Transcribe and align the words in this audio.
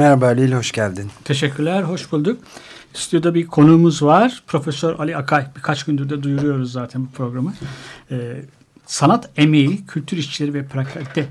Merhaba 0.00 0.26
Halil, 0.26 0.52
hoş 0.52 0.72
geldin. 0.72 1.10
Teşekkürler, 1.24 1.82
hoş 1.82 2.12
bulduk. 2.12 2.42
Stüdyoda 2.94 3.34
bir 3.34 3.46
konuğumuz 3.46 4.02
var. 4.02 4.42
Profesör 4.46 4.98
Ali 4.98 5.16
Akay. 5.16 5.46
Birkaç 5.56 5.84
gündür 5.84 6.08
de 6.10 6.22
duyuruyoruz 6.22 6.72
zaten 6.72 7.06
bu 7.06 7.10
programı. 7.10 7.54
Ee, 8.10 8.42
sanat 8.86 9.30
emeği, 9.36 9.86
kültür 9.86 10.16
işçileri 10.16 10.54
ve 10.54 10.66
pratikte 10.66 11.28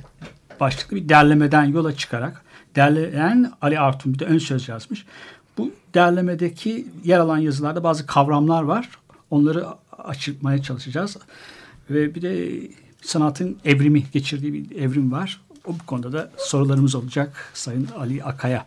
başlıklı 0.60 0.98
bir 0.98 1.10
derlemeden 1.10 1.64
yola 1.64 1.96
çıkarak 1.96 2.42
derleyen 2.76 3.52
Ali 3.62 3.80
Artun 3.80 4.14
bir 4.14 4.20
de 4.20 4.26
ön 4.26 4.38
söz 4.38 4.70
yazmış. 4.70 5.06
Bu 5.58 5.72
derlemedeki 5.94 6.88
yer 7.04 7.20
alan 7.20 7.38
yazılarda 7.38 7.84
bazı 7.84 8.06
kavramlar 8.06 8.64
var. 8.64 8.90
Onları 9.32 9.66
açıkmaya 9.98 10.62
çalışacağız. 10.62 11.18
Ve 11.90 12.16
bir 12.16 12.22
de 12.22 12.62
sanatın 13.02 13.58
evrimi, 13.66 14.04
geçirdiği 14.12 14.54
bir 14.54 14.76
evrim 14.76 15.12
var. 15.12 15.42
O 15.70 15.74
bu 15.74 15.86
konuda 15.86 16.14
da 16.14 16.32
sorularımız 16.38 16.96
olacak 16.96 17.52
Sayın 17.54 17.88
Ali 17.98 18.24
Akay'a. 18.24 18.66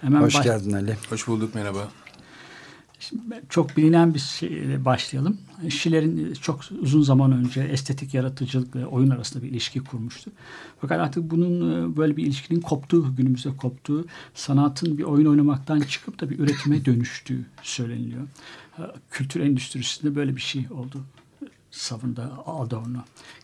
Hemen 0.00 0.20
Hoş 0.20 0.34
baş... 0.34 0.44
geldin 0.44 0.72
Ali. 0.72 0.96
Hoş 1.10 1.28
bulduk 1.28 1.54
merhaba. 1.54 1.88
Şimdi 3.00 3.22
çok 3.48 3.76
bilinen 3.76 4.14
bir 4.14 4.18
şeyle 4.18 4.84
başlayalım. 4.84 5.38
Şiler'in 5.68 6.34
çok 6.34 6.60
uzun 6.80 7.02
zaman 7.02 7.32
önce 7.32 7.60
estetik 7.60 8.14
yaratıcılık 8.14 8.76
ve 8.76 8.86
oyun 8.86 9.10
arasında 9.10 9.42
bir 9.42 9.48
ilişki 9.48 9.80
kurmuştu. 9.84 10.30
Fakat 10.80 11.00
artık 11.00 11.30
bunun 11.30 11.92
e, 11.92 11.96
böyle 11.96 12.16
bir 12.16 12.26
ilişkinin 12.26 12.60
koptuğu, 12.60 13.16
günümüzde 13.16 13.56
koptuğu, 13.56 14.06
sanatın 14.34 14.98
bir 14.98 15.02
oyun 15.02 15.26
oynamaktan 15.26 15.80
çıkıp 15.80 16.20
da 16.20 16.30
bir 16.30 16.38
üretime 16.38 16.84
dönüştüğü 16.84 17.46
söyleniyor. 17.62 18.22
Kültür 19.10 19.40
endüstrisinde 19.40 20.16
böyle 20.16 20.36
bir 20.36 20.40
şey 20.40 20.66
oldu 20.70 21.04
savunda 21.70 22.32
Adorno. 22.46 22.98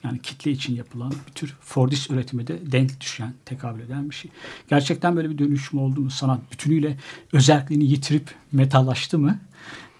Yani 0.05 0.23
kitle 0.23 0.51
için 0.51 0.75
yapılan 0.75 1.13
bir 1.29 1.33
tür 1.33 1.57
Fordist 1.61 2.11
üretime 2.11 2.47
de 2.47 2.73
denk 2.73 3.01
düşen, 3.01 3.35
tekabül 3.45 3.81
eden 3.81 4.11
bir 4.11 4.15
şey. 4.15 4.31
Gerçekten 4.69 5.17
böyle 5.17 5.31
bir 5.31 5.39
dönüşüm 5.39 5.81
oldu 5.81 6.01
mu? 6.01 6.11
Sanat 6.11 6.53
bütünüyle 6.53 6.99
özelliğini 7.33 7.85
yitirip 7.85 8.35
metallaştı 8.53 9.19
mı? 9.19 9.39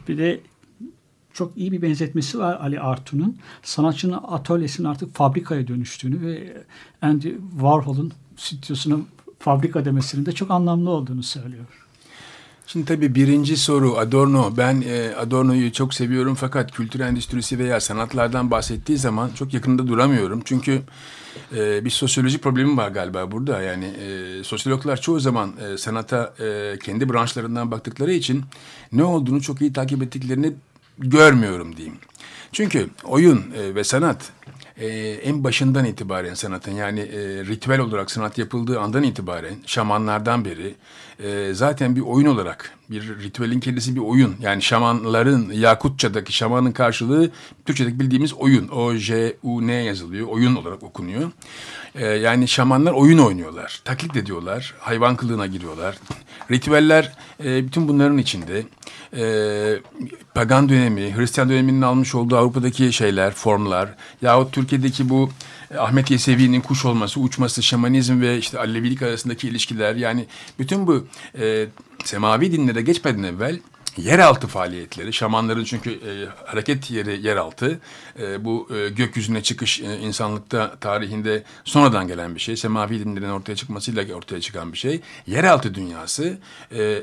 Bir 0.09 0.19
de 0.19 0.41
çok 1.33 1.57
iyi 1.57 1.73
bir 1.73 1.83
benzetmesi 1.83 2.39
var 2.39 2.61
Ali 2.61 2.81
Artun'un. 2.81 3.39
Sanatçının 3.63 4.21
atölyesinin 4.29 4.89
artık 4.89 5.15
fabrikaya 5.15 5.69
dönüştüğünü 5.69 6.21
ve 6.21 6.63
Andy 7.03 7.35
Warhol'un 7.51 8.13
stüdyosuna 8.37 8.97
fabrika 9.39 9.85
demesinin 9.85 10.27
de 10.27 10.33
çok 10.33 10.51
anlamlı 10.51 10.91
olduğunu 10.91 11.23
söylüyor. 11.23 11.86
Şimdi 12.69 12.87
tabii 12.87 13.15
birinci 13.15 13.57
soru 13.57 13.97
Adorno. 13.97 14.57
Ben 14.57 14.85
e, 14.87 15.15
Adorno'yu 15.17 15.73
çok 15.73 15.95
seviyorum 15.95 16.35
fakat 16.35 16.73
kültür 16.73 17.01
endüstrisi 17.01 17.59
veya 17.59 17.81
sanatlardan 17.81 18.51
bahsettiği 18.51 18.99
zaman 18.99 19.31
çok 19.35 19.55
yakında 19.55 19.87
duramıyorum. 19.87 20.43
Çünkü 20.45 20.83
e, 21.57 21.85
bir 21.85 21.91
sosyolojik 21.91 22.43
problemi 22.43 22.77
var 22.77 22.89
galiba 22.89 23.33
burada. 23.33 23.63
Yani 23.63 23.85
e, 23.85 24.45
sosyologlar 24.45 25.01
çoğu 25.01 25.21
zaman 25.21 25.53
e, 25.61 25.79
sanata 25.79 26.35
e, 26.41 26.79
kendi 26.79 27.09
branşlarından 27.09 27.71
baktıkları 27.71 28.13
için 28.13 28.43
ne 28.93 29.05
olduğunu 29.05 29.41
çok 29.41 29.61
iyi 29.61 29.73
takip 29.73 30.03
ettiklerini 30.03 30.53
görmüyorum 30.99 31.77
diyeyim. 31.77 31.97
Çünkü 32.53 32.91
oyun 33.05 33.39
e, 33.57 33.75
ve 33.75 33.85
sanat 33.85 34.33
e, 34.77 34.87
en 35.23 35.45
başından 35.45 35.85
itibaren 35.85 36.35
sanatın 36.35 36.73
yani 36.73 37.01
e, 37.01 37.19
ritüel 37.45 37.81
olarak 37.81 38.11
sanat 38.11 38.39
yapıldığı 38.39 38.81
andan 38.81 39.03
itibaren 39.03 39.55
şamanlardan 39.67 40.45
beri 40.45 40.75
e, 41.21 41.55
zaten 41.55 41.97
bir 41.97 42.01
oyun 42.01 42.27
olarak 42.27 42.73
bir 42.91 43.19
ritüelin 43.23 43.61
kendisi 43.61 43.95
bir 43.95 44.01
oyun. 44.01 44.37
Yani 44.41 44.63
şamanların 44.63 45.51
Yakutça'daki 45.51 46.33
şamanın 46.33 46.73
karşılığı 46.73 47.31
Türkçedeki 47.67 48.01
bildiğimiz 48.01 48.35
oyun. 48.35 48.69
O 48.69 48.95
J 48.95 49.37
U 49.43 49.67
N 49.67 49.73
yazılıyor. 49.73 50.27
Oyun 50.27 50.57
olarak 50.57 50.83
okunuyor. 50.83 51.31
E, 51.95 52.07
yani 52.07 52.49
şamanlar 52.49 52.93
oyun 52.93 53.19
oynuyorlar. 53.19 53.81
Taklit 53.85 54.17
ediyorlar. 54.17 54.75
Hayvan 54.79 55.17
kılığına 55.17 55.47
giriyorlar. 55.47 55.99
Ritüeller 56.51 57.13
e, 57.45 57.65
bütün 57.65 57.89
bunların 57.89 58.19
içinde. 58.19 58.63
E, 59.17 59.25
pagan 60.35 60.69
dönemi, 60.69 61.17
Hristiyan 61.17 61.49
döneminin 61.49 61.83
almış 61.83 62.15
olduğu 62.15 62.37
Avrupa'daki 62.37 62.93
şeyler, 62.93 63.35
formlar 63.35 63.95
yahut 64.23 64.53
Türkiye'deki 64.53 65.09
bu 65.09 65.31
Ahmet 65.79 66.11
Yesevi'nin 66.11 66.61
kuş 66.61 66.85
olması, 66.85 67.21
uçması, 67.21 67.63
şamanizm 67.63 68.21
ve 68.21 68.39
işte 68.39 68.59
Alevilik 68.59 69.03
arasındaki 69.03 69.49
ilişkiler 69.49 69.95
yani 69.95 70.27
bütün 70.59 70.87
bu 70.87 71.07
e, 71.39 71.67
semavi 72.05 72.53
dinlere 72.53 72.83
geçmeden 72.83 73.23
evvel 73.23 73.61
yeraltı 73.97 74.47
faaliyetleri, 74.47 75.13
şamanların 75.13 75.65
çünkü 75.65 75.91
e, 75.91 76.13
hareket 76.47 76.91
yeri 76.91 77.27
yeraltı, 77.27 77.81
e, 78.19 78.45
bu 78.45 78.69
e, 78.77 78.89
gökyüzüne 78.89 79.43
çıkış 79.43 79.81
e, 79.81 79.99
insanlıkta 79.99 80.77
tarihinde 80.77 81.43
sonradan 81.65 82.09
gelen 82.09 82.35
bir 82.35 82.41
şey, 82.41 82.57
semavi 82.57 83.05
dinlerin 83.05 83.31
ortaya 83.31 83.57
çıkmasıyla 83.57 84.15
ortaya 84.15 84.41
çıkan 84.41 84.73
bir 84.73 84.79
şey. 84.79 85.01
Yeraltı 85.27 85.75
dünyası 85.75 86.39
e, 86.73 87.03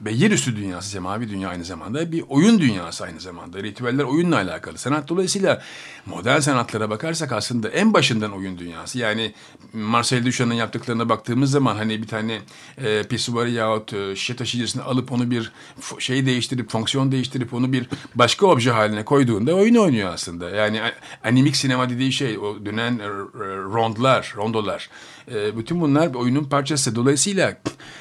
ve 0.00 0.12
yerüstü 0.12 0.56
dünyası, 0.56 0.90
semavi 0.90 1.30
dünya 1.30 1.48
aynı 1.48 1.64
zamanda 1.64 2.12
bir 2.12 2.24
oyun 2.28 2.58
dünyası 2.58 3.04
aynı 3.04 3.20
zamanda. 3.20 3.62
Ritüeller 3.62 4.04
oyunla 4.04 4.36
alakalı. 4.36 4.78
Sanat 4.78 5.08
dolayısıyla 5.08 5.62
modern 6.06 6.40
sanatlara 6.40 6.90
bakarsak 6.90 7.32
aslında 7.32 7.68
en 7.68 7.94
başından 7.94 8.32
oyun 8.32 8.58
dünyası. 8.58 8.98
Yani 8.98 9.34
Marcel 9.72 10.26
Duchamp'ın 10.26 10.54
yaptıklarına 10.54 11.08
baktığımız 11.08 11.50
zaman 11.50 11.76
hani 11.76 12.02
bir 12.02 12.08
tane 12.08 12.40
e, 12.78 13.02
pisuvarı 13.02 13.50
yahut 13.50 13.92
e, 13.92 14.16
şişe 14.16 14.36
taşıyıcısını 14.36 14.84
alıp 14.84 15.12
onu 15.12 15.30
bir 15.30 15.52
şey 15.98 16.26
değiştirip, 16.26 16.70
fonksiyon 16.70 17.12
değiştirip 17.12 17.54
onu 17.54 17.72
bir 17.72 17.88
başka 18.14 18.46
obje 18.46 18.70
haline 18.70 19.04
koyduğunda 19.04 19.54
oyun 19.54 19.74
oynuyor 19.74 20.12
aslında. 20.12 20.50
Yani 20.50 20.80
animik 21.24 21.56
sinema 21.56 21.90
dediği 21.90 22.12
şey 22.12 22.38
o 22.38 22.66
dönen 22.66 23.00
rondlar, 23.72 24.34
rondolar. 24.36 24.90
E, 25.34 25.56
bütün 25.56 25.80
bunlar 25.80 26.14
oyunun 26.14 26.44
parçası. 26.44 26.94
Dolayısıyla 26.94 27.56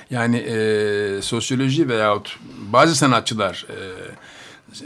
yani 0.10 0.38
e, 0.38 1.22
sosyoloji 1.22 1.90
veyahut 1.90 2.40
bazı 2.74 2.96
sanatçılar 2.96 3.66
e, 3.70 3.76
e, 3.76 4.86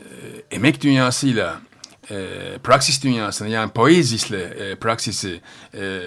emek 0.52 0.82
dünyasıyla 0.82 1.62
e, 2.12 2.28
praksis 2.64 3.04
dünyasını 3.04 3.50
yani 3.50 3.72
poezisle 3.72 4.44
e, 4.44 4.76
praksisi 4.76 5.42
e, 5.76 6.02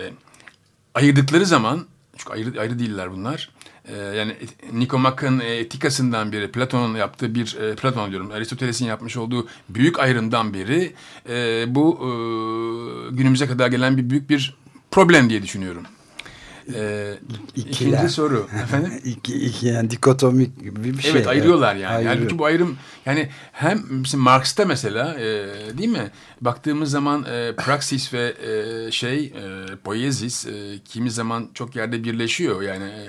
ayırdıkları 0.94 1.46
zaman 1.46 1.86
çünkü 2.16 2.32
ayrı, 2.32 2.60
ayrı 2.60 2.78
değiller 2.78 3.12
bunlar. 3.12 3.50
E, 3.88 3.96
yani 3.96 4.36
Nikomak'ın 4.72 5.40
etikasından 5.40 6.32
biri, 6.32 6.52
Platon'un 6.52 6.96
yaptığı 6.96 7.34
bir, 7.34 7.56
e, 7.56 7.76
Platon 7.76 8.10
diyorum, 8.10 8.30
Aristoteles'in 8.30 8.86
yapmış 8.86 9.16
olduğu 9.16 9.48
büyük 9.68 9.98
ayrımdan 9.98 10.54
beri 10.54 10.94
e, 11.28 11.64
bu 11.74 11.94
e, 11.94 12.08
günümüze 13.16 13.46
kadar 13.46 13.68
gelen 13.68 13.96
bir 13.96 14.10
büyük 14.10 14.30
bir 14.30 14.56
problem 14.90 15.30
diye 15.30 15.42
düşünüyorum. 15.42 15.82
Ee, 16.74 17.14
İkinci 17.56 18.08
soru. 18.08 18.48
Efendim? 18.62 18.92
İki, 19.04 19.34
iki, 19.34 19.66
yani 19.66 19.90
dikotomik 19.90 20.50
bir 20.84 21.02
şey. 21.02 21.10
Evet 21.10 21.26
ayırıyorlar 21.26 21.74
yani. 21.76 21.94
Ayırıyor. 21.94 22.16
Halbuki 22.16 22.38
bu 22.38 22.44
ayrım 22.44 22.76
yani 23.06 23.28
hem 23.52 23.82
mesela 23.90 24.22
Marx'ta 24.22 24.64
mesela 24.64 25.14
e, 25.14 25.24
değil 25.78 25.88
mi? 25.88 26.10
Baktığımız 26.40 26.90
zaman 26.90 27.24
e, 27.24 27.52
praksis 27.56 28.12
ve 28.12 28.34
e, 28.46 28.90
şey 28.90 29.24
e, 29.24 29.32
poezis 29.84 30.46
e, 30.46 30.52
kimi 30.84 31.10
zaman 31.10 31.48
çok 31.54 31.76
yerde 31.76 32.04
birleşiyor. 32.04 32.62
Yani 32.62 32.84
e, 32.84 33.06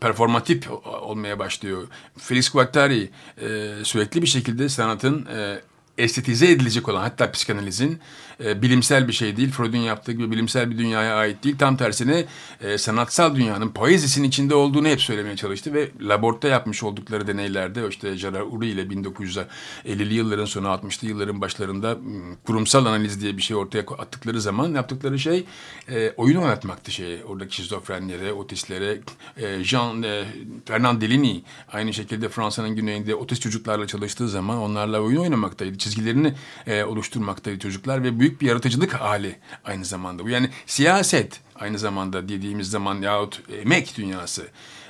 performatif 0.00 0.70
olmaya 1.02 1.38
başlıyor. 1.38 1.88
Felix 2.18 2.50
Guattari 2.50 3.10
e, 3.40 3.72
sürekli 3.82 4.22
bir 4.22 4.26
şekilde 4.26 4.68
sanatın 4.68 5.26
e, 5.26 5.60
estetize 5.98 6.50
edilecek 6.50 6.88
olan 6.88 7.00
hatta 7.00 7.30
psikanalizin 7.30 7.98
e, 8.44 8.62
bilimsel 8.62 9.08
bir 9.08 9.12
şey 9.12 9.36
değil. 9.36 9.50
Freud'un 9.50 9.78
yaptığı 9.78 10.12
gibi 10.12 10.30
bilimsel 10.30 10.70
bir 10.70 10.78
dünyaya 10.78 11.16
ait 11.16 11.44
değil. 11.44 11.58
Tam 11.58 11.76
tersine 11.76 12.24
e, 12.60 12.78
sanatsal 12.78 13.36
dünyanın 13.36 13.68
poezisinin 13.68 14.28
içinde 14.28 14.54
olduğunu 14.54 14.88
hep 14.88 15.00
söylemeye 15.00 15.36
çalıştı 15.36 15.74
ve 15.74 15.88
laborda 16.00 16.48
yapmış 16.48 16.82
oldukları 16.82 17.26
deneylerde 17.26 17.88
işte 17.88 18.14
Gerard 18.16 18.46
Uri 18.50 18.66
ile 18.66 18.82
1950'li 18.82 20.14
yılların 20.14 20.44
sonu 20.44 20.66
60'lı 20.66 21.08
yılların 21.08 21.40
başlarında 21.40 21.98
kurumsal 22.46 22.86
analiz 22.86 23.20
diye 23.20 23.36
bir 23.36 23.42
şey 23.42 23.56
ortaya 23.56 23.80
attıkları 23.98 24.40
zaman 24.40 24.74
yaptıkları 24.74 25.18
şey 25.18 25.44
e, 25.88 26.12
oyun 26.16 26.36
oynatmaktı 26.36 26.92
şey 26.92 27.24
oradaki 27.26 27.56
şizofrenlere, 27.56 28.32
otistlere. 28.32 29.00
E, 29.36 29.64
Jean 29.64 30.02
e, 30.02 30.24
Fernand 30.64 31.02
Deligny 31.02 31.40
aynı 31.72 31.94
şekilde 31.94 32.28
Fransa'nın 32.28 32.76
güneyinde 32.76 33.14
otist 33.14 33.42
çocuklarla 33.42 33.86
çalıştığı 33.86 34.28
zaman 34.28 34.58
onlarla 34.58 35.00
oyun 35.00 35.20
oynamaktaydı. 35.20 35.78
Çizgilerini 35.78 36.34
e, 36.66 36.84
oluşturmaktaydı 36.84 37.58
çocuklar 37.58 38.02
ve 38.02 38.20
büyük 38.24 38.40
bir 38.40 38.46
yaratıcılık 38.46 38.92
hali 38.92 39.36
aynı 39.64 39.84
zamanda. 39.84 40.24
Bu 40.24 40.28
yani 40.28 40.50
siyaset 40.66 41.40
aynı 41.54 41.78
zamanda 41.78 42.28
dediğimiz 42.28 42.70
zaman 42.70 43.02
yahut 43.02 43.42
emek 43.62 43.96
dünyası 43.96 44.42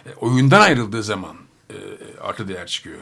e, 0.06 0.14
oyundan 0.20 0.60
ayrıldığı 0.60 1.02
zaman 1.02 1.36
e, 1.70 1.76
artı 2.20 2.48
değer 2.48 2.66
çıkıyor. 2.66 2.98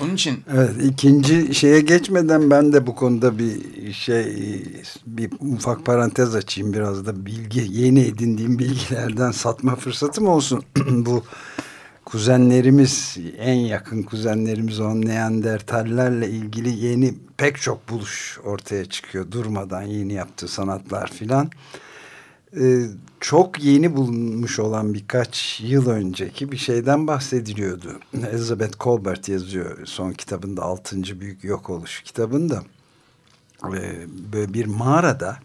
Onun 0.00 0.14
için 0.14 0.44
evet 0.54 0.70
ikinci 0.82 1.54
şeye 1.54 1.80
geçmeden 1.80 2.50
ben 2.50 2.72
de 2.72 2.86
bu 2.86 2.94
konuda 2.94 3.38
bir 3.38 3.92
şey 3.92 4.24
bir 5.06 5.30
ufak 5.40 5.86
parantez 5.86 6.34
açayım 6.34 6.72
biraz 6.72 7.06
da 7.06 7.26
bilgi 7.26 7.66
yeni 7.70 8.00
edindiğim 8.00 8.58
bilgilerden 8.58 9.30
satma 9.30 9.76
fırsatım 9.76 10.26
olsun. 10.26 10.62
bu 10.86 11.24
kuzenlerimiz 12.04 13.16
en 13.38 13.54
yakın 13.54 14.02
kuzenlerimiz 14.02 14.80
olan 14.80 15.06
Neandertallerle 15.06 16.30
ilgili 16.30 16.86
yeni 16.86 17.14
pek 17.36 17.56
çok 17.60 17.88
buluş 17.88 18.38
ortaya 18.44 18.84
çıkıyor 18.84 19.30
durmadan 19.30 19.82
yeni 19.82 20.12
yaptığı 20.12 20.48
sanatlar 20.48 21.10
filan. 21.12 21.50
Ee, 22.60 22.86
çok 23.20 23.64
yeni 23.64 23.96
bulunmuş 23.96 24.58
olan 24.58 24.94
birkaç 24.94 25.60
yıl 25.60 25.88
önceki 25.88 26.52
bir 26.52 26.56
şeyden 26.56 27.06
bahsediliyordu. 27.06 28.00
Elizabeth 28.32 28.78
Colbert 28.80 29.28
yazıyor 29.28 29.86
son 29.86 30.12
kitabında 30.12 30.62
altıncı 30.62 31.20
büyük 31.20 31.44
yok 31.44 31.70
oluş 31.70 32.02
kitabında. 32.02 32.62
Ee, 33.64 34.06
böyle 34.32 34.54
bir 34.54 34.66
mağarada 34.66 35.36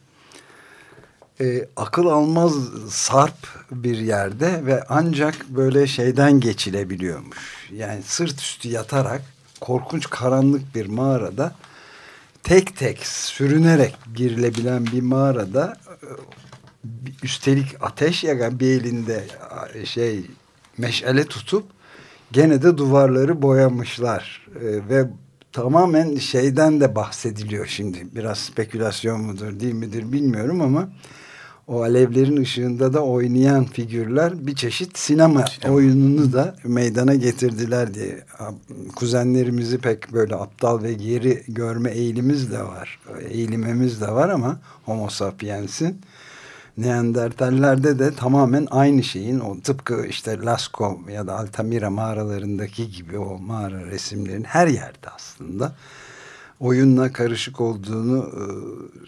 e, 1.41 1.67
akıl 1.75 2.05
almaz 2.05 2.53
sarp 2.89 3.47
bir 3.71 3.97
yerde 3.97 4.65
ve 4.65 4.83
ancak 4.89 5.49
böyle 5.49 5.87
şeyden 5.87 6.39
geçilebiliyormuş. 6.39 7.69
Yani 7.71 8.03
sırt 8.03 8.41
üstü 8.41 8.69
yatarak 8.69 9.21
korkunç 9.59 10.09
karanlık 10.09 10.75
bir 10.75 10.85
mağarada 10.85 11.55
tek 12.43 12.77
tek 12.77 13.07
sürünerek 13.07 13.95
girilebilen 14.15 14.85
bir 14.85 15.01
mağarada 15.01 15.77
üstelik 17.23 17.75
ateş 17.81 18.23
yakan 18.23 18.59
bir 18.59 18.81
elinde 18.81 19.23
şey 19.85 20.25
meşale 20.77 21.25
tutup 21.25 21.65
gene 22.31 22.61
de 22.61 22.77
duvarları 22.77 23.41
boyamışlar 23.41 24.47
ee, 24.55 24.89
ve 24.89 25.09
tamamen 25.51 26.15
şeyden 26.15 26.81
de 26.81 26.95
bahsediliyor 26.95 27.67
şimdi 27.67 28.07
biraz 28.15 28.37
spekülasyon 28.37 29.21
mudur 29.21 29.59
değil 29.59 29.73
midir 29.73 30.11
bilmiyorum 30.11 30.61
ama 30.61 30.89
o 31.69 31.81
alevlerin 31.81 32.37
ışığında 32.37 32.93
da 32.93 33.03
oynayan 33.03 33.65
figürler 33.65 34.47
bir 34.47 34.55
çeşit 34.55 34.97
sinema, 34.97 35.45
sinema. 35.47 35.75
oyununu 35.75 36.33
da 36.33 36.55
meydana 36.63 37.15
getirdiler 37.15 37.93
diye. 37.93 38.25
Kuzenlerimizi 38.95 39.77
pek 39.77 40.13
böyle 40.13 40.35
aptal 40.35 40.83
ve 40.83 40.93
geri 40.93 41.43
görme 41.47 41.91
eğilimiz 41.91 42.51
de 42.51 42.59
var. 42.59 42.99
Eğilimimiz 43.29 44.01
de 44.01 44.11
var 44.11 44.29
ama 44.29 44.59
homo 44.85 45.09
sapiens'in 45.09 46.01
Neandertallerde 46.79 47.99
de 47.99 48.15
tamamen 48.15 48.67
aynı 48.71 49.03
şeyin 49.03 49.39
o 49.39 49.59
tıpkı 49.59 50.05
işte 50.05 50.37
Lascaux 50.41 51.11
ya 51.11 51.27
da 51.27 51.39
Altamira 51.39 51.89
mağaralarındaki 51.89 52.91
gibi 52.91 53.17
o 53.17 53.37
mağara 53.37 53.85
resimlerin 53.85 54.43
her 54.43 54.67
yerde 54.67 55.09
aslında 55.15 55.75
oyunla 56.59 57.11
karışık 57.11 57.61
olduğunu 57.61 58.17
e, 58.17 58.43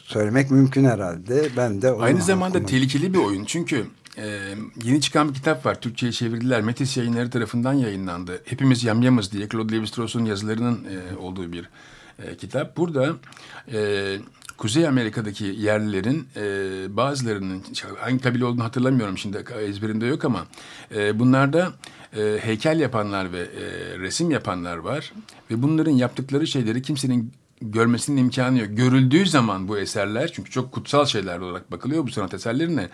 söylemek 0.03 0.51
mümkün 0.51 0.85
herhalde. 0.85 1.49
Ben 1.57 1.81
de 1.81 1.91
aynı 1.91 2.21
zamanda 2.21 2.57
okumak. 2.57 2.69
tehlikeli 2.69 3.13
bir 3.13 3.19
oyun 3.19 3.45
çünkü 3.45 3.85
e, 4.17 4.55
yeni 4.83 5.01
çıkan 5.01 5.29
bir 5.29 5.33
kitap 5.33 5.65
var. 5.65 5.81
Türkçe'ye 5.81 6.11
çevirdiler. 6.11 6.61
Metis 6.61 6.97
yayınları 6.97 7.29
tarafından 7.29 7.73
yayınlandı. 7.73 8.41
Hepimiz 8.45 8.83
yamyamız 8.83 9.31
diye 9.31 9.49
Claude 9.49 9.75
Lévi-Strauss'un 9.75 10.25
yazılarının 10.25 10.79
e, 10.83 11.17
olduğu 11.17 11.51
bir 11.51 11.69
e, 12.19 12.37
kitap. 12.37 12.77
Burada 12.77 13.15
e, 13.73 14.17
Kuzey 14.57 14.87
Amerika'daki 14.87 15.45
yerlilerin 15.45 16.27
e, 16.35 16.43
bazılarının 16.97 17.63
hangi 17.97 18.19
kabile 18.19 18.45
olduğunu 18.45 18.63
hatırlamıyorum 18.63 19.17
şimdi 19.17 19.45
ezberinde 19.61 20.05
yok 20.05 20.25
ama 20.25 20.45
e, 20.95 21.19
bunlarda 21.19 21.73
e, 22.17 22.37
heykel 22.41 22.79
yapanlar 22.79 23.33
ve 23.33 23.39
e, 23.39 23.99
resim 23.99 24.31
yapanlar 24.31 24.77
var 24.77 25.13
ve 25.51 25.63
bunların 25.63 25.91
yaptıkları 25.91 26.47
şeyleri 26.47 26.81
kimsenin 26.81 27.31
görmesinin 27.61 28.17
imkanı 28.17 28.59
yok. 28.59 28.69
Görüldüğü 28.71 29.25
zaman 29.25 29.67
bu 29.67 29.77
eserler 29.77 30.31
çünkü 30.33 30.51
çok 30.51 30.71
kutsal 30.71 31.05
şeyler 31.05 31.39
olarak 31.39 31.71
bakılıyor 31.71 32.03
bu 32.03 32.11
sanat 32.11 32.33
eserlerine 32.33 32.89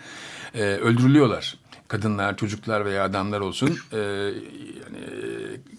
e, 0.54 0.62
öldürülüyorlar 0.62 1.58
kadınlar, 1.88 2.36
çocuklar 2.36 2.84
veya 2.84 3.04
adamlar 3.04 3.40
olsun 3.40 3.78
e, 3.92 3.98
yani 3.98 4.98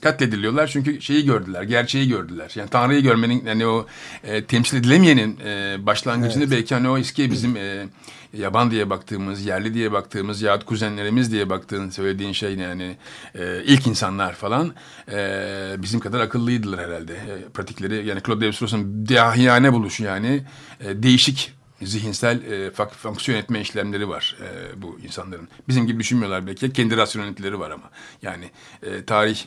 katlediliyorlar 0.02 0.68
çünkü 0.68 1.02
şeyi 1.02 1.26
gördüler, 1.26 1.64
gerçeği 1.64 2.08
gördüler. 2.08 2.52
Yani 2.56 2.70
Tanrı'yı 2.70 3.02
görmenin 3.02 3.46
yani 3.46 3.68
o 3.68 3.86
e, 4.24 4.44
temsil 4.44 4.78
edilemeyenin 4.78 5.40
e, 5.46 5.78
başlangıcını 5.86 6.44
evet. 6.44 6.52
belki 6.52 6.76
hani 6.76 6.90
o 6.90 6.98
eski 6.98 7.32
bizim 7.32 7.58
e, 7.58 7.88
yaban 8.34 8.72
diye 8.72 8.90
baktığımız, 8.90 9.46
yerli 9.46 9.74
diye 9.74 9.92
baktığımız 9.92 10.42
yahut 10.42 10.66
kuzenlerimiz 10.66 11.32
diye 11.32 11.50
baktığın 11.50 11.90
söylediğin 11.90 12.34
şey 12.34 12.56
yani 12.56 12.98
e, 13.36 13.64
ilk 13.64 13.88
insanlar 13.88 14.34
falan 14.34 14.74
e, 15.12 15.76
bizim 15.78 16.00
kadar 16.00 16.20
akıllıydılar 16.20 16.88
herhalde. 16.88 17.14
E, 17.14 17.50
pratikleri 17.54 18.08
yani 18.08 18.22
Claude 18.26 18.46
Lévi-Strauss'un 18.46 19.10
dahiyane 19.10 19.74
buluşu 19.74 20.04
yani 20.04 20.44
e, 20.80 21.04
değişik 21.04 21.59
zihinsel 21.82 22.42
e, 22.52 22.72
fonksiyon 22.72 23.40
etme 23.40 23.62
işlemleri 23.62 24.10
var 24.10 24.38
e, 24.42 24.82
bu 24.82 25.00
insanların. 25.04 25.48
Bizim 25.68 25.88
gibi 25.88 26.00
düşünmüyorlar 26.00 26.48
belki. 26.48 26.74
Kendi 26.74 26.98
rasyoneliteleri 26.98 27.60
var 27.60 27.72
ama. 27.72 27.90
Yani 28.22 28.46
e, 28.84 29.06
tarih 29.06 29.40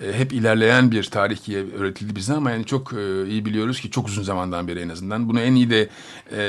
e, 0.00 0.12
hep 0.12 0.32
ilerleyen 0.32 0.90
bir 0.90 1.04
tarih 1.04 1.46
diye 1.46 1.64
öğretildi 1.78 2.16
bize 2.16 2.34
ama 2.34 2.50
yani 2.50 2.64
çok 2.64 2.92
e, 2.92 3.26
iyi 3.26 3.44
biliyoruz 3.44 3.80
ki 3.80 3.90
çok 3.90 4.08
uzun 4.08 4.22
zamandan 4.22 4.68
beri 4.68 4.80
en 4.80 4.88
azından. 4.88 5.28
Bunu 5.28 5.40
en 5.40 5.54
iyi 5.54 5.70
de 5.70 5.88
e, 6.36 6.40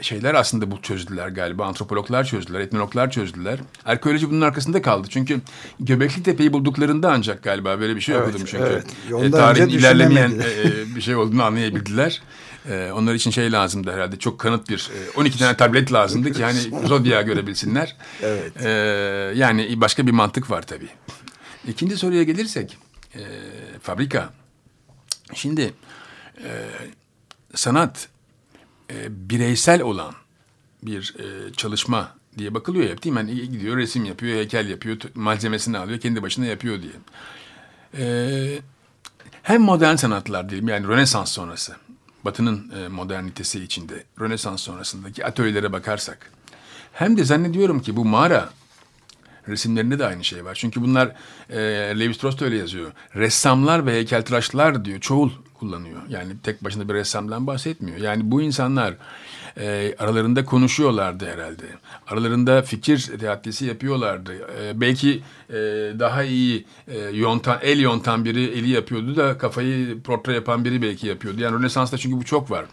şeyler 0.00 0.34
aslında 0.34 0.70
bu 0.70 0.82
çözdüler 0.82 1.28
galiba. 1.28 1.66
Antropologlar 1.66 2.24
çözdüler, 2.24 2.60
etnologlar 2.60 3.10
çözdüler. 3.10 3.58
Arkeoloji 3.84 4.30
bunun 4.30 4.40
arkasında 4.40 4.82
kaldı. 4.82 5.08
Çünkü 5.10 5.40
Göbekli 5.80 6.22
Tepe'yi 6.22 6.52
bulduklarında 6.52 7.12
ancak 7.12 7.42
galiba 7.42 7.80
böyle 7.80 7.96
bir 7.96 8.00
şey 8.00 8.14
evet, 8.14 8.28
okudum 8.28 8.46
çünkü. 8.46 8.82
Evet. 9.10 9.24
E, 9.24 9.30
tarihin 9.30 9.68
ilerlemeyen 9.68 10.30
e, 10.30 10.96
bir 10.96 11.00
şey 11.00 11.16
olduğunu 11.16 11.42
anlayabildiler. 11.42 12.22
E, 12.68 12.92
onlar 12.92 13.14
için 13.14 13.30
şey 13.30 13.52
lazımdı 13.52 13.92
herhalde. 13.92 14.18
Çok 14.18 14.40
kanıt 14.40 14.68
bir 14.68 14.90
e, 14.94 15.10
12 15.20 15.38
tane 15.38 15.56
tablet 15.56 15.92
lazımdı 15.92 16.32
ki 16.32 16.44
hani 16.44 16.58
Zodiac'ı 16.86 17.26
görebilsinler. 17.26 17.96
evet. 18.22 18.52
E, 18.64 18.68
yani 19.36 19.80
başka 19.80 20.06
bir 20.06 20.12
mantık 20.12 20.50
var 20.50 20.62
tabii. 20.66 20.88
İkinci 21.68 21.96
soruya 21.96 22.22
gelirsek. 22.22 22.78
E, 23.14 23.20
fabrika. 23.82 24.30
Şimdi 25.34 25.74
e, 26.44 26.50
sanat 27.54 28.08
e, 28.90 28.94
bireysel 29.30 29.82
olan 29.82 30.14
bir 30.82 31.14
e, 31.18 31.52
çalışma 31.52 32.18
diye 32.38 32.54
bakılıyor 32.54 32.90
hep 32.90 33.04
değil 33.04 33.14
mi? 33.14 33.18
Yani 33.18 33.50
gidiyor 33.50 33.76
resim 33.76 34.04
yapıyor, 34.04 34.36
heykel 34.36 34.68
yapıyor, 34.68 34.96
malzemesini 35.14 35.78
alıyor, 35.78 36.00
kendi 36.00 36.22
başına 36.22 36.46
yapıyor 36.46 36.78
diye. 36.82 36.92
E, 37.98 38.58
hem 39.42 39.62
modern 39.62 39.96
sanatlar 39.96 40.48
diyelim 40.48 40.68
yani 40.68 40.88
Rönesans 40.88 41.32
sonrası, 41.32 41.76
Batı'nın 42.24 42.70
e, 42.70 42.88
modernitesi 42.88 43.64
içinde 43.64 44.04
Rönesans 44.20 44.62
sonrasındaki 44.62 45.26
atölyelere 45.26 45.72
bakarsak, 45.72 46.30
hem 46.92 47.16
de 47.16 47.24
zannediyorum 47.24 47.80
ki 47.80 47.96
bu 47.96 48.04
mağara 48.04 48.50
resimlerinde 49.48 49.98
de 49.98 50.06
aynı 50.06 50.24
şey 50.24 50.44
var. 50.44 50.54
Çünkü 50.54 50.82
bunlar 50.82 51.12
e, 51.50 51.58
Levi 52.00 52.14
Strauss 52.14 52.40
da 52.40 52.44
öyle 52.44 52.56
yazıyor. 52.56 52.92
Ressamlar 53.14 53.86
ve 53.86 53.92
heykeltıraşlar 53.92 54.84
diyor 54.84 55.00
çoğul 55.00 55.30
kullanıyor. 55.54 56.02
Yani 56.08 56.32
tek 56.42 56.64
başına 56.64 56.88
bir 56.88 56.94
ressamdan 56.94 57.46
bahsetmiyor. 57.46 57.98
Yani 57.98 58.30
bu 58.30 58.42
insanlar 58.42 58.94
e, 59.56 59.94
aralarında 59.98 60.44
konuşuyorlardı 60.44 61.26
herhalde. 61.26 61.64
Aralarında 62.06 62.62
fikir 62.62 63.18
teatrisi 63.20 63.66
yapıyorlardı. 63.66 64.32
E, 64.34 64.80
belki 64.80 65.22
e, 65.50 65.54
daha 65.98 66.22
iyi 66.22 66.64
e, 66.88 66.98
yontan, 66.98 67.58
el 67.62 67.80
yontan 67.80 68.24
biri 68.24 68.44
eli 68.44 68.68
yapıyordu 68.70 69.16
da 69.16 69.38
kafayı 69.38 70.02
portre 70.02 70.34
yapan 70.34 70.64
biri 70.64 70.82
belki 70.82 71.06
yapıyordu. 71.06 71.40
Yani 71.40 71.58
Rönesans'ta 71.58 71.98
çünkü 71.98 72.16
bu 72.16 72.24
çok 72.24 72.50
var. 72.50 72.64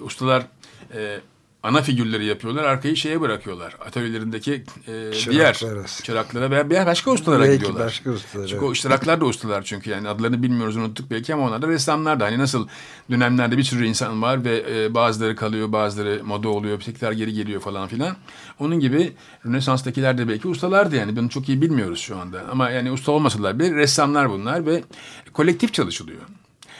Ustalar 0.00 0.46
e, 0.94 1.20
ana 1.64 1.82
figürleri 1.82 2.24
yapıyorlar. 2.24 2.64
Arkayı 2.64 2.96
şeye 2.96 3.20
bırakıyorlar. 3.20 3.76
Atölyelerindeki 3.86 4.64
e, 4.88 5.12
diğer 5.30 5.54
çıraklara 6.02 6.50
veya, 6.50 6.70
veya 6.70 6.86
başka 6.86 7.10
ustalara 7.10 7.42
belki 7.42 7.54
gidiyorlar. 7.54 7.86
başka 7.86 8.10
ustalara. 8.10 8.48
Çünkü 8.48 8.64
o 8.64 8.72
iştiraklar 8.72 9.20
da 9.20 9.24
ustalar 9.24 9.62
çünkü 9.62 9.90
yani 9.90 10.08
adlarını 10.08 10.42
bilmiyoruz 10.42 10.76
unuttuk 10.76 11.10
belki 11.10 11.34
ama 11.34 11.46
onlar 11.46 11.62
da 11.62 11.68
ressamlar 11.68 12.20
da. 12.20 12.24
Hani 12.24 12.38
nasıl 12.38 12.68
dönemlerde 13.10 13.58
bir 13.58 13.62
sürü 13.62 13.86
insan 13.86 14.22
var 14.22 14.44
ve 14.44 14.64
e, 14.70 14.94
bazıları 14.94 15.36
kalıyor 15.36 15.72
bazıları 15.72 16.24
moda 16.24 16.48
oluyor 16.48 16.80
tekrar 16.80 17.12
geri 17.12 17.32
geliyor 17.32 17.60
falan 17.60 17.88
filan. 17.88 18.16
Onun 18.58 18.80
gibi 18.80 19.12
Rönesans'takiler 19.46 20.18
de 20.18 20.28
belki 20.28 20.48
ustalardı 20.48 20.96
yani. 20.96 21.16
Bunu 21.16 21.28
çok 21.28 21.48
iyi 21.48 21.62
bilmiyoruz 21.62 21.98
şu 21.98 22.18
anda. 22.18 22.42
Ama 22.50 22.70
yani 22.70 22.90
usta 22.90 23.12
olmasalar 23.12 23.58
bile 23.58 23.74
ressamlar 23.74 24.30
bunlar 24.30 24.66
ve 24.66 24.84
kolektif 25.32 25.74
çalışılıyor. 25.74 26.20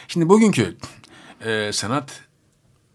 Şimdi 0.09 0.29
bugünkü 0.29 0.77
e, 1.45 1.71
sanat 1.73 2.25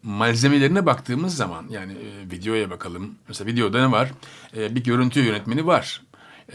malzemelerine 0.03 0.85
baktığımız 0.85 1.35
zaman 1.35 1.65
yani 1.69 1.93
e, 1.93 2.31
videoya 2.31 2.69
bakalım. 2.69 3.15
Mesela 3.27 3.51
videoda 3.51 3.87
ne 3.87 3.91
var? 3.91 4.11
E, 4.57 4.75
bir 4.75 4.83
görüntü 4.83 5.19
yönetmeni 5.19 5.65
var. 5.65 6.01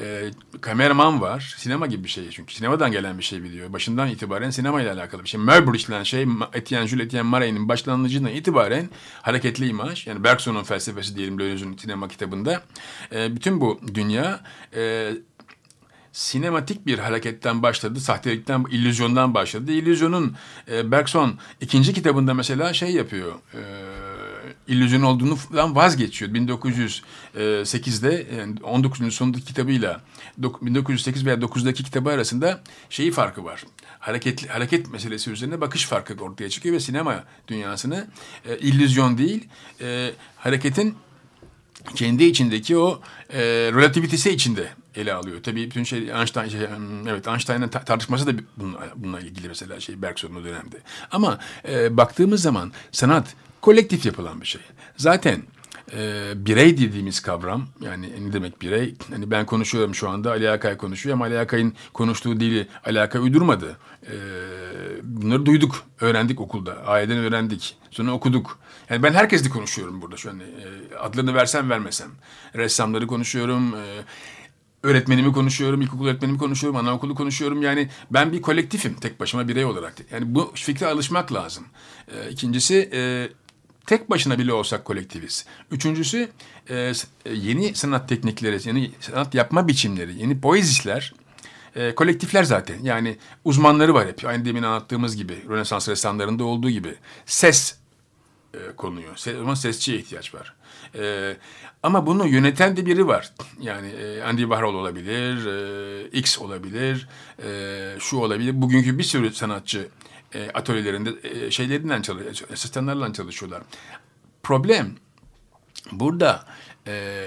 E, 0.00 0.30
kameraman 0.60 1.20
var. 1.20 1.54
Sinema 1.58 1.86
gibi 1.86 2.04
bir 2.04 2.08
şey 2.08 2.30
çünkü. 2.30 2.54
Sinemadan 2.54 2.92
gelen 2.92 3.18
bir 3.18 3.22
şey 3.22 3.42
video. 3.42 3.72
Başından 3.72 4.08
itibaren 4.08 4.50
sinema 4.50 4.82
ile 4.82 4.92
alakalı 4.92 5.24
bir 5.24 5.28
şey. 5.28 5.40
Melbourne 5.40 5.76
işlenen 5.76 6.02
şey 6.02 6.26
Etienne 6.52 6.86
Jules 6.86 7.06
Etienne 7.06 7.28
Maray'ın 7.28 7.68
başlangıcından 7.68 8.32
itibaren 8.32 8.88
hareketli 9.22 9.68
imaj. 9.68 10.06
Yani 10.06 10.24
Bergson'un 10.24 10.64
felsefesi 10.64 11.16
diyelim 11.16 11.38
Deleuze'ün 11.38 11.76
sinema 11.76 12.08
kitabında. 12.08 12.62
E, 13.12 13.36
bütün 13.36 13.60
bu 13.60 13.80
dünya 13.94 14.40
e, 14.76 15.12
sinematik 16.14 16.87
bir 16.87 16.99
hareketten 16.99 17.62
başladı. 17.62 18.00
Sahtelikten, 18.00 18.64
illüzyondan 18.71 19.35
başladı. 19.35 19.73
İllüzyonun 19.73 20.37
e, 20.71 20.90
Bergson 20.90 21.38
ikinci 21.61 21.92
kitabında 21.92 22.35
mesela 22.35 22.73
şey 22.73 22.90
yapıyor. 22.90 23.33
E, 23.54 23.61
illüzyon 24.68 25.02
olduğundan 25.02 25.76
vazgeçiyor. 25.76 26.30
1908'de 26.30 28.26
yani 28.38 28.54
19. 28.62 29.14
sonundaki 29.14 29.44
kitabıyla 29.44 30.00
1908 30.38 31.26
veya 31.26 31.37
9'daki 31.37 31.85
kitabı 31.85 32.11
arasında 32.11 32.62
şeyi 32.90 33.12
farkı 33.12 33.44
var. 33.44 33.64
Hareket 33.99 34.50
hareket 34.50 34.90
meselesi 34.90 35.30
üzerine 35.30 35.61
bakış 35.61 35.87
farkı 35.87 36.14
ortaya 36.25 36.50
çıkıyor 36.50 36.75
ve 36.75 36.80
sinema 36.80 37.25
dünyasını 37.49 38.06
e, 38.49 38.59
illüzyon 38.59 39.18
değil, 39.18 39.49
e, 39.80 40.11
hareketin 40.37 40.94
kendi 41.94 42.25
içindeki 42.25 42.76
o 42.76 43.00
e, 43.30 43.40
relativitesi 43.73 44.30
içinde 44.30 44.68
ele 44.96 45.14
alıyor. 45.14 45.42
Tabii 45.42 45.64
bütün 45.64 45.84
şey 45.84 45.98
Einstein 46.10 46.48
şey, 46.48 46.60
evet 47.08 47.28
Einstein'ın 47.28 47.68
tartışması 47.68 48.26
da 48.26 48.32
bununla 48.96 49.20
ilgili 49.20 49.48
mesela 49.48 49.80
şey 49.80 50.02
Bergson'un 50.02 50.40
o 50.40 50.44
dönemde. 50.44 50.76
Ama 51.10 51.38
e, 51.68 51.96
baktığımız 51.96 52.42
zaman 52.42 52.72
sanat 52.92 53.34
kolektif 53.60 54.06
yapılan 54.06 54.40
bir 54.40 54.46
şey. 54.46 54.62
Zaten 54.96 55.42
e, 55.92 56.32
birey 56.36 56.78
dediğimiz 56.78 57.20
kavram 57.20 57.66
yani 57.80 58.12
ne 58.28 58.32
demek 58.32 58.62
birey? 58.62 58.94
Hani 59.10 59.30
ben 59.30 59.46
konuşuyorum 59.46 59.94
şu 59.94 60.08
anda 60.08 60.30
Ali 60.30 60.50
Akay 60.50 60.76
konuşuyor 60.76 61.14
ama 61.14 61.24
Ali 61.24 61.38
Akay'ın 61.38 61.72
konuştuğu 61.92 62.40
dili 62.40 62.68
Ali 62.84 63.00
Akay 63.00 63.22
uydurmadı. 63.22 63.76
E, 64.02 64.14
bunları 65.02 65.46
duyduk, 65.46 65.82
öğrendik 66.00 66.40
okulda. 66.40 66.86
Aileden 66.86 67.18
öğrendik. 67.18 67.76
Sonra 67.90 68.12
okuduk. 68.12 68.58
Yani 68.90 69.02
ben 69.02 69.12
herkesle 69.12 69.50
konuşuyorum 69.50 70.02
burada 70.02 70.16
şu 70.16 70.30
an. 70.30 70.40
E, 70.40 70.96
adlarını 70.96 71.34
versem 71.34 71.70
vermesem. 71.70 72.10
Ressamları 72.54 73.06
konuşuyorum. 73.06 73.74
E, 73.74 74.04
öğretmenimi 74.85 75.33
konuşuyorum, 75.33 75.83
ilkokul 75.83 76.07
öğretmenimi 76.07 76.38
konuşuyorum, 76.38 76.76
anaokulu 76.76 77.14
konuşuyorum. 77.14 77.62
Yani 77.62 77.88
ben 78.11 78.33
bir 78.33 78.43
kolektifim 78.43 78.95
tek 78.95 79.21
başıma 79.21 79.49
birey 79.49 79.64
olarak. 79.64 79.95
Yani 80.12 80.35
bu 80.35 80.53
fikre 80.55 80.87
alışmak 80.87 81.33
lazım. 81.33 81.64
E, 82.09 82.31
ikincisi 82.31 82.91
e, 82.93 83.29
tek 83.87 84.11
başına 84.11 84.38
bile 84.38 84.53
olsak 84.53 84.85
kolektiviz. 84.85 85.47
Üçüncüsü 85.71 86.29
e, 86.71 86.93
yeni 87.31 87.75
sanat 87.75 88.09
teknikleri, 88.09 88.69
yeni 88.69 88.91
sanat 89.00 89.35
yapma 89.35 89.69
biçimleri, 89.69 90.21
yeni 90.21 90.41
poezisler 90.41 91.14
e, 91.76 91.95
kolektifler 91.95 92.45
zaten. 92.45 92.79
Yani 92.83 93.17
uzmanları 93.45 93.95
var 93.95 94.09
hep. 94.09 94.25
Aynı 94.25 94.45
demin 94.45 94.62
anlattığımız 94.62 95.17
gibi 95.17 95.45
Rönesans 95.49 95.88
ressamlarında 95.88 96.45
olduğu 96.45 96.71
gibi. 96.71 96.95
Ses 97.26 97.76
e, 98.55 98.59
konuyor. 98.76 99.17
Ses, 99.17 99.37
ama 99.37 99.57
sesçiye 99.57 99.99
ihtiyaç 99.99 100.35
var. 100.35 100.55
E, 100.98 101.36
ama 101.82 102.06
bunu 102.06 102.26
yöneten 102.26 102.76
de 102.76 102.86
biri 102.86 103.06
var. 103.06 103.32
Yani 103.60 103.88
e, 103.88 104.22
Andy 104.22 104.40
Warhol 104.40 104.74
olabilir, 104.74 105.46
e, 105.46 106.08
X 106.08 106.38
olabilir, 106.38 107.08
e, 107.44 107.96
şu 107.98 108.16
olabilir. 108.16 108.62
Bugünkü 108.62 108.98
bir 108.98 109.02
sürü 109.02 109.34
sanatçı 109.34 109.88
e, 110.34 110.50
atölyelerinde 110.50 111.10
e, 111.22 111.50
şeylerinden 111.50 112.02
çalışıyor, 112.02 112.50
asistanlarla 112.52 113.12
çalışıyorlar. 113.12 113.62
Problem 114.42 114.94
burada 115.92 116.46
e, 116.86 117.24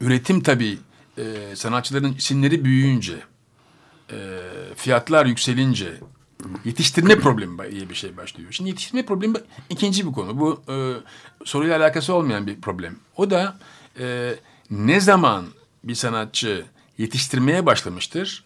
üretim 0.00 0.42
tabii 0.42 0.78
e, 1.18 1.56
sanatçıların 1.56 2.14
isimleri 2.14 2.64
büyüyünce, 2.64 3.16
e, 4.12 4.16
fiyatlar 4.76 5.26
yükselince 5.26 5.92
yetiştirme 6.64 7.18
problemi 7.18 7.72
diye 7.72 7.90
bir 7.90 7.94
şey 7.94 8.16
başlıyor. 8.16 8.52
Şimdi 8.52 8.70
yetiştirme 8.70 9.06
problemi 9.06 9.34
ikinci 9.70 10.06
bir 10.06 10.12
konu. 10.12 10.40
Bu 10.40 10.62
e, 10.68 10.74
soruyla 11.44 11.78
alakası 11.78 12.14
olmayan 12.14 12.46
bir 12.46 12.60
problem. 12.60 12.96
O 13.16 13.30
da 13.30 13.58
e, 14.00 14.34
ne 14.70 15.00
zaman 15.00 15.46
bir 15.84 15.94
sanatçı 15.94 16.64
yetiştirmeye 16.98 17.66
başlamıştır 17.66 18.44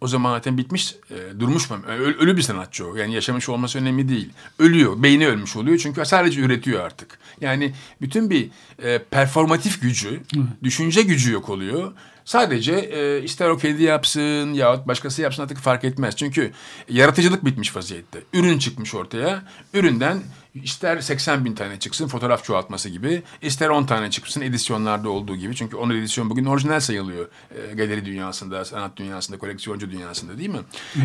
o 0.00 0.08
zaman 0.08 0.36
zaten 0.36 0.58
bitmiş, 0.58 0.94
e, 1.10 1.40
durmuş 1.40 1.70
mu? 1.70 1.76
Ölü, 1.88 2.16
ölü 2.18 2.36
bir 2.36 2.42
sanatçı 2.42 2.86
o. 2.86 2.96
Yani 2.96 3.14
yaşamış 3.14 3.48
olması 3.48 3.78
önemli 3.78 4.08
değil. 4.08 4.30
Ölüyor, 4.58 5.02
beyni 5.02 5.28
ölmüş 5.28 5.56
oluyor 5.56 5.78
çünkü 5.78 6.04
sadece 6.04 6.40
üretiyor 6.40 6.80
artık. 6.84 7.18
Yani 7.40 7.74
bütün 8.00 8.30
bir 8.30 8.50
e, 8.82 8.98
performatif 8.98 9.82
gücü, 9.82 10.20
Hı. 10.34 10.40
düşünce 10.62 11.02
gücü 11.02 11.32
yok 11.32 11.48
oluyor. 11.48 11.92
Sadece 12.28 12.72
e, 12.72 13.22
ister 13.22 13.48
o 13.48 13.56
kendi 13.56 13.82
yapsın 13.82 14.52
yahut 14.52 14.88
başkası 14.88 15.22
yapsın 15.22 15.42
artık 15.42 15.58
fark 15.58 15.84
etmez. 15.84 16.16
Çünkü 16.16 16.52
yaratıcılık 16.88 17.44
bitmiş 17.44 17.76
vaziyette. 17.76 18.22
Ürün 18.32 18.58
çıkmış 18.58 18.94
ortaya. 18.94 19.42
Üründen 19.74 20.18
ister 20.54 21.00
80 21.00 21.44
bin 21.44 21.54
tane 21.54 21.78
çıksın 21.78 22.08
fotoğraf 22.08 22.44
çoğaltması 22.44 22.88
gibi, 22.88 23.22
ister 23.42 23.68
10 23.68 23.84
tane 23.84 24.10
çıksın 24.10 24.40
edisyonlarda 24.40 25.10
olduğu 25.10 25.36
gibi. 25.36 25.56
Çünkü 25.56 25.76
10 25.76 25.90
edisyon 25.90 26.30
bugün 26.30 26.44
orijinal 26.44 26.80
sayılıyor 26.80 27.28
e, 27.50 27.74
galeri 27.74 28.04
dünyasında, 28.04 28.64
sanat 28.64 28.96
dünyasında, 28.96 29.38
koleksiyoncu 29.38 29.90
dünyasında 29.90 30.38
değil 30.38 30.50
mi? 30.50 30.60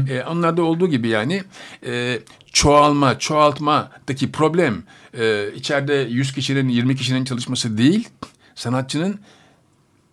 E, 0.09 0.23
onlarda 0.23 0.63
olduğu 0.63 0.87
gibi 0.87 1.07
yani 1.07 1.43
e, 1.85 2.19
çoğalma, 2.53 3.19
çoğaltmadaki 3.19 4.31
problem 4.31 4.83
e, 5.17 5.53
içeride 5.55 5.93
100 5.93 6.33
kişinin, 6.33 6.69
20 6.69 6.95
kişinin 6.95 7.25
çalışması 7.25 7.77
değil, 7.77 8.09
sanatçının 8.55 9.19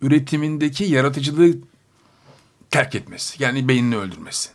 üretimindeki 0.01 0.83
yaratıcılığı 0.83 1.53
terk 2.71 2.95
etmesi. 2.95 3.43
Yani 3.43 3.67
beynini 3.67 3.97
öldürmesi. 3.97 4.49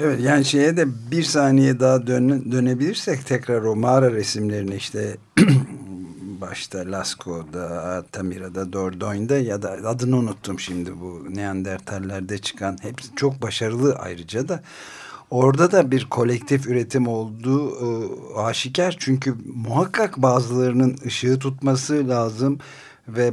Evet 0.00 0.20
yani 0.20 0.44
şeye 0.44 0.76
de 0.76 1.10
bir 1.10 1.22
saniye 1.22 1.80
daha 1.80 2.06
dön, 2.06 2.52
dönebilirsek 2.52 3.26
tekrar 3.26 3.62
o 3.62 3.76
mağara 3.76 4.12
resimlerine 4.12 4.76
işte 4.76 5.16
başta 6.40 6.78
Lascau'da, 6.78 7.84
Altamira'da, 7.96 8.72
Dordogn'da 8.72 9.38
ya 9.38 9.62
da 9.62 9.70
adını 9.70 10.16
unuttum 10.16 10.60
şimdi 10.60 11.00
bu 11.00 11.26
Neandertallerde 11.34 12.38
çıkan 12.38 12.78
hepsi 12.82 13.08
çok 13.16 13.42
başarılı 13.42 13.96
ayrıca 13.96 14.48
da 14.48 14.62
orada 15.30 15.72
da 15.72 15.90
bir 15.90 16.04
kolektif 16.04 16.66
üretim 16.66 17.08
olduğu 17.08 17.70
e, 17.70 17.88
aşikar 18.40 18.96
çünkü 18.98 19.34
muhakkak 19.54 20.16
bazılarının 20.16 20.96
ışığı 21.06 21.38
tutması 21.38 22.08
lazım 22.08 22.58
ve 23.08 23.32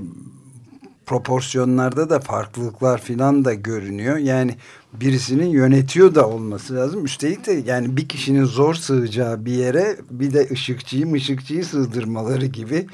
proporsiyonlarda 1.05 2.09
da 2.09 2.19
farklılıklar 2.19 3.01
filan 3.01 3.45
da 3.45 3.53
görünüyor. 3.53 4.17
Yani 4.17 4.55
birisinin 4.93 5.49
yönetiyor 5.49 6.15
da 6.15 6.29
olması 6.29 6.75
lazım. 6.75 7.05
Üstelik 7.05 7.45
de 7.45 7.51
yani 7.51 7.97
bir 7.97 8.07
kişinin 8.07 8.45
zor 8.45 8.75
sığacağı 8.75 9.45
bir 9.45 9.53
yere 9.53 9.97
bir 10.09 10.33
de 10.33 10.47
ışıkçıyı 10.51 11.13
ışıkçıyı 11.13 11.65
sığdırmaları 11.65 12.45
gibi 12.45 12.87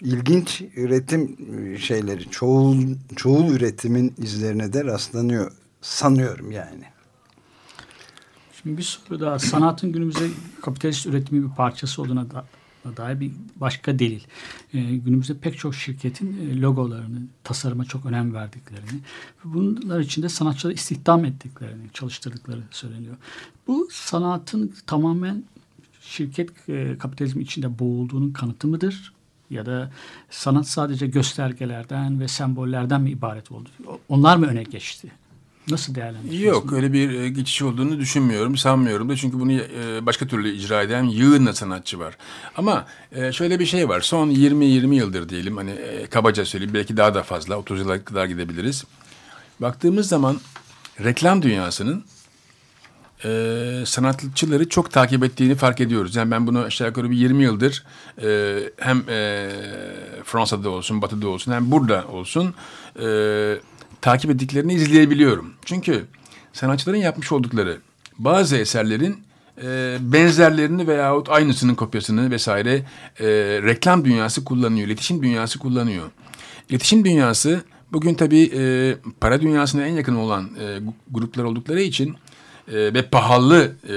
ilginç 0.00 0.62
üretim 0.76 1.36
şeyleri 1.78 2.30
çoğul, 2.30 2.76
çoğul 3.16 3.50
üretimin 3.50 4.14
izlerine 4.18 4.72
de 4.72 4.84
rastlanıyor 4.84 5.52
sanıyorum 5.80 6.50
yani. 6.50 6.84
Şimdi 8.62 8.78
bir 8.78 8.82
soru 8.82 9.20
daha 9.20 9.38
sanatın 9.38 9.92
günümüzde 9.92 10.28
kapitalist 10.62 11.06
üretimi 11.06 11.50
bir 11.50 11.54
parçası 11.56 12.02
olduğuna 12.02 12.30
da 12.30 12.44
dair 12.96 13.20
bir 13.20 13.32
başka 13.56 13.98
delil. 13.98 14.20
E, 14.74 14.96
günümüzde 14.96 15.38
pek 15.38 15.58
çok 15.58 15.74
şirketin 15.74 16.50
e, 16.50 16.60
logolarını, 16.60 17.22
tasarıma 17.44 17.84
çok 17.84 18.06
önem 18.06 18.34
verdiklerini, 18.34 19.00
bunlar 19.44 20.00
içinde 20.00 20.28
sanatçıları 20.28 20.74
istihdam 20.74 21.24
ettiklerini, 21.24 21.82
çalıştırdıkları 21.92 22.62
söyleniyor. 22.70 23.16
Bu 23.66 23.88
sanatın 23.92 24.74
tamamen 24.86 25.44
şirket 26.00 26.68
e, 26.68 26.98
kapitalizmi 26.98 27.42
içinde 27.42 27.78
boğulduğunun 27.78 28.32
kanıtı 28.32 28.68
mıdır? 28.68 29.12
Ya 29.50 29.66
da 29.66 29.92
sanat 30.30 30.68
sadece 30.68 31.06
göstergelerden 31.06 32.20
ve 32.20 32.28
sembollerden 32.28 33.00
mi 33.00 33.10
ibaret 33.10 33.52
oldu? 33.52 33.68
Onlar 34.08 34.36
mı 34.36 34.46
öne 34.46 34.62
geçti? 34.62 35.12
Nasıl 35.70 35.94
değerlendiriyorsunuz? 35.94 36.64
Yok 36.64 36.72
öyle 36.72 36.92
bir 36.92 37.20
e, 37.20 37.28
geçiş 37.28 37.62
olduğunu 37.62 37.98
düşünmüyorum, 37.98 38.56
sanmıyorum 38.56 39.08
da 39.08 39.16
çünkü 39.16 39.40
bunu 39.40 39.52
e, 39.52 40.06
başka 40.06 40.26
türlü 40.26 40.50
icra 40.50 40.82
eden 40.82 41.04
yığınla 41.04 41.52
sanatçı 41.52 41.98
var. 41.98 42.16
Ama 42.56 42.86
e, 43.12 43.32
şöyle 43.32 43.58
bir 43.58 43.66
şey 43.66 43.88
var. 43.88 44.00
Son 44.00 44.30
20-20 44.30 44.94
yıldır 44.94 45.28
diyelim 45.28 45.56
hani 45.56 45.74
kabaca 46.10 46.44
söyleyeyim 46.44 46.74
belki 46.74 46.96
daha 46.96 47.14
da 47.14 47.22
fazla 47.22 47.56
30 47.56 47.80
yıla 47.80 48.04
kadar 48.04 48.24
gidebiliriz. 48.26 48.84
Baktığımız 49.60 50.08
zaman 50.08 50.40
reklam 51.04 51.42
dünyasının 51.42 52.04
e, 53.24 53.82
sanatçıları 53.86 54.68
çok 54.68 54.90
takip 54.90 55.24
ettiğini 55.24 55.54
fark 55.54 55.80
ediyoruz. 55.80 56.16
Yani 56.16 56.30
ben 56.30 56.46
bunu 56.46 56.58
aşağı 56.58 56.88
yukarı 56.88 57.10
bir 57.10 57.16
20 57.16 57.44
yıldır 57.44 57.84
e, 58.22 58.58
hem 58.78 59.04
e, 59.08 59.50
Fransa'da 60.24 60.70
olsun, 60.70 61.02
Batı'da 61.02 61.28
olsun 61.28 61.52
hem 61.52 61.70
burada 61.70 62.04
olsun 62.08 62.54
e, 63.02 63.06
takip 64.02 64.30
ettiklerini 64.30 64.74
izleyebiliyorum. 64.74 65.54
Çünkü 65.64 66.04
sanatçıların 66.52 66.98
yapmış 66.98 67.32
oldukları 67.32 67.78
bazı 68.18 68.56
eserlerin 68.56 69.24
e, 69.62 69.96
benzerlerini 70.00 70.86
veyahut 70.86 71.28
aynısının 71.30 71.74
kopyasını 71.74 72.30
vesaire 72.30 72.82
e, 73.20 73.26
reklam 73.62 74.04
dünyası 74.04 74.44
kullanıyor, 74.44 74.86
iletişim 74.86 75.22
dünyası 75.22 75.58
kullanıyor. 75.58 76.10
İletişim 76.68 77.04
dünyası 77.04 77.62
bugün 77.92 78.14
tabii 78.14 78.50
e, 78.54 78.94
para 79.20 79.40
dünyasına 79.40 79.86
en 79.86 79.92
yakın 79.92 80.14
olan 80.14 80.50
e, 80.60 80.78
gruplar 81.10 81.44
oldukları 81.44 81.80
için 81.80 82.16
e, 82.68 82.74
ve 82.74 83.02
pahalı 83.02 83.72
e, 83.84 83.92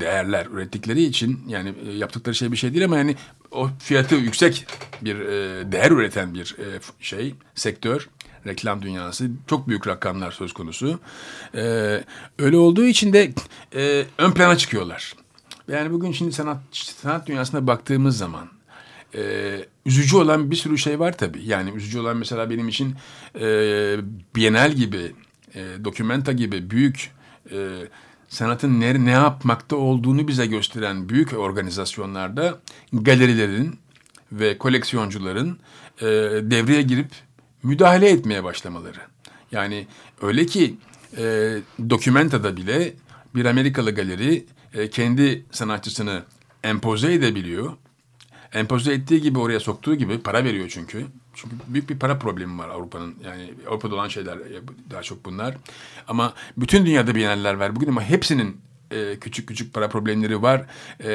değerler 0.00 0.46
ürettikleri 0.46 1.02
için 1.02 1.40
yani 1.48 1.74
e, 1.88 1.92
yaptıkları 1.92 2.34
şey 2.34 2.52
bir 2.52 2.56
şey 2.56 2.74
değil 2.74 2.84
ama 2.84 2.98
yani 2.98 3.16
o 3.50 3.68
fiyatı 3.78 4.14
yüksek 4.14 4.66
bir 5.02 5.16
e, 5.16 5.72
değer 5.72 5.90
üreten 5.90 6.34
bir 6.34 6.56
e, 6.58 6.66
şey 7.00 7.34
sektör 7.54 8.08
reklam 8.46 8.82
dünyası. 8.82 9.30
Çok 9.46 9.68
büyük 9.68 9.86
rakamlar 9.86 10.30
söz 10.30 10.52
konusu. 10.52 11.00
E, 11.54 11.60
öyle 12.38 12.56
olduğu 12.56 12.84
için 12.84 13.12
de 13.12 13.32
e, 13.74 14.04
ön 14.18 14.32
plana 14.32 14.56
çıkıyorlar. 14.56 15.14
Yani 15.68 15.92
bugün 15.92 16.12
şimdi 16.12 16.32
sanat 16.32 16.58
sanat 16.72 17.26
dünyasına 17.26 17.66
baktığımız 17.66 18.18
zaman 18.18 18.48
e, 19.14 19.52
üzücü 19.86 20.16
olan 20.16 20.50
bir 20.50 20.56
sürü 20.56 20.78
şey 20.78 20.98
var 20.98 21.18
tabii. 21.18 21.42
Yani 21.44 21.70
üzücü 21.70 22.00
olan 22.00 22.16
mesela 22.16 22.50
benim 22.50 22.68
için 22.68 22.94
e, 23.34 23.46
Bienal 24.36 24.72
gibi, 24.72 25.12
e, 25.54 25.84
Documenta 25.84 26.32
gibi 26.32 26.70
büyük 26.70 27.12
e, 27.52 27.68
sanatın 28.28 28.80
ne, 28.80 29.04
ne 29.04 29.10
yapmakta 29.10 29.76
olduğunu 29.76 30.28
bize 30.28 30.46
gösteren 30.46 31.08
büyük 31.08 31.32
organizasyonlarda 31.32 32.58
galerilerin 32.92 33.78
ve 34.32 34.58
koleksiyoncuların 34.58 35.58
e, 36.00 36.06
devreye 36.42 36.82
girip 36.82 37.10
müdahale 37.62 38.10
etmeye 38.10 38.44
başlamaları. 38.44 39.00
Yani 39.52 39.86
öyle 40.22 40.46
ki 40.46 40.76
e, 41.16 41.56
Documenta'da 41.90 42.56
bile 42.56 42.94
bir 43.34 43.44
Amerikalı 43.44 43.94
galeri 43.94 44.46
e, 44.74 44.90
kendi 44.90 45.44
sanatçısını 45.50 46.22
empoze 46.64 47.12
edebiliyor. 47.12 47.72
Empoze 48.52 48.92
ettiği 48.92 49.20
gibi 49.20 49.38
oraya 49.38 49.60
soktuğu 49.60 49.94
gibi 49.94 50.18
para 50.18 50.44
veriyor 50.44 50.68
çünkü. 50.68 51.06
Çünkü 51.34 51.56
büyük 51.66 51.90
bir 51.90 51.98
para 51.98 52.18
problemi 52.18 52.58
var 52.58 52.68
Avrupa'nın. 52.68 53.14
Yani 53.24 53.54
Avrupa'da 53.68 53.94
olan 53.94 54.08
şeyler 54.08 54.36
e, 54.36 54.60
daha 54.90 55.02
çok 55.02 55.24
bunlar. 55.24 55.56
Ama 56.08 56.34
bütün 56.56 56.86
dünyada 56.86 57.14
biyeneller 57.14 57.54
var 57.54 57.76
bugün 57.76 57.88
ama 57.88 58.02
hepsinin 58.02 58.60
e, 58.90 59.18
küçük 59.20 59.48
küçük 59.48 59.74
para 59.74 59.88
problemleri 59.88 60.42
var. 60.42 60.66
E, 61.00 61.08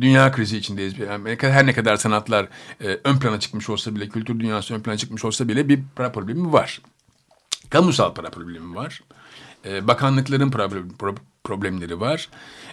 dünya 0.00 0.32
krizi 0.32 0.56
içindeyiz. 0.56 0.94
Her 1.40 1.66
ne 1.66 1.72
kadar 1.72 1.96
sanatlar 1.96 2.48
e, 2.80 2.98
ön 3.04 3.18
plana 3.18 3.40
çıkmış 3.40 3.70
olsa 3.70 3.94
bile, 3.94 4.08
kültür 4.08 4.40
dünyası 4.40 4.74
ön 4.74 4.80
plana 4.80 4.96
çıkmış 4.96 5.24
olsa 5.24 5.48
bile 5.48 5.68
bir 5.68 5.80
para 5.96 6.12
problemi 6.12 6.52
var. 6.52 6.80
Kamusal 7.70 8.14
para 8.14 8.30
problemi 8.30 8.74
var. 8.74 9.00
Bakanlıkların 9.82 10.50
problem, 10.50 10.88
problemleri 11.44 12.00
var. 12.00 12.28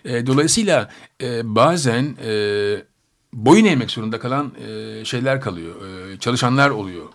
Dolayısıyla 0.05 0.91
bazen 1.43 2.15
boyun 3.33 3.65
eğmek 3.65 3.91
zorunda 3.91 4.19
kalan 4.19 4.51
şeyler 5.03 5.41
kalıyor. 5.41 5.75
Çalışanlar 6.19 6.69
oluyor. 6.69 7.05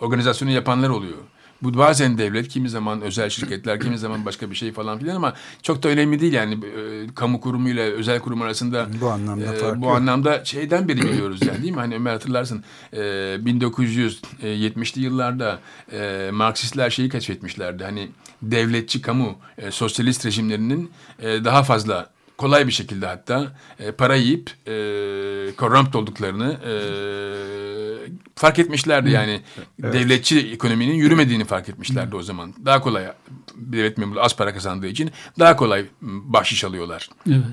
Organizasyonu 0.00 0.50
yapanlar 0.50 0.88
oluyor. 0.88 1.18
Bu 1.62 1.78
bazen 1.78 2.18
devlet, 2.18 2.48
kimi 2.48 2.68
zaman 2.68 3.00
özel 3.00 3.30
şirketler, 3.30 3.80
kimi 3.80 3.98
zaman 3.98 4.24
başka 4.24 4.50
bir 4.50 4.56
şey 4.56 4.72
falan 4.72 4.98
filan 4.98 5.16
ama 5.16 5.34
çok 5.62 5.82
da 5.82 5.88
önemli 5.88 6.20
değil 6.20 6.32
yani 6.32 6.54
e, 6.54 7.06
kamu 7.14 7.40
kurumu 7.40 7.68
ile 7.68 7.92
özel 7.92 8.20
kurum 8.20 8.42
arasında 8.42 8.86
bu 9.00 9.10
anlamda 9.10 9.54
e, 9.54 9.56
fark 9.56 9.80
bu 9.80 9.90
anlamda 9.90 10.44
şeyden 10.44 10.88
beri 10.88 11.02
biliyoruz 11.02 11.40
yani 11.46 11.62
değil 11.62 11.72
mi? 11.72 11.78
Hani 11.78 11.94
Ömer 11.94 12.12
hatırlarsın 12.12 12.64
e, 12.92 12.96
1970'li 12.98 15.02
yıllarda 15.02 15.60
e, 15.92 16.30
Marksistler 16.32 16.90
şeyi 16.90 17.08
keşfetmişlerdi. 17.08 17.84
Hani 17.84 18.08
devletçi 18.42 19.02
kamu 19.02 19.38
e, 19.58 19.70
sosyalist 19.70 20.26
rejimlerinin 20.26 20.90
e, 21.18 21.44
daha 21.44 21.62
fazla 21.62 22.10
kolay 22.38 22.66
bir 22.66 22.72
şekilde 22.72 23.06
hatta 23.06 23.52
e, 23.80 23.92
para 23.92 24.14
yiyip 24.14 24.50
e, 24.66 24.72
korrupt 25.56 25.96
olduklarını 25.96 26.56
e, 26.64 26.72
fark 28.34 28.58
etmişlerdi. 28.58 29.10
Yani 29.10 29.40
evet. 29.82 29.92
devletçi 29.92 30.52
ekonominin 30.52 30.94
yürümediğini 30.94 31.44
fark 31.44 31.68
etmişlerdi 31.68 32.16
o 32.16 32.22
zaman. 32.22 32.54
Daha 32.64 32.80
kolay 32.80 33.12
devlet 33.54 33.98
memuru 33.98 34.20
az 34.20 34.36
para 34.36 34.54
kazandığı 34.54 34.86
için 34.86 35.10
daha 35.38 35.56
kolay 35.56 35.84
bahşiş 36.02 36.64
alıyorlar. 36.64 37.10
Evet. 37.28 37.44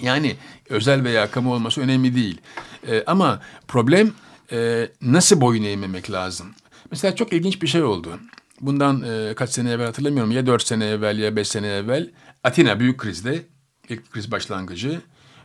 Yani 0.00 0.36
özel 0.68 1.04
veya 1.04 1.30
kamu 1.30 1.54
olması 1.54 1.80
önemli 1.80 2.14
değil. 2.14 2.40
E, 2.88 3.04
ama 3.06 3.40
problem 3.68 4.12
e, 4.52 4.88
nasıl 5.02 5.40
boyun 5.40 5.62
eğmemek 5.62 6.10
lazım? 6.10 6.46
Mesela 6.90 7.16
çok 7.16 7.32
ilginç 7.32 7.62
bir 7.62 7.66
şey 7.66 7.82
oldu. 7.82 8.20
Bundan 8.60 9.02
e, 9.02 9.34
kaç 9.34 9.50
sene 9.50 9.70
evvel 9.70 9.86
hatırlamıyorum. 9.86 10.32
Ya 10.32 10.46
dört 10.46 10.66
sene 10.66 10.86
evvel 10.86 11.18
ya 11.18 11.36
beş 11.36 11.48
sene 11.48 11.66
evvel 11.66 12.10
Atina 12.44 12.80
büyük 12.80 12.98
krizde 12.98 13.42
ilk 13.88 14.10
kriz 14.10 14.30
başlangıcı. 14.30 15.00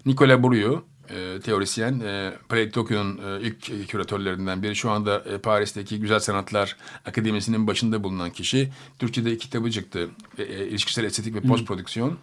Nicola 0.05 0.43
Burio, 0.43 0.83
e, 1.09 1.39
teorisyen, 1.39 1.99
e, 1.99 2.33
Palais 2.49 2.71
Tokyo'nun 2.71 3.17
e, 3.17 3.41
ilk 3.41 3.89
küratörlerinden 3.89 4.63
biri. 4.63 4.75
Şu 4.75 4.91
anda 4.91 5.19
e, 5.19 5.37
Paris'teki 5.37 5.99
Güzel 5.99 6.19
Sanatlar 6.19 6.75
Akademisi'nin 7.05 7.67
başında 7.67 8.03
bulunan 8.03 8.29
kişi. 8.29 8.71
Türkçe'de 8.99 9.31
iki 9.31 9.45
kitabı 9.45 9.71
çıktı. 9.71 10.09
E, 10.37 10.43
e, 10.43 10.67
ilişkisel 10.67 11.03
estetik 11.03 11.35
ve 11.35 11.41
post 11.41 11.67
prodüksiyon. 11.67 12.17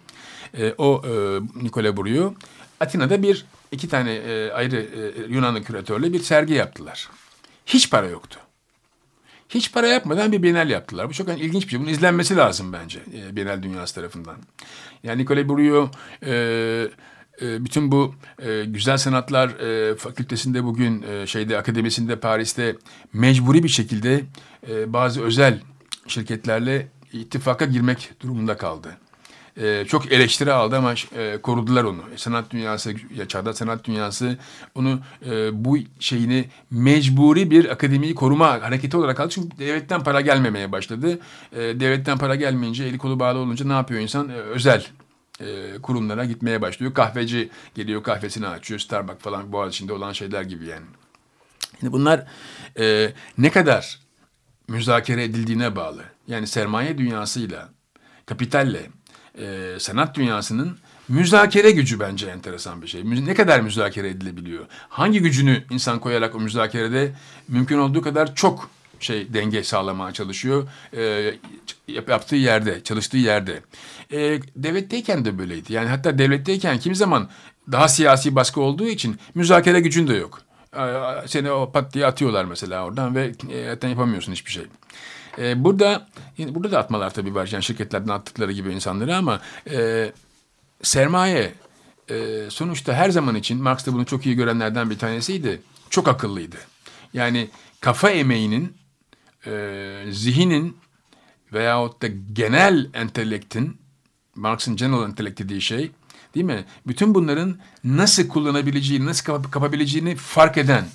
E, 0.57 0.73
o 0.77 1.01
e, 1.05 1.39
Nicola 1.63 1.97
Burio. 1.97 2.33
Atina'da 2.79 3.23
bir 3.23 3.45
iki 3.71 3.87
tane 3.89 4.13
e, 4.13 4.51
ayrı 4.51 4.75
e, 4.75 5.33
Yunanlı 5.33 5.63
küratörle 5.63 6.13
bir 6.13 6.19
sergi 6.19 6.53
yaptılar. 6.53 7.09
Hiç 7.65 7.89
para 7.89 8.07
yoktu. 8.07 8.39
Hiç 9.49 9.71
para 9.71 9.87
yapmadan 9.87 10.31
bir 10.31 10.43
Bienal 10.43 10.69
yaptılar. 10.69 11.09
Bu 11.09 11.13
çok 11.13 11.27
yani 11.27 11.39
ilginç 11.39 11.63
bir 11.63 11.69
şey. 11.69 11.79
Bunun 11.79 11.89
izlenmesi 11.89 12.35
lazım 12.35 12.73
bence 12.73 12.99
e, 13.13 13.35
Bienal 13.35 13.63
dünyası 13.63 13.95
tarafından. 13.95 14.35
Yani 15.03 15.21
Nicole 15.21 15.49
Burio 15.49 15.91
e, 16.25 16.87
bütün 17.41 17.91
bu 17.91 18.15
e, 18.39 18.65
güzel 18.65 18.97
sanatlar 18.97 19.49
e, 19.49 19.95
fakültesinde 19.95 20.63
bugün 20.63 21.01
e, 21.01 21.27
şeyde 21.27 21.57
akademisinde 21.57 22.15
Paris'te 22.15 22.75
mecburi 23.13 23.63
bir 23.63 23.69
şekilde 23.69 24.23
e, 24.69 24.93
bazı 24.93 25.23
özel 25.23 25.61
şirketlerle 26.07 26.87
ittifaka 27.13 27.65
girmek 27.65 28.11
durumunda 28.21 28.57
kaldı 28.57 28.97
e, 29.57 29.85
çok 29.87 30.11
eleştiri 30.11 30.53
aldı 30.53 30.77
ama 30.77 30.93
e, 31.17 31.37
korudular 31.37 31.83
onu. 31.83 32.01
E, 32.13 32.17
sanat 32.17 32.51
dünyası, 32.51 32.93
ya 33.15 33.27
çağdaş 33.27 33.55
sanat 33.55 33.85
dünyası 33.85 34.37
onu 34.75 34.99
e, 35.25 35.65
bu 35.65 35.77
şeyini 35.99 36.45
mecburi 36.71 37.51
bir 37.51 37.71
akademiyi 37.71 38.15
koruma 38.15 38.61
hareketi 38.61 38.97
olarak 38.97 39.19
aldı. 39.19 39.29
Çünkü 39.29 39.57
devletten 39.57 40.03
para 40.03 40.21
gelmemeye 40.21 40.71
başladı. 40.71 41.19
E, 41.51 41.59
devletten 41.59 42.17
para 42.17 42.35
gelmeyince, 42.35 42.83
eli 42.83 42.97
kolu 42.97 43.19
bağlı 43.19 43.39
olunca 43.39 43.65
ne 43.65 43.73
yapıyor 43.73 44.01
insan? 44.01 44.29
E, 44.29 44.33
özel 44.33 44.85
e, 45.39 45.73
kurumlara 45.81 46.25
gitmeye 46.25 46.61
başlıyor. 46.61 46.93
Kahveci 46.93 47.49
geliyor 47.75 48.03
kahvesini 48.03 48.47
açıyor. 48.47 48.79
Starbucks 48.79 49.23
falan 49.23 49.51
boğaz 49.51 49.73
içinde 49.73 49.93
olan 49.93 50.13
şeyler 50.13 50.41
gibi 50.41 50.65
yani. 50.65 50.85
Şimdi 51.79 51.93
bunlar 51.93 52.25
e, 52.79 53.13
ne 53.37 53.51
kadar 53.51 53.99
müzakere 54.67 55.23
edildiğine 55.23 55.75
bağlı. 55.75 56.03
Yani 56.27 56.47
sermaye 56.47 56.97
dünyasıyla, 56.97 57.69
kapitalle, 58.25 58.89
e, 59.37 59.75
sanat 59.79 60.15
dünyasının 60.15 60.77
müzakere 61.07 61.71
gücü 61.71 61.99
bence 61.99 62.27
enteresan 62.27 62.81
bir 62.81 62.87
şey. 62.87 63.05
Ne 63.05 63.33
kadar 63.33 63.59
müzakere 63.59 64.09
edilebiliyor? 64.09 64.65
Hangi 64.89 65.21
gücünü 65.21 65.63
insan 65.69 65.99
koyarak 65.99 66.35
o 66.35 66.39
müzakerede 66.39 67.13
mümkün 67.47 67.77
olduğu 67.77 68.01
kadar 68.01 68.35
çok 68.35 68.69
şey 69.03 69.33
denge 69.33 69.63
sağlamaya 69.63 70.13
çalışıyor. 70.13 70.67
E, 70.97 71.33
yaptığı 71.87 72.35
yerde, 72.35 72.83
çalıştığı 72.83 73.17
yerde. 73.17 73.61
E, 74.11 74.39
devletteyken 74.55 75.25
de 75.25 75.37
böyleydi. 75.37 75.73
Yani 75.73 75.89
hatta 75.89 76.17
devletteyken 76.17 76.79
kimi 76.79 76.95
zaman 76.95 77.29
daha 77.71 77.87
siyasi 77.87 78.35
baskı 78.35 78.61
olduğu 78.61 78.87
için 78.87 79.19
müzakere 79.35 79.79
gücün 79.79 80.07
de 80.07 80.13
yok. 80.13 80.41
E, 80.75 80.83
seni 81.27 81.51
o 81.51 81.71
pat 81.71 81.93
diye 81.93 82.05
atıyorlar 82.05 82.45
mesela 82.45 82.85
oradan 82.85 83.15
ve 83.15 83.31
e, 83.51 83.65
zaten 83.65 83.89
yapamıyorsun 83.89 84.31
hiçbir 84.31 84.51
şey. 84.51 84.63
E, 85.37 85.63
burada 85.63 86.07
burada 86.39 86.71
da 86.71 86.79
atmalar 86.79 87.13
tabii 87.13 87.35
var. 87.35 87.49
Yani 87.51 87.63
şirketlerden 87.63 88.13
attıkları 88.13 88.51
gibi 88.51 88.73
insanları 88.73 89.15
ama 89.15 89.41
e, 89.71 90.11
sermaye 90.83 91.53
e, 92.09 92.15
sonuçta 92.49 92.93
her 92.93 93.09
zaman 93.09 93.35
için 93.35 93.63
Marx 93.63 93.85
da 93.85 93.93
bunu 93.93 94.05
çok 94.05 94.25
iyi 94.25 94.35
görenlerden 94.35 94.89
bir 94.89 94.97
tanesiydi. 94.97 95.61
Çok 95.89 96.07
akıllıydı. 96.07 96.57
Yani 97.13 97.49
kafa 97.79 98.09
emeğinin, 98.09 98.73
e, 99.47 100.05
zihinin 100.11 100.77
veyahut 101.53 102.01
da 102.01 102.07
genel 102.33 102.89
entelektin, 102.93 103.77
Marx'ın 104.35 104.75
general 104.75 105.09
intellect 105.09 105.39
dediği 105.39 105.61
şey, 105.61 105.91
değil 106.35 106.45
mi? 106.45 106.65
Bütün 106.87 107.15
bunların 107.15 107.57
nasıl 107.83 108.27
kullanabileceğini, 108.27 109.05
nasıl 109.05 109.25
kap 109.25 109.51
kapabileceğini 109.51 110.15
fark 110.15 110.57
eden 110.57 110.85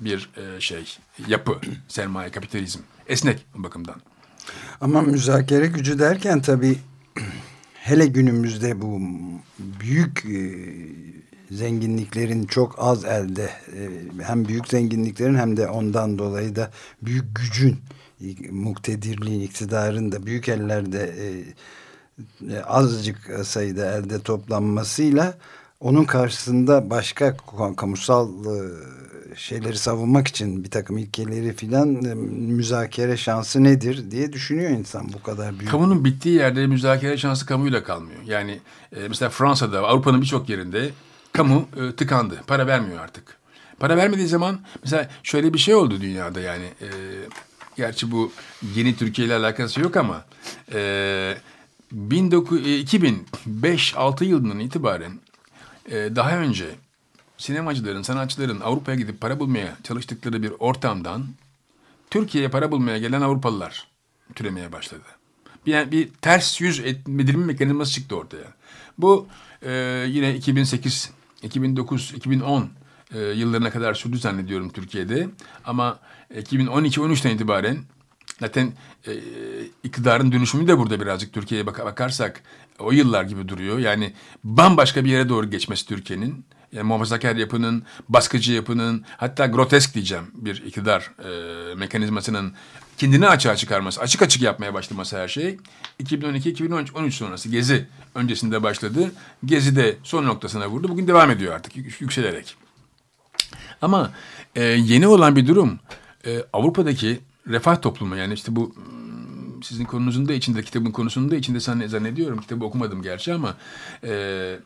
bir 0.00 0.30
e, 0.36 0.60
şey, 0.60 0.96
yapı, 1.28 1.60
sermaye, 1.88 2.30
kapitalizm. 2.30 2.80
Esnek 3.08 3.46
bu 3.54 3.62
bakımdan. 3.62 3.96
Ama 4.80 5.02
müzakere 5.02 5.66
gücü 5.66 5.98
derken 5.98 6.42
tabii 6.42 6.78
hele 7.74 8.06
günümüzde 8.06 8.80
bu 8.80 9.00
büyük 9.58 10.24
e, 10.24 10.38
zenginliklerin 11.50 12.46
çok 12.46 12.74
az 12.78 13.04
elde 13.04 13.42
e, 13.44 13.88
hem 14.22 14.48
büyük 14.48 14.68
zenginliklerin 14.68 15.34
hem 15.34 15.56
de 15.56 15.68
ondan 15.68 16.18
dolayı 16.18 16.56
da 16.56 16.70
büyük 17.02 17.36
gücün 17.36 17.76
muktedirliğin, 18.50 19.40
iktidarın 19.40 20.12
da 20.12 20.26
büyük 20.26 20.48
ellerde 20.48 21.14
e, 22.50 22.60
azıcık 22.60 23.40
sayıda 23.44 23.96
elde 23.96 24.20
toplanmasıyla 24.20 25.34
onun 25.80 26.04
karşısında 26.04 26.90
başka 26.90 27.36
kamusal 27.76 28.28
şeyleri 29.38 29.78
savunmak 29.78 30.28
için 30.28 30.64
bir 30.64 30.70
takım 30.70 30.98
ilkeleri 30.98 31.52
filan 31.52 32.04
e, 32.04 32.14
müzakere 32.14 33.16
şansı 33.16 33.64
nedir 33.64 34.10
diye 34.10 34.32
düşünüyor 34.32 34.70
insan 34.70 35.12
bu 35.12 35.22
kadar 35.22 35.58
büyük. 35.58 35.70
Kamunun 35.70 36.04
bittiği 36.04 36.34
yerde 36.34 36.66
müzakere 36.66 37.16
şansı 37.16 37.46
kamuyla 37.46 37.84
kalmıyor. 37.84 38.18
Yani 38.26 38.60
e, 38.96 39.08
mesela 39.08 39.28
Fransa'da 39.28 39.80
Avrupa'nın 39.80 40.20
birçok 40.20 40.48
yerinde 40.48 40.90
kamu 41.38 41.68
e, 41.76 41.96
tıkandı. 41.96 42.42
Para 42.46 42.66
vermiyor 42.66 43.00
artık. 43.00 43.38
Para 43.78 43.96
vermediği 43.96 44.26
zaman 44.26 44.60
mesela 44.82 45.10
şöyle 45.22 45.54
bir 45.54 45.58
şey 45.58 45.74
oldu 45.74 46.00
dünyada 46.00 46.40
yani. 46.40 46.64
E, 46.64 46.88
Gerçi 47.78 48.10
bu 48.10 48.32
yeni 48.74 48.96
Türkiye 48.96 49.26
ile 49.26 49.34
alakası 49.34 49.80
yok 49.80 49.96
ama 49.96 50.24
e, 50.72 51.36
2005-6 51.94 54.24
yılından 54.24 54.58
itibaren 54.58 55.12
e, 55.90 56.16
daha 56.16 56.38
önce 56.38 56.66
sinemacıların, 57.36 58.02
sanatçıların 58.02 58.60
Avrupa'ya 58.60 58.98
gidip 58.98 59.20
para 59.20 59.40
bulmaya 59.40 59.76
çalıştıkları 59.82 60.42
bir 60.42 60.52
ortamdan 60.58 61.26
Türkiye'ye 62.10 62.50
para 62.50 62.70
bulmaya 62.70 62.98
gelen 62.98 63.20
Avrupalılar 63.20 63.86
türemeye 64.34 64.72
başladı. 64.72 65.04
Bir, 65.66 65.90
bir 65.90 66.08
ters 66.22 66.60
yüz 66.60 66.80
edilme 66.80 67.46
mekanizması 67.46 67.92
çıktı 67.92 68.16
ortaya. 68.16 68.52
Bu 68.98 69.28
e, 69.62 69.72
yine 70.08 70.34
2008, 70.34 71.10
2009, 71.42 72.12
2010 72.16 72.70
e, 73.14 73.18
yıllarına 73.20 73.70
kadar 73.70 73.94
sürdü 73.94 74.18
zannediyorum 74.18 74.68
Türkiye'de. 74.68 75.28
Ama 75.64 75.98
2012-13'ten 76.34 77.30
itibaren 77.30 77.78
zaten 78.40 78.72
e, 79.06 79.12
iktidarın 79.82 80.32
dönüşümü 80.32 80.68
de 80.68 80.78
burada 80.78 81.00
birazcık 81.00 81.32
Türkiye'ye 81.32 81.66
bak 81.66 81.84
bakarsak 81.84 82.42
o 82.78 82.92
yıllar 82.92 83.24
gibi 83.24 83.48
duruyor. 83.48 83.78
Yani 83.78 84.12
bambaşka 84.44 85.04
bir 85.04 85.10
yere 85.10 85.28
doğru 85.28 85.50
geçmesi 85.50 85.86
Türkiye'nin. 85.86 86.44
Yani 86.72 86.86
muhafazakar 86.86 87.36
yapının, 87.36 87.82
baskıcı 88.08 88.52
yapının, 88.52 89.04
hatta 89.16 89.46
grotesk 89.46 89.94
diyeceğim 89.94 90.24
bir 90.34 90.62
iktidar 90.66 91.10
e, 91.24 91.74
mekanizmasının 91.74 92.52
kendini 92.98 93.28
açığa 93.28 93.56
çıkarması, 93.56 94.00
açık 94.00 94.22
açık 94.22 94.42
yapmaya 94.42 94.74
başlaması 94.74 95.18
her 95.18 95.28
şey. 95.28 95.58
2012-2013 96.02 97.10
sonrası 97.10 97.48
Gezi 97.48 97.86
öncesinde 98.14 98.62
başladı. 98.62 99.12
Gezi 99.44 99.76
de 99.76 99.96
son 100.02 100.26
noktasına 100.26 100.68
vurdu. 100.68 100.88
Bugün 100.88 101.08
devam 101.08 101.30
ediyor 101.30 101.54
artık 101.54 102.00
yükselerek. 102.00 102.56
Ama 103.82 104.10
e, 104.56 104.62
yeni 104.62 105.06
olan 105.06 105.36
bir 105.36 105.46
durum 105.46 105.78
e, 106.26 106.44
Avrupa'daki 106.52 107.20
refah 107.46 107.82
toplumu 107.82 108.16
yani 108.16 108.34
işte 108.34 108.56
bu 108.56 108.74
hmm, 108.74 109.62
sizin 109.62 109.84
konunuzun 109.84 110.28
da 110.28 110.32
içinde 110.32 110.62
kitabın 110.62 110.90
konusunun 110.90 111.30
da 111.30 111.36
içinde 111.36 111.60
zannediyorum 111.88 112.40
kitabı 112.40 112.64
okumadım 112.64 113.02
gerçi 113.02 113.34
ama 113.34 113.56
e, 114.04 114.56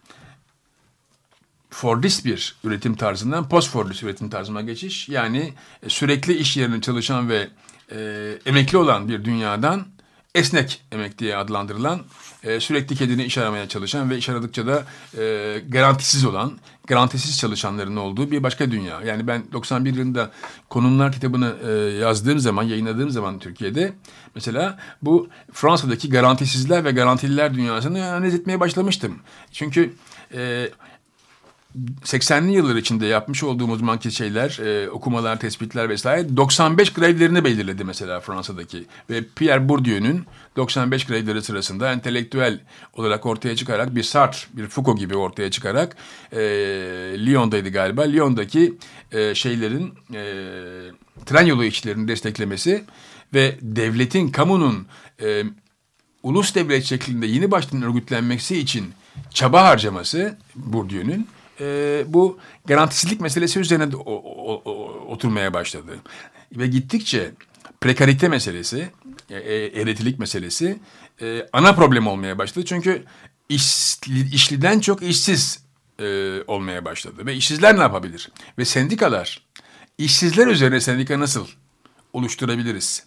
Fordist 1.70 2.24
bir 2.24 2.56
üretim 2.64 2.94
tarzından 2.94 3.48
post-Fordist 3.48 4.02
üretim 4.02 4.30
tarzına 4.30 4.60
geçiş 4.60 5.08
yani 5.08 5.54
e, 5.82 5.88
sürekli 5.88 6.34
iş 6.34 6.56
yerinde 6.56 6.80
çalışan 6.80 7.28
ve 7.28 7.48
e, 7.90 7.98
emekli 8.46 8.78
olan 8.78 9.08
bir 9.08 9.24
dünyadan 9.24 9.86
esnek 10.34 10.82
emek 10.92 11.18
diye 11.18 11.36
adlandırılan 11.36 12.00
e, 12.44 12.60
sürekli 12.60 12.96
kendini 12.96 13.24
iş 13.24 13.38
aramaya 13.38 13.68
çalışan 13.68 14.10
ve 14.10 14.18
iş 14.18 14.28
aradıkça 14.28 14.66
da 14.66 14.84
e, 15.18 15.58
garantisiz 15.68 16.24
olan, 16.24 16.58
garantisiz 16.86 17.38
çalışanların 17.38 17.96
olduğu 17.96 18.30
bir 18.30 18.42
başka 18.42 18.70
dünya. 18.70 19.00
Yani 19.02 19.26
ben 19.26 19.44
91 19.52 19.94
yılında 19.94 20.30
Konumlar 20.68 21.12
kitabını 21.12 21.54
e, 21.68 21.70
yazdığım 21.98 22.38
zaman, 22.38 22.62
yayınladığım 22.62 23.10
zaman 23.10 23.38
Türkiye'de 23.38 23.92
mesela 24.34 24.78
bu 25.02 25.28
Fransa'daki 25.52 26.08
garantisizler 26.10 26.84
ve 26.84 26.90
garantililer 26.90 27.54
dünyasını 27.54 28.06
analiz 28.06 28.34
etmeye 28.34 28.60
başlamıştım. 28.60 29.18
Çünkü 29.52 29.94
e, 30.34 30.70
80'li 32.04 32.52
yıllar 32.52 32.76
içinde 32.76 33.06
yapmış 33.06 33.42
olduğumuz 33.42 33.78
zamanki 33.78 34.12
şeyler, 34.12 34.58
e, 34.58 34.90
okumalar, 34.90 35.40
tespitler 35.40 35.88
vesaire 35.88 36.36
95 36.36 36.92
grevlerini 36.92 37.44
belirledi 37.44 37.84
mesela 37.84 38.20
Fransa'daki. 38.20 38.84
Ve 39.10 39.24
Pierre 39.36 39.68
Bourdieu'nun 39.68 40.26
95 40.56 41.06
grevleri 41.06 41.42
sırasında 41.42 41.92
entelektüel 41.92 42.60
olarak 42.92 43.26
ortaya 43.26 43.56
çıkarak 43.56 43.94
bir 43.94 44.02
Sartre, 44.02 44.38
bir 44.52 44.66
Foucault 44.66 44.98
gibi 44.98 45.16
ortaya 45.16 45.50
çıkarak 45.50 45.96
e, 46.32 46.38
Lyon'daydı 47.26 47.68
galiba. 47.68 48.02
Lyon'daki 48.02 48.74
e, 49.12 49.34
şeylerin 49.34 49.94
e, 50.14 50.22
tren 51.26 51.46
yolu 51.46 51.64
işçilerini 51.64 52.08
desteklemesi 52.08 52.84
ve 53.34 53.56
devletin, 53.62 54.28
kamunun 54.28 54.86
e, 55.22 55.42
ulus 56.22 56.54
devlet 56.54 56.84
şeklinde 56.84 57.26
yeni 57.26 57.50
baştan 57.50 57.82
örgütlenmesi 57.82 58.58
için 58.58 58.92
çaba 59.30 59.64
harcaması 59.64 60.38
Bourdieu'nun 60.54 61.26
e, 61.60 62.04
bu 62.06 62.38
garantisizlik 62.64 63.20
meselesi 63.20 63.60
üzerine 63.60 63.96
o, 63.96 64.12
o, 64.12 64.62
o, 64.64 64.72
oturmaya 65.08 65.52
başladı. 65.52 65.98
Ve 66.52 66.66
gittikçe 66.66 67.30
prekarite 67.80 68.28
meselesi, 68.28 68.90
e, 69.30 69.36
e, 69.36 69.80
eritilik 69.80 70.18
meselesi 70.18 70.78
e, 71.22 71.46
ana 71.52 71.72
problem 71.74 72.06
olmaya 72.06 72.38
başladı. 72.38 72.64
Çünkü 72.64 73.04
iş, 73.48 73.98
işliden 74.32 74.80
çok 74.80 75.02
işsiz 75.02 75.64
e, 76.00 76.38
olmaya 76.46 76.84
başladı. 76.84 77.26
Ve 77.26 77.34
işsizler 77.34 77.76
ne 77.76 77.80
yapabilir? 77.80 78.30
Ve 78.58 78.64
sendikalar, 78.64 79.46
işsizler 79.98 80.46
üzerine 80.46 80.80
sendika 80.80 81.20
nasıl 81.20 81.46
oluşturabiliriz? 82.12 83.06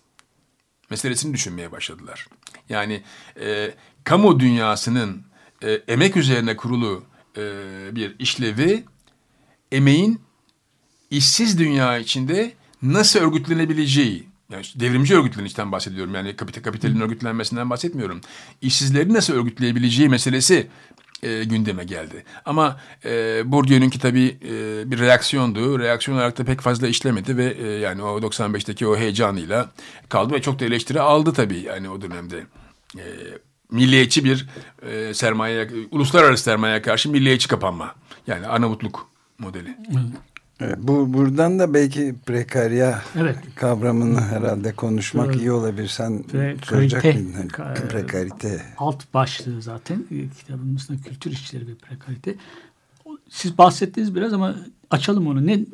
Meselesini 0.90 1.34
düşünmeye 1.34 1.72
başladılar. 1.72 2.28
Yani 2.70 3.04
e, 3.40 3.74
kamu 4.04 4.40
dünyasının 4.40 5.24
e, 5.64 5.72
emek 5.72 6.18
üzerine 6.18 6.56
kurulu 6.56 7.04
e, 7.38 7.42
bir 7.96 8.16
işlevi 8.20 8.84
emeğin 9.72 10.22
işsiz 11.12 11.60
dünya 11.60 11.98
içinde 11.98 12.54
nasıl 12.82 13.20
örgütlenebileceği 13.20 14.28
yani 14.50 14.66
devrimci 14.76 15.16
örgütlenişten 15.16 15.72
bahsediyorum. 15.72 16.16
Yani 16.16 16.36
kapital, 16.36 16.62
kapitalin 16.62 17.02
örgütlenmesinden 17.02 17.70
bahsetmiyorum. 17.70 18.22
İşsizleri 18.62 19.14
nasıl 19.14 19.34
örgütleyebileceği 19.34 20.10
meselesi 20.10 20.68
e, 21.24 21.44
gündeme 21.44 21.84
geldi. 21.84 22.24
Ama 22.46 22.80
e, 23.06 23.42
Bourdieu'nun 23.52 23.90
kitabı 23.90 24.18
e, 24.18 24.92
bir 24.92 25.00
reaksiyondu. 25.00 25.80
Reaksiyon 25.80 26.18
olarak 26.18 26.38
da 26.38 26.44
pek 26.44 26.62
fazla 26.62 26.88
işlemedi 26.88 27.38
ve 27.38 27.46
e, 27.46 27.68
yani 27.68 28.04
o 28.04 28.20
95'teki 28.20 28.88
o 28.88 28.98
heyecanıyla 28.98 29.72
kaldı 30.10 30.34
ve 30.34 30.42
çok 30.42 30.60
da 30.60 30.66
eleştiri 30.66 31.02
aldı 31.02 31.34
tabii 31.34 31.60
yani 31.60 31.90
o 31.90 32.02
dönemde. 32.02 32.44
E, 32.98 33.04
milliyetçi 33.72 34.24
bir 34.24 34.48
e, 34.82 35.14
sermaye, 35.14 35.70
uluslararası 35.92 36.44
sermayeye 36.44 36.82
karşı 36.82 37.12
milliyetçi 37.12 37.48
kapanma. 37.48 37.96
Yani 38.28 38.48
Arnavutluk 38.48 39.10
modeli. 39.40 39.78
Evet, 40.60 40.78
bu 40.78 41.14
buradan 41.14 41.60
da 41.60 41.74
belki 41.74 42.16
prekarya 42.26 43.02
evet. 43.20 43.38
kavramını 43.56 44.22
herhalde 44.22 44.76
konuşmak 44.76 45.28
evet. 45.28 45.40
iyi 45.40 45.52
olabilir. 45.52 45.88
Sen 45.88 46.24
soracak 46.64 47.04
mıydın? 47.04 47.48
Prekarite. 47.90 48.62
Alt 48.78 49.14
başlığı 49.14 49.62
zaten 49.62 50.06
e, 50.12 50.30
kitabımızda 50.40 50.94
kültür 51.08 51.32
işleri 51.32 51.68
ve 51.68 51.76
prekarite. 51.76 52.36
Siz 53.30 53.58
bahsettiniz 53.58 54.16
biraz 54.16 54.34
ama 54.34 54.56
açalım 54.92 55.28
onu. 55.28 55.48
Ne 55.48 55.54
e, 55.54 55.66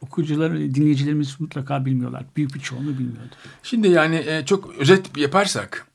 okuyucular, 0.00 0.52
dinleyicilerimiz 0.54 1.40
mutlaka 1.40 1.84
bilmiyorlar. 1.84 2.24
Büyük 2.36 2.54
bir 2.54 2.60
çoğunluğu 2.60 2.98
bilmiyordu. 2.98 3.34
Şimdi 3.62 3.88
yani 3.88 4.16
e, 4.16 4.44
çok 4.46 4.74
özet 4.78 5.16
yaparsak 5.16 5.86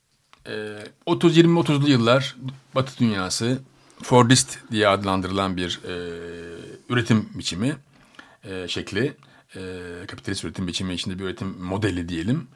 30-20-30'lu 0.45 1.89
yıllar 1.89 2.35
Batı 2.75 2.99
dünyası 2.99 3.61
Fordist 4.03 4.57
diye 4.71 4.87
adlandırılan 4.87 5.57
bir 5.57 5.79
e, 5.87 5.93
üretim 6.89 7.29
biçimi 7.33 7.75
e, 8.43 8.67
şekli, 8.67 9.13
e, 9.55 9.61
kapitalist 10.07 10.45
üretim 10.45 10.67
biçimi 10.67 10.93
içinde 10.93 11.19
bir 11.19 11.23
üretim 11.23 11.47
modeli 11.47 12.09
diyelim. 12.09 12.47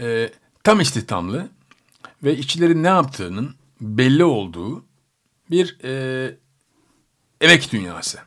E, 0.00 0.30
tam 0.64 0.80
istihdamlı 0.80 1.48
ve 2.22 2.36
işçilerin 2.36 2.82
ne 2.82 2.88
yaptığının 2.88 3.54
belli 3.80 4.24
olduğu 4.24 4.84
bir 5.50 5.78
e, 5.84 6.34
emek 7.40 7.72
dünyası. 7.72 8.18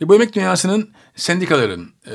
Ve 0.00 0.08
bu 0.08 0.14
emek 0.14 0.34
dünyasının 0.34 0.90
sendikaların 1.16 1.90
e, 2.06 2.14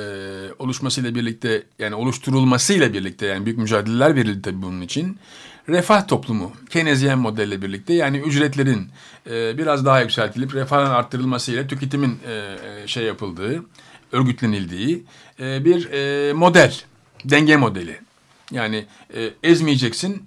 oluşmasıyla 0.60 1.16
birlikte 1.16 1.64
yani 1.80 1.96
oluşturulmasıyla 1.96 2.94
birlikte 2.94 3.26
yani 3.26 3.46
büyük 3.46 3.58
mücadeleler 3.58 4.16
verildi 4.16 4.42
tabii 4.42 4.62
bunun 4.62 4.82
için 4.82 5.20
refah 5.70 6.08
toplumu 6.08 6.52
Keynesyen 6.70 7.20
modelle 7.20 7.62
birlikte 7.62 7.94
yani 7.94 8.18
ücretlerin 8.18 8.88
e, 9.30 9.58
biraz 9.58 9.86
daha 9.86 10.02
yükseltilip 10.02 10.54
refahın 10.54 10.90
arttırılmasıyla 10.90 11.68
tüketimin 11.68 12.20
e, 12.28 12.56
e, 12.84 12.88
şey 12.88 13.04
yapıldığı, 13.04 13.66
örgütlenildiği 14.12 15.04
e, 15.40 15.66
bir 15.66 15.92
e, 15.92 16.34
model, 16.34 16.76
denge 17.26 17.56
modeli. 17.56 18.00
Yani 18.52 18.86
e, 19.14 19.30
ezmeyeceksin, 19.44 20.24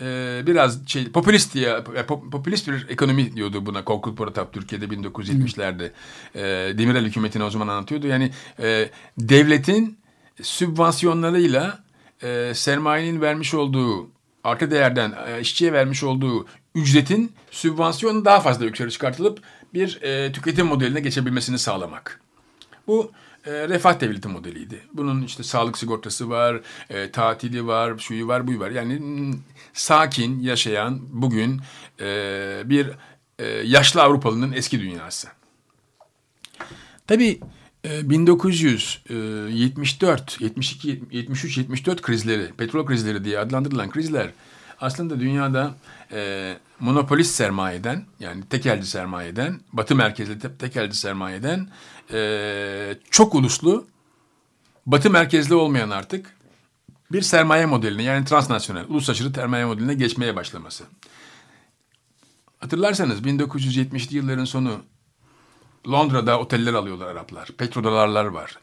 e, 0.00 0.42
biraz 0.46 0.86
şey 0.86 1.10
popülist 1.10 1.54
diye 1.54 1.84
popülist 2.32 2.68
bir 2.68 2.86
ekonomi 2.88 3.36
diyordu 3.36 3.66
buna 3.66 3.84
Korkut 3.84 4.18
Poratap 4.18 4.52
Türkiye'de 4.52 4.84
1970'lerde 4.84 5.90
e, 6.34 6.42
Demirel 6.78 7.04
hükümetini 7.04 7.44
o 7.44 7.50
zaman 7.50 7.68
anlatıyordu. 7.68 8.06
Yani 8.06 8.30
e, 8.58 8.90
devletin 9.18 9.98
sübvansiyonlarıyla 10.42 11.78
e, 12.22 12.52
sermayenin 12.54 13.20
vermiş 13.20 13.54
olduğu 13.54 14.13
arka 14.44 14.70
değerden 14.70 15.14
e, 15.26 15.40
işçiye 15.40 15.72
vermiş 15.72 16.02
olduğu 16.02 16.46
ücretin 16.74 17.32
sübvansiyonu 17.50 18.24
daha 18.24 18.40
fazla 18.40 18.64
yukarı 18.64 18.90
çıkartılıp 18.90 19.42
bir 19.74 20.02
e, 20.02 20.32
tüketim 20.32 20.66
modeline 20.66 21.00
geçebilmesini 21.00 21.58
sağlamak. 21.58 22.20
Bu 22.86 23.12
e, 23.46 23.68
refah 23.68 24.00
devleti 24.00 24.28
modeliydi. 24.28 24.80
Bunun 24.92 25.22
işte 25.22 25.42
sağlık 25.42 25.78
sigortası 25.78 26.30
var, 26.30 26.60
e, 26.90 27.10
tatili 27.10 27.66
var, 27.66 27.98
şuyu 27.98 28.28
var, 28.28 28.46
buyu 28.46 28.60
var. 28.60 28.70
Yani 28.70 29.00
sakin 29.72 30.40
yaşayan 30.40 31.00
bugün 31.12 31.60
e, 32.00 32.62
bir 32.64 32.90
e, 33.38 33.46
yaşlı 33.46 34.02
Avrupalının 34.02 34.52
eski 34.52 34.80
dünyası. 34.80 35.28
Tabii 37.06 37.40
1974, 37.84 40.36
72, 40.40 41.02
73, 41.12 41.58
74 41.58 42.02
krizleri, 42.02 42.52
petrol 42.52 42.86
krizleri 42.86 43.24
diye 43.24 43.38
adlandırılan 43.38 43.90
krizler 43.90 44.30
aslında 44.80 45.20
dünyada 45.20 45.74
e, 46.12 46.56
monopolist 46.80 47.34
sermayeden 47.34 48.04
yani 48.20 48.44
tekelci 48.50 48.86
sermayeden, 48.86 49.60
batı 49.72 49.96
merkezli 49.96 50.38
te, 50.38 50.54
tekelci 50.54 50.98
sermayeden 50.98 51.68
e, 52.12 52.98
çok 53.10 53.34
uluslu, 53.34 53.86
batı 54.86 55.10
merkezli 55.10 55.54
olmayan 55.54 55.90
artık 55.90 56.36
bir 57.12 57.22
sermaye 57.22 57.66
modeline 57.66 58.02
yani 58.02 58.24
transnasyonel, 58.24 58.84
uluslararası 58.88 59.34
sermaye 59.34 59.64
modeline 59.64 59.94
geçmeye 59.94 60.36
başlaması. 60.36 60.84
Hatırlarsanız 62.58 63.20
1970'li 63.20 64.16
yılların 64.16 64.44
sonu 64.44 64.80
Londra'da 65.88 66.40
oteller 66.40 66.74
alıyorlar 66.74 67.06
Araplar. 67.06 67.48
Petrodolarlar 67.58 68.24
var. 68.24 68.58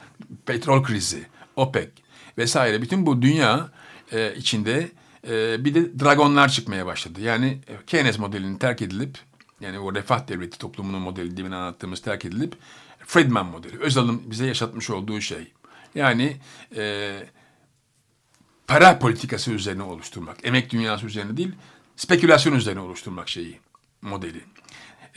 Petrol 0.46 0.84
krizi, 0.84 1.28
OPEC 1.56 1.90
vesaire. 2.38 2.82
Bütün 2.82 3.06
bu 3.06 3.22
dünya 3.22 3.70
e, 4.12 4.36
içinde 4.36 4.92
e, 5.28 5.66
bir 5.66 5.74
de 5.76 6.00
dragonlar 6.00 6.50
çıkmaya 6.50 6.86
başladı. 6.86 7.22
Yani 7.22 7.62
Keynes 7.88 8.20
modelinin 8.20 8.58
terk 8.58 8.82
edilip 8.82 9.18
yani 9.62 9.80
o 9.80 9.96
refah 9.96 10.28
devleti 10.28 10.58
toplumunun 10.58 11.02
modeli 11.02 11.38
demin 11.38 11.52
anlattığımız 11.52 12.02
terk 12.02 12.26
edilip 12.26 12.56
Friedman 13.06 13.46
modeli. 13.46 13.80
Özal'ın 13.80 14.22
bize 14.32 14.46
yaşatmış 14.46 14.90
olduğu 14.90 15.22
şey. 15.22 15.52
Yani 15.96 16.38
e, 16.76 17.14
para 18.68 19.00
politikası 19.00 19.52
üzerine 19.52 19.84
oluşturmak. 19.84 20.38
Emek 20.44 20.72
dünyası 20.72 21.06
üzerine 21.06 21.38
değil, 21.38 21.52
spekülasyon 21.96 22.54
üzerine 22.54 22.80
oluşturmak 22.80 23.30
şeyi, 23.30 23.60
modeli 24.02 24.42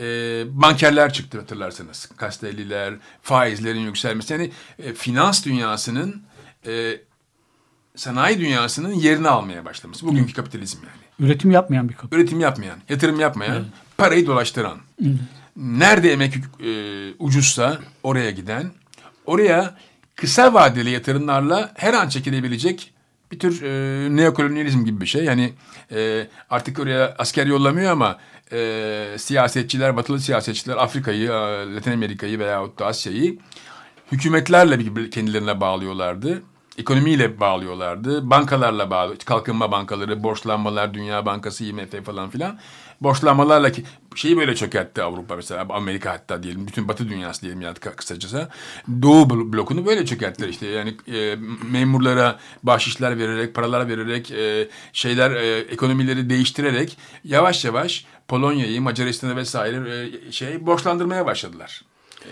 e, 0.01 0.05
bankerler 0.49 1.13
çıktı 1.13 1.39
hatırlarsanız. 1.39 2.07
Kastelliler, 2.17 2.95
faizlerin 3.23 3.81
yükselmesi. 3.81 4.33
Yani 4.33 4.51
e, 4.79 4.95
finans 4.95 5.45
dünyasının 5.45 6.23
e, 6.67 7.01
sanayi 7.97 8.41
dünyasının 8.41 8.93
yerini 8.93 9.29
almaya 9.29 9.65
başlaması. 9.65 10.07
Bugünkü 10.07 10.33
Hı. 10.33 10.37
kapitalizm 10.37 10.79
yani. 10.83 11.29
Üretim 11.29 11.51
yapmayan 11.51 11.89
bir 11.89 11.95
kapitalizm. 11.95 12.21
Üretim 12.23 12.41
yapmayan, 12.41 12.79
yatırım 12.89 13.21
yapmayan, 13.21 13.55
Hı. 13.55 13.65
parayı 13.97 14.27
dolaştıran. 14.27 14.79
Hı. 15.03 15.09
Nerede 15.57 16.13
emek 16.13 16.35
e, 16.37 17.13
ucuzsa 17.19 17.79
oraya 18.03 18.31
giden, 18.31 18.71
oraya 19.27 19.77
kısa 20.17 20.55
vadeli 20.55 20.91
yatırımlarla 20.91 21.73
her 21.75 21.95
an 21.95 22.09
çekilebilecek 22.09 22.95
bir 23.33 23.39
tür 23.39 23.63
e, 23.63 24.17
neokolonyalizm 24.17 24.85
gibi 24.85 25.01
bir 25.01 25.07
şey. 25.07 25.25
Yani 25.25 25.53
e, 25.93 26.27
artık 26.51 26.79
oraya 26.79 27.15
asker 27.19 27.47
yollamıyor 27.47 27.93
ama 27.93 28.19
e, 28.53 29.19
siyasetçiler, 29.19 29.97
batılı 29.97 30.21
siyasetçiler 30.21 30.77
Afrika'yı, 30.77 31.29
e, 31.31 31.75
Latin 31.75 31.93
Amerika'yı 31.93 32.39
veyahut 32.39 32.79
da 32.79 32.87
Asya'yı 32.87 33.39
hükümetlerle 34.13 35.11
kendilerine 35.11 35.61
bağlıyorlardı. 35.61 36.43
Ekonomiyle 36.79 37.41
bağlıyorlardı. 37.41 38.31
Bankalarla 38.31 38.91
bağlı, 38.91 39.19
kalkınma 39.19 39.73
bankaları, 39.73 40.23
borçlanmalar, 40.23 40.95
Dünya 40.95 41.27
Bankası, 41.27 41.65
IMF 41.65 42.05
falan 42.05 42.31
filan 42.31 42.59
borçlanmalarla 43.01 43.73
ki 43.73 43.85
şeyi 44.15 44.37
böyle 44.37 44.55
çökertti 44.55 45.03
Avrupa 45.03 45.37
mesela 45.37 45.67
Amerika 45.69 46.13
hatta 46.13 46.43
diyelim 46.43 46.67
bütün 46.67 46.89
Batı 46.89 47.09
dünyası 47.09 47.43
diyelim 47.43 47.61
ya 47.61 47.75
kısacası 47.75 48.49
Doğu 49.03 49.53
blokunu 49.53 49.87
böyle 49.87 50.07
çökerttiler 50.07 50.49
işte 50.49 50.67
yani 50.67 50.97
e, 51.13 51.37
memurlara 51.71 52.39
bahşişler 52.63 53.19
vererek 53.19 53.55
paralar 53.55 53.89
vererek 53.89 54.31
e, 54.31 54.69
şeyler 54.93 55.31
e, 55.31 55.59
ekonomileri 55.59 56.31
değiştirerek 56.31 56.99
yavaş 57.25 57.65
yavaş 57.65 58.05
Polonya'yı 58.29 58.83
Macaristan'ı 58.83 59.37
vesaire 59.37 60.09
e, 60.29 60.33
şey 60.33 60.67
borçlandırmaya 60.67 61.27
başladılar. 61.27 61.85
E, 62.21 62.31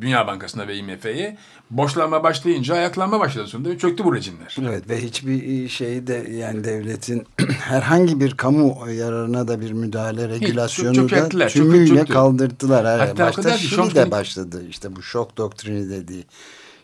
Dünya 0.00 0.26
Bankası'na 0.26 0.68
ve 0.68 0.76
IMF'ye 0.76 1.36
boşlanma 1.70 2.22
başlayınca 2.22 2.74
ayaklanma 2.74 3.20
başladı 3.20 3.46
sonunda 3.46 3.78
çöktü 3.78 4.04
bu 4.04 4.14
rejimler. 4.14 4.56
Evet 4.62 4.88
ve 4.88 5.02
hiçbir 5.02 5.68
şey 5.68 6.06
de 6.06 6.26
yani 6.30 6.64
devletin 6.64 7.26
herhangi 7.60 8.20
bir 8.20 8.36
kamu 8.36 8.90
yararına 8.90 9.48
da 9.48 9.60
bir 9.60 9.72
müdahale 9.72 10.28
regülasyonu 10.28 11.04
Hiç, 11.04 11.12
da 11.12 11.46
tümüyle 11.46 11.98
çok 11.98 12.08
kaldırdılar. 12.08 12.98
Hatta 12.98 13.26
Başta 13.26 13.58
Şili 13.58 13.94
de 13.94 14.10
başladı 14.10 14.62
işte 14.68 14.96
bu 14.96 15.02
şok 15.02 15.36
doktrini 15.36 15.90
dediği. 15.90 16.24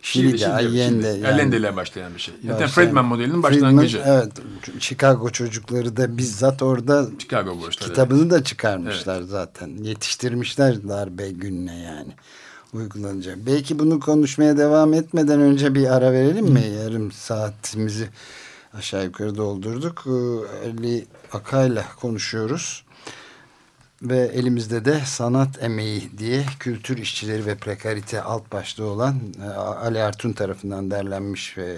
Şili'de, 0.01 0.47
Allende. 0.47 1.07
Yani, 1.07 1.27
Allende 1.27 1.57
ile 1.57 1.75
başlayan 1.75 2.13
bir 2.15 2.19
şey. 2.19 2.33
Zaten 2.47 2.67
Friedman 2.67 3.05
modelinin 3.05 3.43
başlangıcı. 3.43 3.97
Friedman, 3.97 4.17
evet. 4.17 4.31
Chicago 4.79 5.29
çocukları 5.29 5.97
da 5.97 6.17
bizzat 6.17 6.61
orada 6.61 7.07
Chicago 7.19 7.59
kitabını 7.69 8.29
da 8.29 8.43
çıkarmışlar 8.43 9.17
evet. 9.17 9.29
zaten. 9.29 9.67
Yetiştirmişler 9.83 10.87
darbe 10.89 11.31
gününe 11.31 11.79
yani 11.79 12.13
uygulanacak. 12.73 13.37
Belki 13.45 13.79
bunu 13.79 13.99
konuşmaya 13.99 14.57
devam 14.57 14.93
etmeden 14.93 15.39
önce 15.39 15.75
bir 15.75 15.95
ara 15.95 16.11
verelim 16.11 16.45
mi? 16.45 16.63
Yarım 16.83 17.11
saatimizi 17.11 18.09
aşağı 18.73 19.03
yukarı 19.03 19.37
doldurduk. 19.37 20.03
Ali 20.65 21.05
Akay'la 21.33 21.85
konuşuyoruz. 22.01 22.83
Ve 24.01 24.17
elimizde 24.17 24.85
de 24.85 25.01
sanat 25.05 25.63
emeği 25.63 26.17
diye 26.17 26.45
kültür 26.59 26.97
işçileri 26.97 27.45
ve 27.45 27.55
prekarite 27.55 28.21
alt 28.21 28.51
başlığı 28.51 28.85
olan 28.85 29.19
e, 29.43 29.45
Ali 29.55 30.03
Artun 30.03 30.33
tarafından 30.33 30.91
derlenmiş 30.91 31.57
ve 31.57 31.77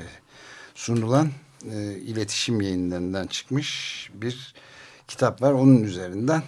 sunulan 0.76 1.30
e, 1.72 1.94
iletişim 1.94 2.62
yayınlarından 2.62 3.28
çıkmış 3.28 4.10
bir 4.14 4.54
kitap 5.08 5.42
var. 5.42 5.52
Onun 5.52 5.84
üzerinden 5.84 6.44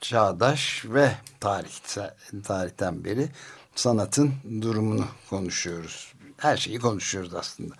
çağdaş 0.00 0.84
ve 0.88 1.12
tarih, 1.40 2.02
tarihten 2.44 3.04
beri 3.04 3.28
sanatın 3.74 4.34
durumunu 4.60 5.04
konuşuyoruz. 5.30 6.12
Her 6.36 6.56
şeyi 6.56 6.78
konuşuyoruz 6.78 7.34
aslında. 7.34 7.74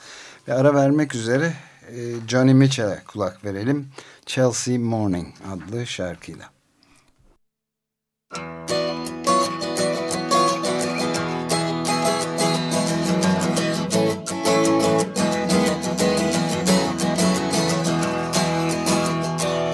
Ve 0.49 0.55
ara 0.55 0.75
vermek 0.75 1.15
üzere 1.15 1.55
e, 1.91 2.15
Johnny 2.29 2.55
Mitchell'e 2.55 3.03
kulak 3.07 3.45
verelim. 3.45 3.89
Chelsea 4.27 4.79
Morning 4.79 5.35
adlı 5.53 5.87
şarkıyla. 5.87 6.58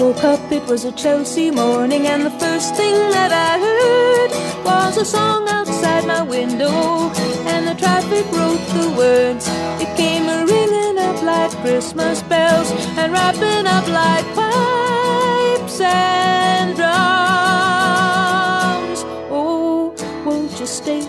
Woke 0.00 0.22
up, 0.22 0.52
it 0.52 0.62
was 0.66 0.84
a 0.84 0.92
Chelsea 0.92 1.50
morning, 1.50 2.06
and 2.06 2.26
the 2.26 2.30
first 2.30 2.76
thing 2.76 2.94
that 3.10 3.32
I 3.32 3.58
heard 3.58 4.30
was 4.64 4.98
a 4.98 5.04
song 5.04 5.48
outside 5.48 6.06
my 6.06 6.22
window, 6.22 7.10
and 7.46 7.66
the 7.66 7.74
traffic 7.74 8.24
wrote 8.30 8.60
the 8.78 8.90
words. 8.96 9.46
It 9.82 9.96
came 9.96 10.28
a 10.28 10.44
ringing 10.46 10.98
up 10.98 11.22
like 11.22 11.50
Christmas 11.62 12.22
bells, 12.22 12.70
and 12.98 13.12
wrapping 13.12 13.66
up 13.66 13.88
like 13.88 14.26
pipes 14.34 15.80
and 15.80 16.76
drums. 16.76 17.14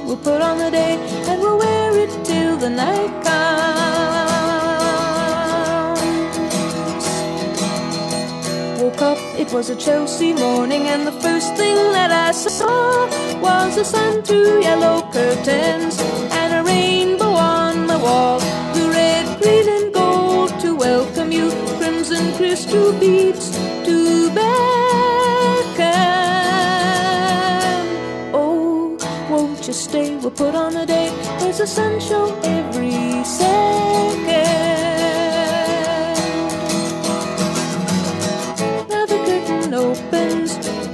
We'll 0.06 0.18
put 0.18 0.42
on 0.42 0.60
the 0.60 0.70
day, 0.70 0.98
and 1.30 1.42
we'll 1.42 1.58
wear 1.58 1.98
it 1.98 2.12
till 2.26 2.58
the 2.58 2.70
night 2.70 3.14
comes. 3.24 3.76
woke 8.86 9.02
up, 9.02 9.18
it 9.40 9.52
was 9.52 9.72
a 9.72 9.76
Chelsea 9.76 10.32
morning, 10.32 10.84
and 10.94 11.08
the 11.08 11.18
first 11.24 11.56
thing 11.56 11.76
that 11.98 12.12
I 12.12 12.32
saw 12.32 13.08
was 13.42 13.76
the 13.76 13.84
sun 13.84 14.22
through 14.22 14.62
yellow 14.62 15.02
curtains 15.12 16.00
and 16.40 16.54
a 16.54 16.64
rainbow 16.64 17.34
on 17.34 17.88
the 17.88 17.98
wall. 17.98 18.40
The 18.76 18.88
red, 18.90 19.26
green, 19.42 19.68
and 19.68 19.92
gold 19.92 20.52
to 20.60 20.76
welcome 20.76 21.32
you, 21.32 21.50
crimson 21.78 22.32
crystal 22.38 22.94
beads 23.00 23.35
We'll 30.26 30.34
put 30.34 30.56
on 30.56 30.76
a 30.76 30.88
day. 30.88 31.12
There's 31.38 31.60
a 31.60 31.68
show 32.00 32.34
every 32.42 33.24
second. 33.24 34.56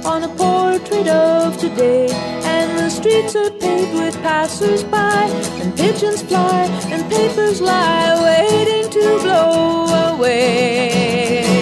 on 0.04 0.24
a 0.24 0.28
portrait 0.36 1.08
of 1.08 1.56
today. 1.56 2.08
And 2.44 2.78
the 2.78 2.90
streets 2.90 3.34
are 3.34 3.50
paved 3.52 3.94
with 3.94 4.14
passers-by, 4.20 5.24
and 5.62 5.74
pigeons 5.78 6.20
fly, 6.20 6.66
and 6.92 7.10
papers 7.10 7.62
lie, 7.62 8.12
waiting 8.22 8.90
to 8.90 9.18
blow 9.22 9.86
away. 10.14 11.61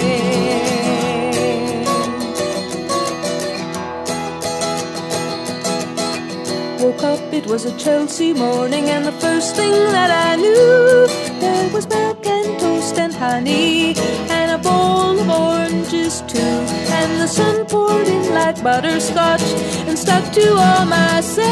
Was 7.51 7.65
a 7.65 7.77
Chelsea 7.77 8.33
morning, 8.33 8.91
and 8.91 9.05
the 9.05 9.13
first 9.13 9.57
thing 9.57 9.73
that 9.73 10.09
I 10.09 10.37
knew, 10.37 11.09
there 11.41 11.69
was 11.75 11.85
milk 11.89 12.25
and 12.25 12.61
toast 12.61 12.97
and 12.97 13.13
honey, 13.13 13.97
and 14.31 14.53
a 14.53 14.59
bowl 14.59 15.19
of 15.19 15.29
oranges 15.29 16.21
too. 16.29 16.39
And 16.39 17.21
the 17.21 17.27
sun 17.27 17.67
poured 17.67 18.07
in 18.07 18.33
like 18.33 18.63
butterscotch 18.63 19.43
and 19.89 19.99
stuck 19.99 20.33
to 20.35 20.55
all 20.55 20.85
my 20.87 21.21
senses. 21.21 21.43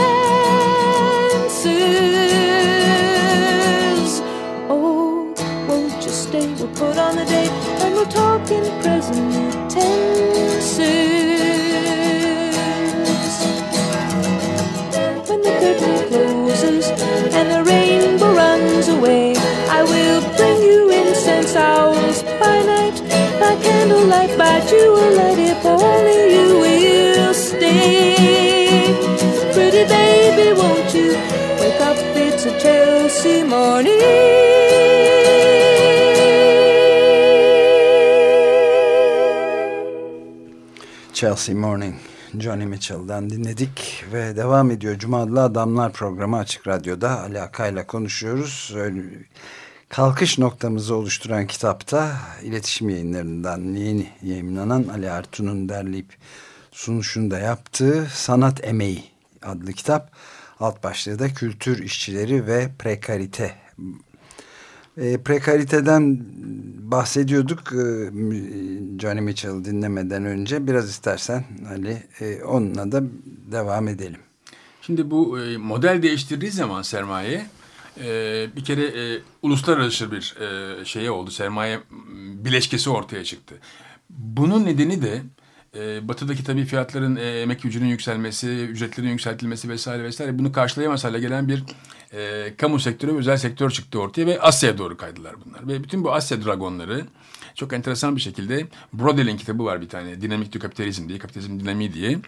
Oh, 4.70 5.34
won't 5.68 6.04
you 6.04 6.10
stay? 6.10 6.46
We'll 6.54 6.68
put 6.76 6.96
on 6.96 7.16
the 7.16 7.24
date 7.24 7.50
and 7.82 7.94
we'll 7.94 8.06
talk 8.06 8.48
in 8.52 8.62
present 8.82 9.68
tenses. 9.68 11.07
Closes 16.08 16.86
and 17.36 17.46
the 17.50 17.62
rainbow 17.64 18.32
runs 18.34 18.88
away, 18.88 19.36
I 19.68 19.82
will 19.82 20.20
bring 20.36 20.62
you 20.62 20.90
incense 20.90 21.54
owls 21.54 22.22
by 22.42 22.56
night, 22.74 22.96
by 23.40 23.54
candlelight, 23.62 24.36
by 24.36 24.60
jewel 24.66 25.10
light, 25.20 25.38
if 25.38 25.64
only 25.64 26.20
you 26.36 26.48
will 26.64 27.34
stay. 27.34 28.16
Pretty 29.54 29.84
baby, 29.96 30.52
won't 30.60 30.94
you 30.94 31.12
wake 31.60 31.80
up? 31.80 31.96
It's 32.16 32.44
a 32.46 32.58
Chelsea 32.60 33.42
morning. 33.44 34.48
Chelsea 41.12 41.52
Morning 41.52 41.98
Johnny 42.36 42.66
Mitchell'dan 42.66 43.30
dinledik 43.30 44.04
ve 44.12 44.36
devam 44.36 44.70
ediyor. 44.70 44.98
Cuma 44.98 45.22
Adamlar 45.22 45.92
programı 45.92 46.36
Açık 46.36 46.66
Radyo'da 46.66 47.20
Ali 47.20 47.40
Akay'la 47.40 47.86
konuşuyoruz. 47.86 48.74
Kalkış 49.88 50.38
noktamızı 50.38 50.94
oluşturan 50.94 51.46
kitapta 51.46 52.12
iletişim 52.42 52.88
yayınlarından 52.88 53.74
yeni 53.74 54.12
yayınlanan 54.22 54.88
Ali 54.88 55.06
Ertuğ'un 55.06 55.68
derleyip 55.68 56.16
sunuşunda 56.72 57.38
yaptığı 57.38 58.06
Sanat 58.12 58.64
Emeği 58.64 59.04
adlı 59.42 59.72
kitap. 59.72 60.10
Alt 60.60 60.84
başlığı 60.84 61.18
da 61.18 61.28
kültür 61.34 61.82
işçileri 61.82 62.46
ve 62.46 62.68
prekarite 62.78 63.54
e, 65.00 65.18
prekariteden 65.18 66.26
bahsediyorduk 66.90 67.72
e, 67.72 67.82
Johnny 68.98 69.20
Mitchell 69.20 69.64
dinlemeden 69.64 70.24
önce. 70.24 70.66
Biraz 70.66 70.90
istersen 70.90 71.44
Ali 71.70 72.02
e, 72.20 72.42
onunla 72.42 72.92
da 72.92 73.02
devam 73.52 73.88
edelim. 73.88 74.20
Şimdi 74.82 75.10
bu 75.10 75.40
e, 75.40 75.56
model 75.56 76.02
değiştirdiği 76.02 76.50
zaman 76.50 76.82
sermaye 76.82 77.46
e, 78.04 78.46
bir 78.56 78.64
kere 78.64 78.84
e, 78.84 79.20
uluslararası 79.42 80.12
bir 80.12 80.36
e, 80.40 80.84
şeye 80.84 81.10
oldu. 81.10 81.30
Sermaye 81.30 81.80
bileşkesi 82.44 82.90
ortaya 82.90 83.24
çıktı. 83.24 83.54
Bunun 84.10 84.64
nedeni 84.64 85.02
de 85.02 85.22
e, 85.78 86.08
batıdaki 86.08 86.44
tabii 86.44 86.64
fiyatların 86.64 87.16
e, 87.16 87.22
emek 87.22 87.62
gücünün 87.62 87.86
yükselmesi, 87.86 88.48
ücretlerin 88.48 89.08
yükseltilmesi 89.08 89.68
vesaire 89.68 90.04
vesaire 90.04 90.38
bunu 90.38 90.52
karşılayamaz 90.52 91.04
hale 91.04 91.20
gelen 91.20 91.48
bir 91.48 91.64
e, 92.12 92.54
kamu 92.56 92.80
sektörü 92.80 93.14
ve 93.14 93.18
özel 93.18 93.36
sektör 93.36 93.70
çıktı 93.70 94.00
ortaya 94.00 94.26
ve 94.26 94.40
Asya'ya 94.40 94.78
doğru 94.78 94.96
kaydılar 94.96 95.34
bunlar. 95.46 95.68
Ve 95.68 95.84
bütün 95.84 96.04
bu 96.04 96.12
Asya 96.12 96.44
dragonları 96.44 97.06
çok 97.54 97.72
enteresan 97.72 98.16
bir 98.16 98.20
şekilde 98.20 98.66
Brodel'in 98.92 99.36
kitabı 99.36 99.64
var 99.64 99.80
bir 99.80 99.88
tane 99.88 100.20
Dinamik 100.20 100.54
du 100.54 100.58
Kapitalizm 100.58 101.08
diye, 101.08 101.18
Kapitalizm 101.18 101.60
Dinamiği 101.60 101.94
diye. 101.94 102.18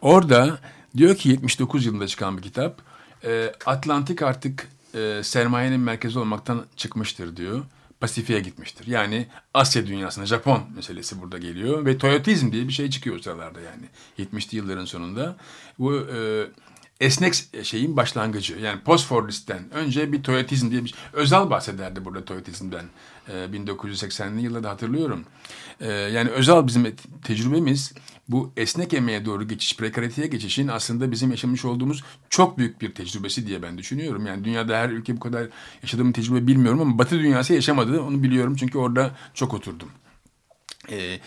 Orada 0.00 0.58
diyor 0.96 1.16
ki 1.16 1.28
79 1.28 1.86
yılında 1.86 2.06
çıkan 2.06 2.36
bir 2.36 2.42
kitap 2.42 2.82
e, 3.24 3.52
Atlantik 3.66 4.22
artık 4.22 4.68
e, 4.94 5.20
sermayenin 5.22 5.80
merkezi 5.80 6.18
olmaktan 6.18 6.64
çıkmıştır 6.76 7.36
diyor. 7.36 7.62
Pasifik'e 8.06 8.40
gitmiştir. 8.40 8.86
Yani 8.86 9.26
Asya 9.54 9.86
dünyasına 9.86 10.26
Japon 10.26 10.62
meselesi 10.76 11.22
burada 11.22 11.38
geliyor 11.38 11.86
ve 11.86 11.98
Toyotizm 11.98 12.52
diye 12.52 12.68
bir 12.68 12.72
şey 12.72 12.90
çıkıyor 12.90 13.16
o 13.16 13.22
sıralarda 13.22 13.60
yani 13.60 13.84
70'li 14.18 14.56
yılların 14.56 14.84
sonunda. 14.84 15.36
Bu 15.78 15.94
e, 15.94 16.46
esnek 17.00 17.34
şeyin 17.62 17.96
başlangıcı. 17.96 18.58
Yani 18.58 18.80
postfordistten 18.80 19.70
önce 19.70 20.12
bir 20.12 20.22
Toyotizm 20.22 20.70
diye 20.70 20.84
bir 20.84 20.88
şey. 20.88 20.98
Özal 21.12 21.50
bahsederdi 21.50 22.04
burada 22.04 22.24
Toyotizmden. 22.24 22.84
E, 23.28 23.32
1980'li 23.32 24.42
yıllarda 24.42 24.70
hatırlıyorum. 24.70 25.24
E, 25.80 25.92
yani 25.92 26.30
Özal 26.30 26.66
bizim 26.66 26.96
tecrübemiz 27.24 27.92
bu 28.28 28.52
esnek 28.56 28.94
emeğe 28.94 29.24
doğru 29.24 29.48
geçiş, 29.48 29.76
prekariteye 29.76 30.26
geçişin 30.28 30.68
aslında 30.68 31.10
bizim 31.10 31.30
yaşamış 31.30 31.64
olduğumuz 31.64 32.04
çok 32.30 32.58
büyük 32.58 32.80
bir 32.80 32.94
tecrübesi 32.94 33.46
diye 33.46 33.62
ben 33.62 33.78
düşünüyorum. 33.78 34.26
Yani 34.26 34.44
dünyada 34.44 34.78
her 34.78 34.88
ülke 34.90 35.16
bu 35.16 35.20
kadar 35.20 35.48
yaşadığım 35.82 36.12
tecrübe 36.12 36.46
bilmiyorum 36.46 36.80
ama 36.80 36.98
Batı 36.98 37.18
dünyası 37.18 37.54
yaşamadı. 37.54 38.00
Onu 38.00 38.22
biliyorum 38.22 38.56
çünkü 38.56 38.78
orada 38.78 39.10
çok 39.34 39.54
oturdum. 39.54 39.88
E, 40.90 41.20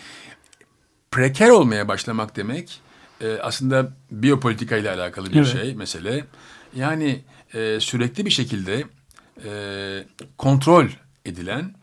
preker 1.10 1.48
olmaya 1.48 1.88
başlamak 1.88 2.36
demek 2.36 2.80
e, 3.20 3.38
aslında 3.42 3.96
biyopolitika 4.10 4.76
ile 4.76 4.90
alakalı 4.90 5.30
bir 5.30 5.36
Evet. 5.36 5.52
şey, 5.52 5.74
mesele. 5.74 6.24
Yani 6.74 7.20
e, 7.54 7.80
sürekli 7.80 8.26
bir 8.26 8.30
şekilde 8.30 8.84
e, 9.44 9.50
kontrol 10.38 10.86
edilen 11.24 11.74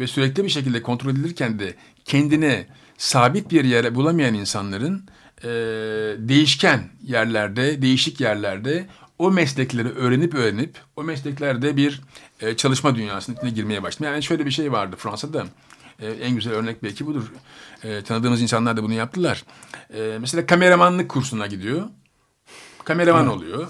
ve 0.00 0.06
sürekli 0.06 0.44
bir 0.44 0.48
şekilde 0.48 0.82
kontrol 0.82 1.10
edilirken 1.10 1.58
de 1.58 1.74
kendine 2.04 2.66
sabit 3.00 3.50
bir 3.50 3.64
yere 3.64 3.94
bulamayan 3.94 4.34
insanların 4.34 5.04
e, 5.44 5.48
değişken 6.18 6.88
yerlerde, 7.02 7.82
değişik 7.82 8.20
yerlerde 8.20 8.86
o 9.18 9.30
meslekleri 9.30 9.88
öğrenip 9.88 10.34
öğrenip 10.34 10.78
o 10.96 11.02
mesleklerde 11.02 11.76
bir 11.76 12.00
e, 12.40 12.56
çalışma 12.56 12.94
dünyasının 12.94 13.36
içine 13.36 13.50
girmeye 13.50 13.82
başladı. 13.82 14.08
Yani 14.08 14.22
şöyle 14.22 14.46
bir 14.46 14.50
şey 14.50 14.72
vardı 14.72 14.96
Fransa'da. 14.98 15.46
E, 16.00 16.10
en 16.10 16.34
güzel 16.34 16.52
örnek 16.52 16.82
belki 16.82 17.06
budur. 17.06 17.32
E, 17.84 18.02
tanıdığımız 18.02 18.42
insanlar 18.42 18.76
da 18.76 18.82
bunu 18.82 18.94
yaptılar. 18.94 19.44
E, 19.94 20.18
mesela 20.20 20.46
kameramanlık 20.46 21.08
kursuna 21.08 21.46
gidiyor. 21.46 21.86
Kameraman 22.84 23.26
oluyor. 23.26 23.68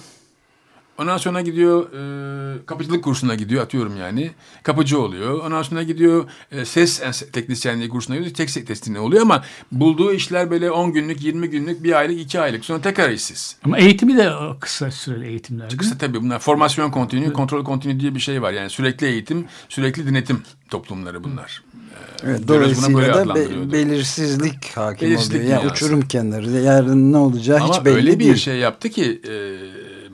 Ondan 1.00 1.16
sonra 1.16 1.40
gidiyor 1.40 1.86
e, 1.92 2.66
kapıcılık 2.66 3.04
kursuna 3.04 3.34
gidiyor 3.34 3.62
atıyorum 3.62 3.96
yani. 3.96 4.30
Kapıcı 4.62 5.00
oluyor. 5.00 5.44
Ondan 5.44 5.62
sonra 5.62 5.82
gidiyor 5.82 6.24
e, 6.52 6.64
ses 6.64 7.02
teknisyenliği 7.32 7.88
kursuna 7.88 8.16
gidiyor. 8.16 8.34
Tek 8.34 8.50
ses 8.50 8.64
teknisyenliği 8.64 9.04
oluyor 9.04 9.22
ama 9.22 9.44
bulduğu 9.72 10.12
işler 10.12 10.50
böyle 10.50 10.70
10 10.70 10.92
günlük, 10.92 11.22
20 11.22 11.50
günlük, 11.50 11.84
bir 11.84 11.92
aylık, 11.92 12.20
iki 12.20 12.40
aylık. 12.40 12.64
Sonra 12.64 12.80
tekrar 12.80 13.10
işsiz. 13.10 13.56
Ama 13.64 13.78
eğitimi 13.78 14.16
de 14.16 14.30
kısa 14.60 14.90
süreli 14.90 15.26
eğitimler. 15.26 15.76
Kısa 15.76 15.98
tabii 15.98 16.22
bunlar 16.22 16.38
formasyon 16.38 16.90
kontinü, 16.90 17.32
kontrol 17.32 17.64
kontinü 17.64 18.00
diye 18.00 18.14
bir 18.14 18.20
şey 18.20 18.42
var. 18.42 18.52
Yani 18.52 18.70
sürekli 18.70 19.06
eğitim, 19.06 19.44
sürekli 19.68 20.06
denetim 20.06 20.42
toplumları 20.68 21.24
bunlar. 21.24 21.62
Evet, 22.24 22.48
buna 22.48 22.48
böyle 22.48 22.62
dolayısıyla 22.62 23.28
da 23.28 23.34
be- 23.34 23.72
belirsizlik 23.72 24.76
hakim 24.76 25.08
Belirsizlik 25.08 25.40
oluyor. 25.40 25.50
Yani 25.60 25.70
uçurum 25.70 26.00
kenarı. 26.00 26.50
Yarın 26.50 27.12
ne 27.12 27.16
olacağı 27.16 27.60
Ama 27.60 27.74
hiç 27.74 27.84
belli 27.84 27.94
öyle 27.94 28.18
bir 28.18 28.24
değil. 28.24 28.36
şey 28.36 28.56
yaptı 28.56 28.88
ki 28.88 29.20
e, 29.28 29.32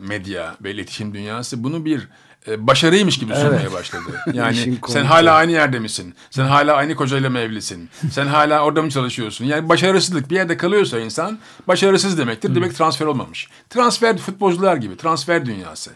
medya 0.07 0.57
ve 0.63 0.71
iletişim 0.71 1.15
dünyası 1.15 1.65
bunu 1.65 1.85
bir 1.85 2.09
e, 2.49 2.67
başarıymış 2.67 3.19
gibi 3.19 3.35
sunmaya 3.35 3.61
Evet. 3.61 3.73
başladı. 3.73 4.21
Yani 4.33 4.79
sen 4.89 5.05
hala 5.05 5.35
aynı 5.35 5.53
yerde 5.53 5.79
misin? 5.79 6.15
Sen 6.31 6.45
hala 6.45 6.75
aynı 6.75 6.95
kocayla 6.95 7.31
mı 7.31 7.39
evlisin? 7.39 7.91
sen 8.11 8.27
hala 8.27 8.65
orada 8.65 8.83
mı 8.83 8.91
çalışıyorsun? 8.91 9.45
Yani 9.45 9.69
başarısızlık 9.69 10.31
bir 10.31 10.37
yerde 10.37 10.57
kalıyorsa 10.57 11.01
insan 11.01 11.39
başarısız 11.69 12.19
demektir. 12.19 12.55
Demek 12.55 12.75
transfer 12.77 13.07
olmamış. 13.07 13.49
Transfer 13.71 14.17
futbolcular 14.19 14.77
gibi 14.77 14.97
transfer 14.97 15.47
dünyası. 15.47 15.91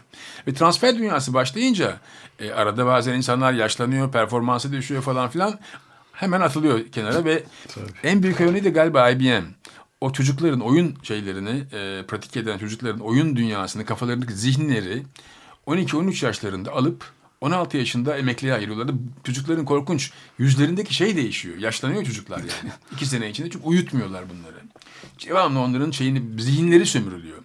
Ve 0.47 0.53
transfer 0.53 0.97
dünyası 0.97 1.33
başlayınca 1.33 1.97
e, 2.39 2.51
arada 2.51 2.85
bazen 2.85 3.13
insanlar 3.13 3.53
yaşlanıyor, 3.53 4.11
performansı 4.11 4.71
düşüyor 4.71 5.01
falan 5.01 5.29
filan. 5.29 5.59
Hemen 6.13 6.41
atılıyor 6.41 6.87
kenara 6.91 7.25
ve 7.25 7.43
en 8.03 8.23
büyük 8.23 8.41
örneği 8.41 8.63
de 8.63 8.69
galiba 8.69 9.09
IBM 9.09 9.43
o 10.01 10.13
çocukların 10.13 10.59
oyun 10.59 10.95
şeylerini 11.03 11.63
e, 11.73 12.03
pratik 12.07 12.37
eden 12.37 12.57
çocukların 12.57 12.99
oyun 12.99 13.35
dünyasını 13.35 13.85
kafalarındaki 13.85 14.33
zihinleri 14.33 15.03
12-13 15.67 16.25
yaşlarında 16.25 16.71
alıp 16.71 17.05
16 17.41 17.77
yaşında 17.77 18.17
emekliye 18.17 18.53
ayırıyorlar. 18.53 18.95
Çocukların 19.23 19.65
korkunç 19.65 20.11
yüzlerindeki 20.37 20.93
şey 20.93 21.15
değişiyor. 21.15 21.57
Yaşlanıyor 21.57 22.03
çocuklar 22.03 22.37
yani. 22.37 22.71
İki 22.91 23.05
sene 23.05 23.29
içinde 23.29 23.49
çünkü 23.49 23.65
uyutmuyorlar 23.65 24.23
bunları. 24.29 24.61
Devamlı 25.27 25.59
onların 25.59 25.91
şeyini, 25.91 26.41
zihinleri 26.41 26.85
sömürülüyor. 26.85 27.37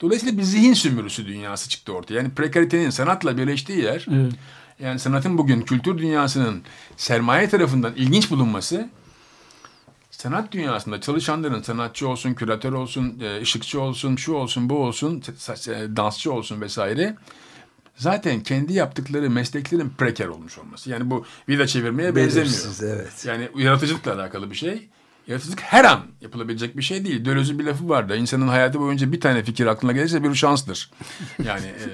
Dolayısıyla 0.00 0.38
bir 0.38 0.42
zihin 0.42 0.74
sömürüsü 0.74 1.26
dünyası 1.26 1.68
çıktı 1.68 1.92
ortaya. 1.92 2.14
Yani 2.14 2.30
prekaritenin 2.30 2.90
sanatla 2.90 3.38
birleştiği 3.38 3.78
yer, 3.78 4.06
Evet. 4.10 4.32
yani 4.80 4.98
sanatın 4.98 5.38
bugün 5.38 5.62
kültür 5.62 5.98
dünyasının 5.98 6.62
sermaye 6.96 7.48
tarafından 7.48 7.94
ilginç 7.96 8.30
bulunması 8.30 8.88
sanat 10.22 10.52
dünyasında 10.52 11.00
çalışanların 11.00 11.62
sanatçı 11.62 12.08
olsun, 12.08 12.34
küratör 12.34 12.72
olsun, 12.72 13.20
e, 13.20 13.40
ışıkçı 13.40 13.80
olsun, 13.80 14.16
şu 14.16 14.32
olsun, 14.32 14.70
bu 14.70 14.76
olsun, 14.76 15.22
e, 15.68 15.96
dansçı 15.96 16.32
olsun 16.32 16.60
vesaire 16.60 17.16
zaten 17.96 18.42
kendi 18.42 18.72
yaptıkları 18.72 19.30
mesleklerin 19.30 19.90
preker 19.98 20.26
olmuş 20.26 20.58
olması. 20.58 20.90
Yani 20.90 21.10
bu 21.10 21.24
vida 21.48 21.66
çevirmeye 21.66 22.16
benzemiyor. 22.16 22.52
Belirsiz, 22.52 22.82
evet. 22.82 23.24
Yani 23.26 23.48
yaratıcılıkla 23.56 24.14
alakalı 24.14 24.50
bir 24.50 24.56
şey. 24.56 24.88
Yaratıcılık 25.26 25.60
her 25.60 25.84
an 25.84 26.00
yapılabilecek 26.20 26.76
bir 26.76 26.82
şey 26.82 27.04
değil. 27.04 27.24
Döloz'un 27.24 27.58
bir 27.58 27.64
lafı 27.64 27.88
vardı. 27.88 28.16
İnsanın 28.16 28.48
hayatı 28.48 28.80
boyunca 28.80 29.12
bir 29.12 29.20
tane 29.20 29.42
fikir 29.42 29.66
aklına 29.66 29.92
gelirse 29.92 30.24
bir 30.24 30.34
şanstır. 30.34 30.90
Yani 31.44 31.66
e, 31.66 31.86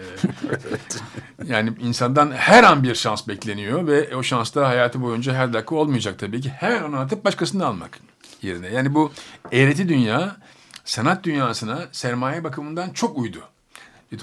yani 1.53 1.73
insandan 1.81 2.31
her 2.31 2.65
an 2.65 2.83
bir 2.83 2.95
şans 2.95 3.29
bekleniyor 3.29 3.87
ve 3.87 4.17
o 4.17 4.23
şans 4.23 4.55
da 4.55 4.69
hayatı 4.69 5.03
boyunca 5.03 5.35
her 5.35 5.53
dakika 5.53 5.75
olmayacak 5.75 6.19
tabii 6.19 6.41
ki. 6.41 6.49
Hemen 6.49 6.83
onu 6.83 6.97
atıp 6.97 7.25
başkasını 7.25 7.67
almak 7.67 7.99
yerine. 8.43 8.69
Yani 8.69 8.95
bu 8.95 9.13
eğreti 9.53 9.89
dünya 9.89 10.37
sanat 10.85 11.25
dünyasına 11.25 11.89
sermaye 11.93 12.45
bakımından 12.45 12.91
çok 12.91 13.19
uydu. 13.19 13.43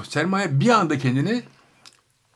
Sermaye 0.03 0.59
bir 0.59 0.70
anda 0.70 0.97
kendini 0.97 1.43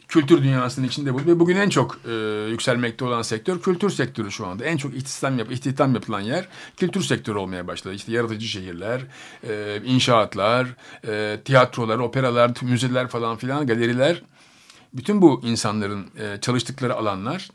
kültür 0.09 0.43
dünyasının 0.43 0.87
içinde 0.87 1.13
buldu 1.13 1.23
ve 1.25 1.39
bugün 1.39 1.55
en 1.55 1.69
çok 1.69 1.99
e, 2.07 2.11
yükselmekte 2.49 3.05
olan 3.05 3.21
sektör 3.21 3.61
kültür 3.61 3.89
sektörü 3.89 4.31
şu 4.31 4.47
anda. 4.47 4.65
En 4.65 4.77
çok 4.77 4.95
istihdam, 4.95 5.39
yap, 5.39 5.51
istihdam 5.51 5.93
yapılan 5.93 6.19
yer 6.19 6.47
kültür 6.77 7.01
sektörü 7.01 7.37
olmaya 7.37 7.67
başladı. 7.67 7.93
İşte 7.93 8.11
yaratıcı 8.11 8.47
şehirler, 8.47 9.01
e, 9.49 9.81
inşaatlar, 9.85 10.67
e, 11.07 11.39
tiyatrolar, 11.45 11.99
operalar, 11.99 12.51
müzeler 12.61 13.07
falan 13.07 13.37
filan, 13.37 13.67
galeriler. 13.67 14.21
Bütün 14.93 15.21
bu 15.21 15.41
insanların 15.43 16.07
e, 16.17 16.41
çalıştıkları 16.41 16.95
alanlar 16.95 17.49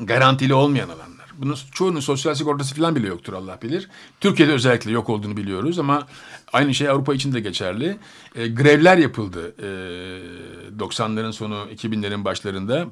garantili 0.00 0.54
olmayan 0.54 0.88
alanlar. 0.88 1.13
Bunun 1.38 1.56
çoğunun 1.72 2.00
sosyal 2.00 2.34
sigortası 2.34 2.74
falan 2.74 2.96
bile 2.96 3.06
yoktur 3.08 3.32
Allah 3.32 3.58
bilir. 3.62 3.88
Türkiye'de 4.20 4.52
özellikle 4.52 4.90
yok 4.90 5.08
olduğunu 5.08 5.36
biliyoruz 5.36 5.78
ama 5.78 6.06
aynı 6.52 6.74
şey 6.74 6.88
Avrupa 6.88 7.14
için 7.14 7.32
de 7.32 7.40
geçerli. 7.40 7.96
E, 8.34 8.48
grevler 8.48 8.96
yapıldı 8.98 9.54
e, 9.58 9.68
90'ların 10.78 11.32
sonu 11.32 11.54
2000'lerin 11.54 12.24
başlarında 12.24 12.86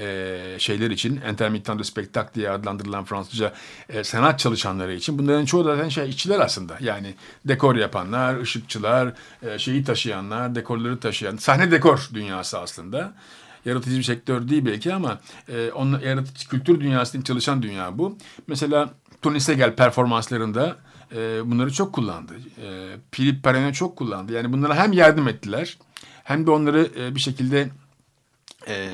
e, 0.00 0.56
şeyler 0.58 0.90
için 0.90 1.20
intermittent 1.30 1.78
de 1.78 1.84
spectacle 1.84 2.34
diye 2.34 2.50
adlandırılan 2.50 3.04
Fransızca 3.04 3.52
e, 3.88 4.04
sanat 4.04 4.38
çalışanları 4.38 4.94
için 4.94 5.18
bunların 5.18 5.44
çoğu 5.44 5.64
da 5.64 5.76
zaten 5.76 5.88
şey 5.88 6.08
işçiler 6.08 6.40
aslında 6.40 6.76
yani 6.80 7.14
dekor 7.44 7.76
yapanlar, 7.76 8.40
ışıkçılar, 8.40 9.12
e, 9.42 9.58
şeyi 9.58 9.84
taşıyanlar, 9.84 10.54
dekorları 10.54 11.00
taşıyan 11.00 11.36
sahne 11.36 11.70
dekor 11.70 12.08
dünyası 12.14 12.58
aslında 12.58 13.12
yaratıcı 13.68 13.98
bir 13.98 14.02
sektör 14.02 14.48
değil 14.48 14.64
belki 14.66 14.94
ama 14.94 15.20
e, 15.48 15.70
onun 15.70 16.00
yaratıcı 16.00 16.48
kültür 16.48 16.80
dünyasının 16.80 17.22
çalışan 17.22 17.62
dünya 17.62 17.98
bu. 17.98 18.18
Mesela 18.46 18.90
Tony 19.22 19.40
Segel 19.40 19.74
performanslarında 19.74 20.76
e, 21.12 21.50
bunları 21.50 21.72
çok 21.72 21.92
kullandı. 21.92 22.34
E, 22.62 22.96
Philip 23.12 23.44
Perrine 23.44 23.72
çok 23.72 23.96
kullandı. 23.96 24.32
Yani 24.32 24.52
bunlara 24.52 24.76
hem 24.76 24.92
yardım 24.92 25.28
ettiler 25.28 25.78
hem 26.24 26.46
de 26.46 26.50
onları 26.50 26.88
e, 26.98 27.14
bir 27.14 27.20
şekilde 27.20 27.70
e, 28.68 28.90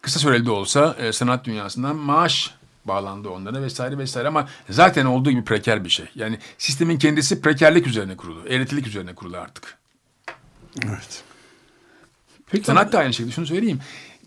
kısa 0.00 0.20
süreli 0.20 0.46
de 0.46 0.50
olsa 0.50 0.96
e, 0.98 1.12
sanat 1.12 1.44
dünyasından 1.44 1.96
maaş 1.96 2.54
bağlandı 2.84 3.28
onlara 3.28 3.62
vesaire 3.62 3.98
vesaire 3.98 4.28
ama 4.28 4.48
zaten 4.70 5.06
olduğu 5.06 5.30
gibi 5.30 5.44
preker 5.44 5.84
bir 5.84 5.90
şey. 5.90 6.06
Yani 6.14 6.38
sistemin 6.58 6.98
kendisi 6.98 7.40
prekerlik 7.40 7.86
üzerine 7.86 8.16
kurulu, 8.16 8.48
eğretilik 8.48 8.86
üzerine 8.86 9.14
kurulu 9.14 9.36
artık. 9.36 9.78
Evet. 10.86 11.24
Peki, 12.52 12.66
sanat 12.66 12.92
da 12.92 12.98
aynı 12.98 13.14
şekilde 13.14 13.34
şunu 13.34 13.46
söyleyeyim. 13.46 13.78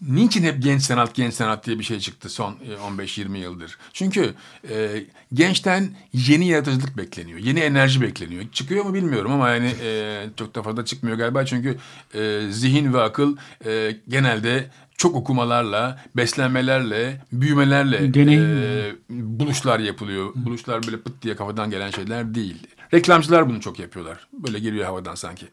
Niçin 0.02 0.44
hep 0.44 0.64
genç 0.64 0.82
sanat, 0.82 1.16
genç 1.16 1.34
sanat 1.34 1.66
diye 1.66 1.80
bir 1.80 1.84
şey 1.84 2.00
çıktı 2.00 2.30
son 2.30 2.56
15-20 2.98 3.38
e, 3.38 3.40
yıldır? 3.40 3.78
Çünkü 3.94 4.34
e, 4.70 5.04
gençten 5.34 5.90
yeni 6.14 6.48
yaratıcılık 6.48 6.98
bekleniyor, 6.98 7.40
yeni 7.40 7.60
enerji 7.60 8.02
bekleniyor. 8.02 8.44
Çıkıyor 8.52 8.86
mu 8.86 8.94
bilmiyorum 8.94 9.32
ama 9.32 9.50
yani 9.50 9.74
e, 9.84 10.26
çok 10.38 10.56
da 10.56 10.64
fazla 10.64 10.86
çıkmıyor 10.86 11.18
galiba. 11.18 11.46
Çünkü 11.46 11.78
e, 12.14 12.42
zihin 12.52 12.94
ve 12.94 13.02
akıl 13.02 13.38
e, 13.66 13.98
genelde 14.08 14.70
çok 14.98 15.16
okumalarla, 15.16 16.00
beslenmelerle, 16.16 17.22
büyümelerle 17.32 17.98
e, 17.98 18.96
buluşlar 19.10 19.80
yapılıyor. 19.80 20.36
Hı. 20.36 20.46
Buluşlar 20.46 20.84
böyle 20.84 21.00
pıt 21.00 21.22
diye 21.22 21.36
kafadan 21.36 21.70
gelen 21.70 21.92
şeyler 21.92 22.36
değil. 22.36 22.68
Reklamcılar 22.94 23.50
bunu 23.50 23.62
çok 23.62 23.80
yapıyorlar. 23.80 24.28
Böyle 24.34 24.60
geliyor 24.60 24.86
havadan 24.86 25.16
sanki. 25.16 25.46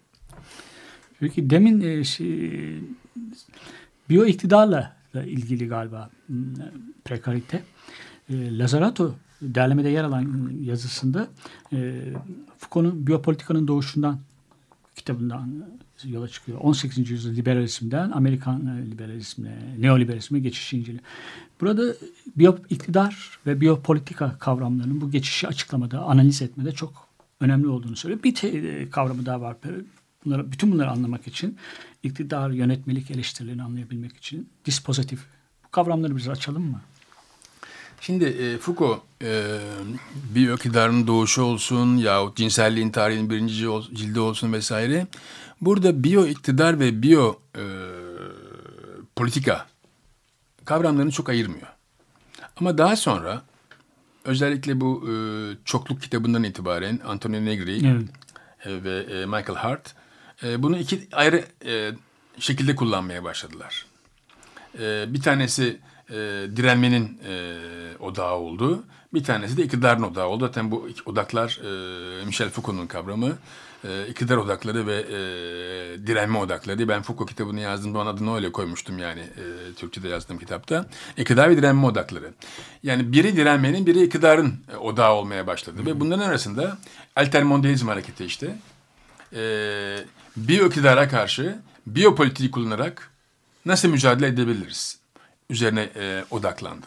Peki 1.22 1.50
demin 1.50 1.80
e, 1.80 2.04
şey, 2.04 2.80
biyo 4.10 4.24
iktidarla 4.24 4.96
ilgili 5.14 5.68
galiba 5.68 6.10
prekarite. 7.04 7.62
E, 8.30 8.58
Lazarato 8.58 9.14
derlemede 9.42 9.88
yer 9.88 10.04
alan 10.04 10.50
yazısında 10.62 11.28
e, 11.72 12.02
Foucault'un 12.58 13.06
biyopolitikanın 13.06 13.68
doğuşundan 13.68 14.18
kitabından 14.96 15.64
yola 16.04 16.28
çıkıyor. 16.28 16.58
18. 16.60 17.10
yüzyıl 17.10 17.36
liberalizmden 17.36 18.10
Amerikan 18.10 18.86
liberalizmine, 18.90 19.58
neoliberalizme 19.78 20.38
geçiş 20.38 20.72
inceli. 20.72 21.00
Burada 21.60 21.94
biyo 22.36 22.56
iktidar 22.70 23.38
ve 23.46 23.60
biyopolitika 23.60 24.38
kavramlarının 24.38 25.00
bu 25.00 25.10
geçişi 25.10 25.48
açıklamada, 25.48 26.02
analiz 26.02 26.42
etmede 26.42 26.72
çok 26.72 27.08
önemli 27.40 27.68
olduğunu 27.68 27.96
söylüyor. 27.96 28.22
Bir 28.22 28.34
te- 28.34 28.90
kavramı 28.90 29.26
daha 29.26 29.40
var 29.40 29.56
bunları, 30.24 30.52
bütün 30.52 30.72
bunları 30.72 30.90
anlamak 30.90 31.26
için 31.26 31.58
iktidar, 32.02 32.50
yönetmelik 32.50 33.10
eleştirilerini 33.10 33.62
anlayabilmek 33.62 34.16
için 34.16 34.48
dispozitif. 34.64 35.20
Bu 35.64 35.70
kavramları 35.70 36.16
biraz 36.16 36.28
açalım 36.28 36.70
mı? 36.70 36.80
Şimdi 38.00 38.24
e, 38.24 38.58
Foucault 38.58 39.00
e, 39.22 39.58
bir 40.34 40.52
iktidarın 40.52 41.06
doğuşu 41.06 41.42
olsun 41.42 41.96
yahut 41.96 42.36
cinselliğin 42.36 42.90
tarihinin 42.90 43.30
birinci 43.30 43.54
cildi 43.94 44.20
olsun 44.20 44.52
vesaire. 44.52 45.06
Burada 45.60 46.04
biyo 46.04 46.26
iktidar 46.26 46.80
ve 46.80 47.02
biyo 47.02 47.34
e, 47.56 47.62
politika 49.16 49.66
kavramlarını 50.64 51.10
çok 51.10 51.28
ayırmıyor. 51.28 51.66
Ama 52.56 52.78
daha 52.78 52.96
sonra 52.96 53.42
özellikle 54.24 54.80
bu 54.80 55.08
e, 55.08 55.14
çokluk 55.64 56.02
kitabından 56.02 56.42
itibaren 56.42 57.00
Antonio 57.06 57.44
Negri 57.44 57.86
evet. 57.86 58.08
e, 58.64 58.84
ve 58.84 58.98
e, 59.00 59.26
Michael 59.26 59.58
Hart 59.58 59.94
e, 60.44 60.62
bunu 60.62 60.78
iki 60.78 61.08
ayrı 61.12 61.44
e, 61.66 61.90
şekilde 62.38 62.76
kullanmaya 62.76 63.24
başladılar. 63.24 63.86
E, 64.78 65.04
bir 65.08 65.22
tanesi 65.22 65.78
direnmenin 66.56 67.20
odağı 68.00 68.34
oldu. 68.34 68.84
Bir 69.14 69.24
tanesi 69.24 69.56
de 69.56 69.62
iktidarın 69.62 70.02
odağı 70.02 70.26
oldu. 70.26 70.46
Zaten 70.46 70.70
bu 70.70 70.88
odaklar 71.06 71.60
Michel 72.26 72.50
Foucault'un 72.50 72.86
kavramı. 72.86 73.38
E, 73.84 74.36
odakları 74.36 74.86
ve 74.86 75.04
direnme 76.06 76.38
odakları. 76.38 76.88
Ben 76.88 77.02
Foucault 77.02 77.28
kitabını 77.28 77.60
yazdığımda 77.60 77.98
onun 77.98 78.10
adını 78.10 78.34
öyle 78.34 78.52
koymuştum 78.52 78.98
yani 78.98 79.20
e, 79.20 79.74
Türkçe'de 79.76 80.08
yazdığım 80.08 80.38
kitapta. 80.38 80.86
İktidar 81.16 81.50
ve 81.50 81.56
direnme 81.56 81.86
odakları. 81.86 82.32
Yani 82.82 83.12
biri 83.12 83.36
direnmenin, 83.36 83.86
biri 83.86 84.02
iktidarın 84.02 84.54
odağı 84.80 85.12
olmaya 85.12 85.46
başladı. 85.46 85.78
Hı 85.78 85.82
hı. 85.82 85.86
Ve 85.86 86.00
bunların 86.00 86.28
arasında 86.28 86.78
altermondializm 87.16 87.88
hareketi 87.88 88.24
işte. 88.24 88.56
E, 89.34 89.42
biyo 90.36 90.66
iktidara 90.66 91.08
karşı 91.08 91.58
biyopolitiği 91.86 92.50
kullanarak 92.50 93.10
nasıl 93.66 93.88
mücadele 93.88 94.26
edebiliriz? 94.26 94.98
Üzerine 95.50 95.88
e, 95.96 96.24
odaklandı. 96.30 96.86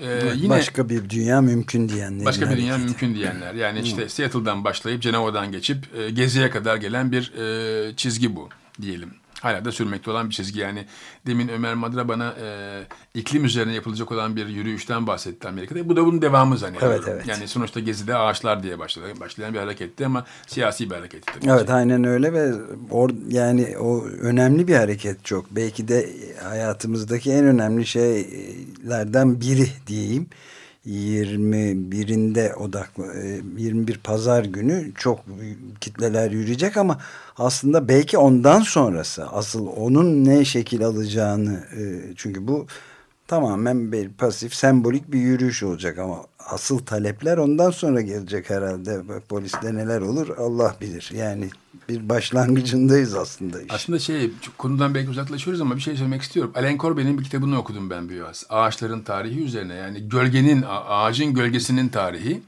Ee, 0.00 0.32
yine 0.36 0.50
başka 0.50 0.88
bir 0.88 1.10
dünya 1.10 1.40
mümkün 1.40 1.88
diyenler. 1.88 2.24
Başka 2.24 2.50
bir 2.50 2.56
dünya 2.56 2.78
mümkün 2.78 3.14
diyenler. 3.14 3.54
Yani 3.54 3.80
işte 3.80 4.08
Seattle'dan 4.08 4.64
başlayıp 4.64 5.02
Cenova'dan 5.02 5.52
geçip 5.52 5.96
e, 5.96 6.10
Gezi'ye 6.10 6.50
kadar 6.50 6.76
gelen 6.76 7.12
bir 7.12 7.32
e, 7.32 7.96
çizgi 7.96 8.36
bu 8.36 8.48
diyelim 8.82 9.14
hala 9.40 9.64
da 9.64 9.72
sürmekte 9.72 10.10
olan 10.10 10.28
bir 10.28 10.34
çizgi. 10.34 10.60
Yani 10.60 10.84
demin 11.26 11.48
Ömer 11.48 11.74
Madra 11.74 12.08
bana 12.08 12.34
e, 12.42 12.82
iklim 13.14 13.44
üzerine 13.44 13.74
yapılacak 13.74 14.12
olan 14.12 14.36
bir 14.36 14.46
yürüyüşten 14.46 15.06
bahsetti 15.06 15.48
Amerika'da. 15.48 15.88
Bu 15.88 15.96
da 15.96 16.06
bunun 16.06 16.22
devamı 16.22 16.58
zannediyorum. 16.58 16.96
Evet, 16.96 17.08
evet. 17.08 17.26
Yani 17.28 17.48
sonuçta 17.48 17.80
Gezi'de 17.80 18.16
ağaçlar 18.16 18.62
diye 18.62 18.78
başladı. 18.78 19.06
Başlayan 19.20 19.54
bir 19.54 19.58
hareketti 19.58 20.06
ama 20.06 20.24
siyasi 20.46 20.90
bir 20.90 20.94
hareketti. 20.94 21.32
Tabii 21.34 21.50
evet 21.50 21.70
aynen 21.70 22.04
öyle 22.04 22.32
ve 22.32 22.52
or, 22.90 23.10
yani 23.28 23.78
o 23.78 24.04
önemli 24.04 24.68
bir 24.68 24.76
hareket 24.76 25.24
çok. 25.24 25.50
Belki 25.50 25.88
de 25.88 26.10
hayatımızdaki 26.42 27.32
en 27.32 27.44
önemli 27.44 27.86
şeylerden 27.86 29.40
biri 29.40 29.68
diyeyim. 29.86 30.26
21'inde 30.86 32.54
odaklı 32.54 33.14
21 33.56 33.94
e, 33.94 33.98
pazar 33.98 34.44
günü 34.44 34.92
çok 34.98 35.20
kitleler 35.80 36.30
yürüyecek 36.30 36.76
ama 36.76 37.00
aslında 37.38 37.88
belki 37.88 38.18
ondan 38.18 38.60
sonrası 38.60 39.26
asıl 39.26 39.66
onun 39.66 40.24
ne 40.24 40.44
şekil 40.44 40.84
alacağını 40.84 41.64
e, 41.78 42.12
çünkü 42.16 42.48
bu 42.48 42.66
tamamen 43.28 43.92
bir 43.92 44.08
pasif 44.08 44.54
sembolik 44.54 45.12
bir 45.12 45.18
yürüyüş 45.18 45.62
olacak 45.62 45.98
ama 45.98 46.24
asıl 46.38 46.78
talepler 46.78 47.38
ondan 47.38 47.70
sonra 47.70 48.00
gelecek 48.00 48.50
herhalde. 48.50 49.02
Poliste 49.28 49.74
neler 49.74 50.00
olur 50.00 50.38
Allah 50.38 50.76
bilir. 50.80 51.10
Yani 51.14 51.50
bir 51.88 52.08
başlangıcındayız 52.08 53.14
aslında. 53.14 53.62
Işte. 53.62 53.74
Aslında 53.74 53.98
şey 53.98 54.30
konudan 54.58 54.94
belki 54.94 55.10
uzaklaşıyoruz 55.10 55.60
ama 55.60 55.76
bir 55.76 55.80
şey 55.80 55.96
söylemek 55.96 56.22
istiyorum. 56.22 56.52
Alain 56.56 56.78
Corbet'in 56.78 57.18
bir 57.18 57.24
kitabını 57.24 57.58
okudum 57.58 57.90
ben 57.90 58.08
biraz. 58.08 58.44
Ağaçların 58.48 59.02
tarihi 59.02 59.44
üzerine 59.44 59.74
yani 59.74 60.08
gölgenin, 60.08 60.64
ağacın 60.68 61.34
gölgesinin 61.34 61.88
tarihi. 61.88 62.42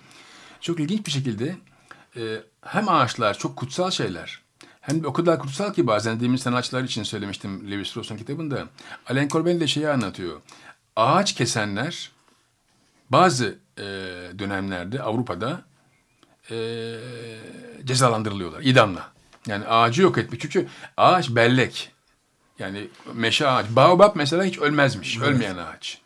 Çok 0.61 0.81
ilginç 0.81 1.07
bir 1.07 1.11
şekilde 1.11 1.57
e, 2.17 2.23
hem 2.63 2.89
ağaçlar 2.89 3.39
çok 3.39 3.57
kutsal 3.57 3.91
şeyler 3.91 4.49
hem 4.89 5.05
o 5.05 5.13
kadar 5.13 5.39
kutsal 5.39 5.73
ki 5.73 5.87
bazen 5.87 6.21
demin 6.21 6.37
sanatçılar 6.37 6.83
için 6.83 7.03
söylemiştim 7.03 7.71
Lewis 7.71 7.91
Strauss'un 7.91 8.17
kitabında. 8.17 8.69
Alain 9.07 9.29
Corbet 9.29 9.61
de 9.61 9.67
şeyi 9.67 9.89
anlatıyor. 9.89 10.41
Ağaç 10.99 11.35
kesenler 11.35 12.11
bazı 13.11 13.59
e, 13.79 13.83
dönemlerde 14.39 15.03
Avrupa'da 15.03 15.61
e, 16.51 16.57
cezalandırılıyorlar 17.85 18.61
idamla. 18.63 19.13
Yani 19.47 19.67
ağacı 19.67 20.03
yok 20.03 20.19
etmiş. 20.19 20.41
Çünkü 20.41 20.69
ağaç 20.97 21.31
bellek. 21.31 21.93
Yani 22.59 22.89
meşe 23.15 23.49
ağaç. 23.49 23.67
Baobab 23.71 24.17
mesela 24.17 24.45
hiç 24.45 24.59
ölmezmiş. 24.59 25.17
Evet. 25.17 25.29
Ölmeyen 25.29 25.57
ağaç. 25.57 25.99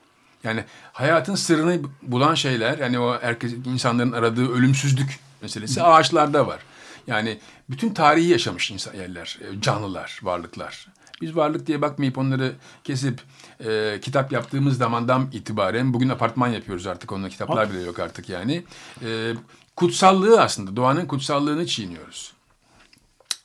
Yani 0.45 0.64
hayatın 0.93 1.34
sırrını 1.34 1.80
bulan 2.03 2.34
şeyler 2.34 2.78
yani 2.78 2.99
o 2.99 3.20
herkes 3.22 3.53
insanların 3.53 4.12
aradığı 4.12 4.53
ölümsüzlük 4.53 5.18
meselesi 5.43 5.82
ağaçlarda 5.82 6.47
var. 6.47 6.61
Yani 7.07 7.38
bütün 7.70 7.95
tarihi 7.95 8.28
yaşamış 8.28 8.70
insan 8.70 8.95
yerler, 8.95 9.38
e, 9.40 9.61
canlılar, 9.61 10.20
varlıklar. 10.22 10.86
Biz 11.22 11.36
varlık 11.36 11.66
diye 11.66 11.82
bakmayıp 11.82 12.18
onları 12.18 12.52
kesip 12.84 13.20
e, 13.64 13.98
kitap 14.02 14.32
yaptığımız 14.32 14.78
zamandan 14.78 15.28
itibaren 15.32 15.94
bugün 15.94 16.08
apartman 16.08 16.48
yapıyoruz 16.48 16.86
artık 16.86 17.12
onunla 17.12 17.28
kitaplar 17.28 17.72
bile 17.72 17.82
yok 17.82 17.98
artık 17.98 18.28
yani. 18.28 18.64
E, 19.04 19.34
kutsallığı 19.76 20.40
aslında 20.42 20.76
doğanın 20.76 21.06
kutsallığını 21.06 21.66
çiğniyoruz. 21.66 22.32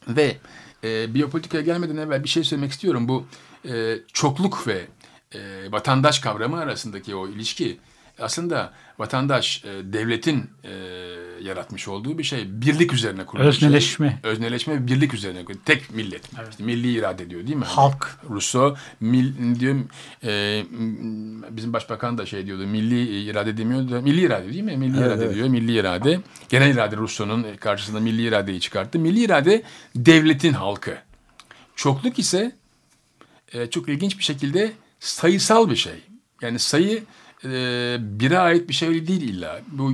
Ve 0.08 0.38
e, 0.84 1.14
biyopolitikaya 1.14 1.64
gelmeden 1.64 1.98
evvel 1.98 2.24
bir 2.24 2.30
şey 2.30 2.44
söylemek 2.44 2.72
istiyorum. 2.72 3.08
Bu 3.08 3.26
e, 3.70 3.98
çokluk 4.14 4.68
ve 4.68 4.88
e, 5.36 5.72
vatandaş 5.72 6.20
kavramı 6.20 6.60
arasındaki 6.60 7.16
o 7.16 7.28
ilişki 7.28 7.80
aslında 8.20 8.74
vatandaş 9.00 9.64
e, 9.66 9.94
devletin 9.94 10.50
e, 10.64 10.72
yaratmış 11.44 11.88
olduğu 11.88 12.18
bir 12.18 12.24
şey. 12.24 12.62
Birlik 12.62 12.94
üzerine 12.94 13.26
kurulu 13.26 13.48
Özneleşme. 13.48 14.20
şey. 14.22 14.32
Özneleşme 14.32 14.88
birlik 14.88 15.14
üzerine 15.14 15.46
kurulu. 15.46 15.60
Tek 15.66 15.94
millet. 15.96 16.22
İşte 16.50 16.64
milli 16.64 16.92
irade 16.92 17.30
diyor 17.30 17.48
değil 17.48 17.56
mi? 17.58 17.66
Halk. 17.66 18.18
Rousseau 18.30 18.76
mil, 19.00 19.60
diyor 19.60 19.76
e, 20.24 20.64
bizim 21.50 21.74
başbakan 21.74 22.18
da 22.18 22.26
şey 22.26 22.46
diyordu. 22.46 22.68
Milli 22.68 23.24
irade 23.30 23.58
demiyordu. 23.58 23.92
da- 23.92 24.02
Milli 24.02 24.22
irade 24.22 24.54
değil 24.54 24.64
mi? 24.64 24.78
Milli 24.78 24.98
irade 25.00 25.36
diyor. 25.36 25.48
Milli 25.48 25.80
irade. 25.80 26.20
Genel 26.50 26.74
irade 26.74 26.98
Rousseau'nun 26.98 27.46
karşısında 27.60 28.00
milli 28.00 28.28
iradeyi 28.28 28.60
çıkarttı. 28.60 29.00
Milli 29.00 29.20
irade 29.24 29.64
devletin 29.96 30.54
halkı. 30.54 30.98
Çokluk 31.76 32.20
ise 32.20 32.56
e, 33.54 33.68
çok 33.70 33.90
ilginç 33.90 34.18
bir 34.20 34.24
şekilde 34.24 34.72
sayısal 35.00 35.70
bir 35.70 35.76
şey. 35.76 35.94
Yani 36.42 36.60
sayı 36.60 37.04
e, 37.44 37.50
bire 38.00 38.40
ait 38.40 38.70
bir 38.70 38.74
şey 38.74 39.08
değil 39.08 39.22
illa. 39.22 39.62
Bu 39.72 39.94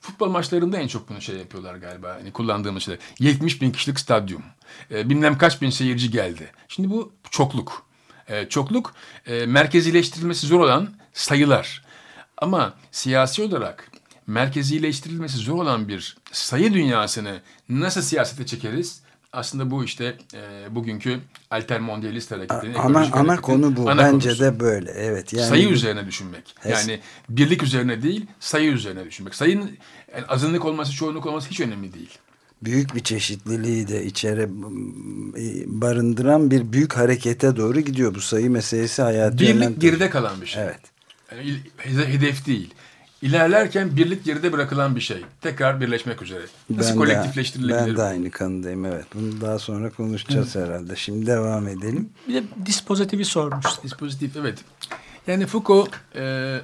futbol 0.00 0.28
maçlarında 0.28 0.78
en 0.78 0.88
çok 0.88 1.08
bunu 1.08 1.20
şey 1.20 1.36
yapıyorlar 1.36 1.74
galiba. 1.74 2.14
Hani 2.14 2.32
kullandığımız 2.32 2.82
şey. 2.82 2.96
70 3.18 3.62
bin 3.62 3.70
kişilik 3.70 4.00
stadyum. 4.00 4.42
E, 4.90 5.10
bilmem 5.10 5.38
kaç 5.38 5.62
bin 5.62 5.70
seyirci 5.70 6.10
geldi. 6.10 6.50
Şimdi 6.68 6.90
bu 6.90 7.12
çokluk. 7.30 7.86
E, 8.28 8.48
çokluk 8.48 8.94
e, 9.26 9.46
merkezileştirilmesi 9.46 10.46
zor 10.46 10.60
olan 10.60 10.88
sayılar. 11.12 11.84
Ama 12.36 12.74
siyasi 12.90 13.42
olarak 13.42 13.90
merkezileştirilmesi 14.26 15.36
zor 15.36 15.62
olan 15.62 15.88
bir 15.88 16.16
sayı 16.32 16.74
dünyasını 16.74 17.40
nasıl 17.68 18.02
siyasete 18.02 18.46
çekeriz? 18.46 19.02
Aslında 19.32 19.70
bu 19.70 19.84
işte 19.84 20.16
e, 20.34 20.74
bugünkü 20.74 21.18
altermondialist 21.50 22.30
hareketinin 22.30 22.74
Ana, 22.74 23.08
ana 23.12 23.36
konu 23.36 23.76
bu. 23.76 23.90
ana 23.90 23.98
Bence 24.02 24.28
konusu. 24.28 24.44
de 24.44 24.60
böyle. 24.60 24.90
Evet. 24.90 25.32
Yani 25.32 25.48
sayı 25.48 25.68
üzerine 25.68 26.06
düşünmek. 26.06 26.54
Hes- 26.64 26.70
Yani 26.70 27.00
birlik 27.28 27.62
üzerine 27.62 28.02
değil, 28.02 28.26
sayı 28.40 28.70
üzerine 28.72 29.04
düşünmek. 29.04 29.34
Sayının 29.34 29.70
yani 30.14 30.24
azınlık 30.28 30.64
olması, 30.64 30.92
çoğunluk 30.92 31.26
olması 31.26 31.50
hiç 31.50 31.60
önemli 31.60 31.94
değil. 31.94 32.18
büyük 32.62 32.94
bir 32.94 33.00
çeşitliliği 33.00 33.88
de 33.88 34.04
içeri 34.04 34.48
barındıran 35.66 36.50
bir 36.50 36.72
büyük 36.72 36.96
harekete 36.96 37.56
doğru 37.56 37.80
gidiyor. 37.80 38.14
Bu 38.14 38.20
sayı 38.20 38.50
meselesi 38.50 39.02
hayatı 39.02 39.38
Birlik 39.38 39.80
geride 39.80 40.10
kalan 40.10 40.40
bir 40.40 40.46
şey. 40.46 40.62
Evet. 40.62 40.80
Yani 41.36 42.08
hedef 42.08 42.46
değil. 42.46 42.74
İlerlerken 43.22 43.96
birlik 43.96 44.24
geride 44.24 44.52
bırakılan 44.52 44.96
bir 44.96 45.00
şey. 45.00 45.24
Tekrar 45.40 45.80
birleşmek 45.80 46.22
üzere. 46.22 46.42
Nasıl 46.70 46.88
Ben 46.88 46.94
de, 46.94 46.98
kolektifleştirilebilir? 46.98 47.86
ben 47.86 47.96
de 47.96 48.02
aynı 48.02 48.30
kanıdayım 48.30 48.84
evet. 48.84 49.04
Bunu 49.14 49.40
daha 49.40 49.58
sonra 49.58 49.90
konuşacağız 49.90 50.54
herhalde. 50.54 50.96
Şimdi 50.96 51.26
devam 51.26 51.68
edelim. 51.68 52.10
Bir 52.28 52.34
de 52.34 52.42
dispozitifi 52.66 53.24
sormuştuk. 53.24 53.84
Dispozitif 53.84 54.36
evet. 54.36 54.58
Yani 55.26 55.46
Foucault 55.46 55.90
e, 56.16 56.56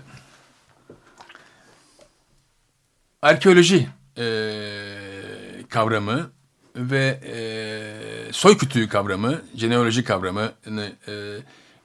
arkeoloji 3.22 3.88
e, 4.18 4.26
kavramı 5.68 6.30
ve 6.76 7.20
e, 7.26 8.32
soy 8.32 8.58
kütüğü 8.58 8.88
kavramı, 8.88 9.42
jeneoloji 9.54 10.04
kavramını 10.04 10.92
e, 11.08 11.12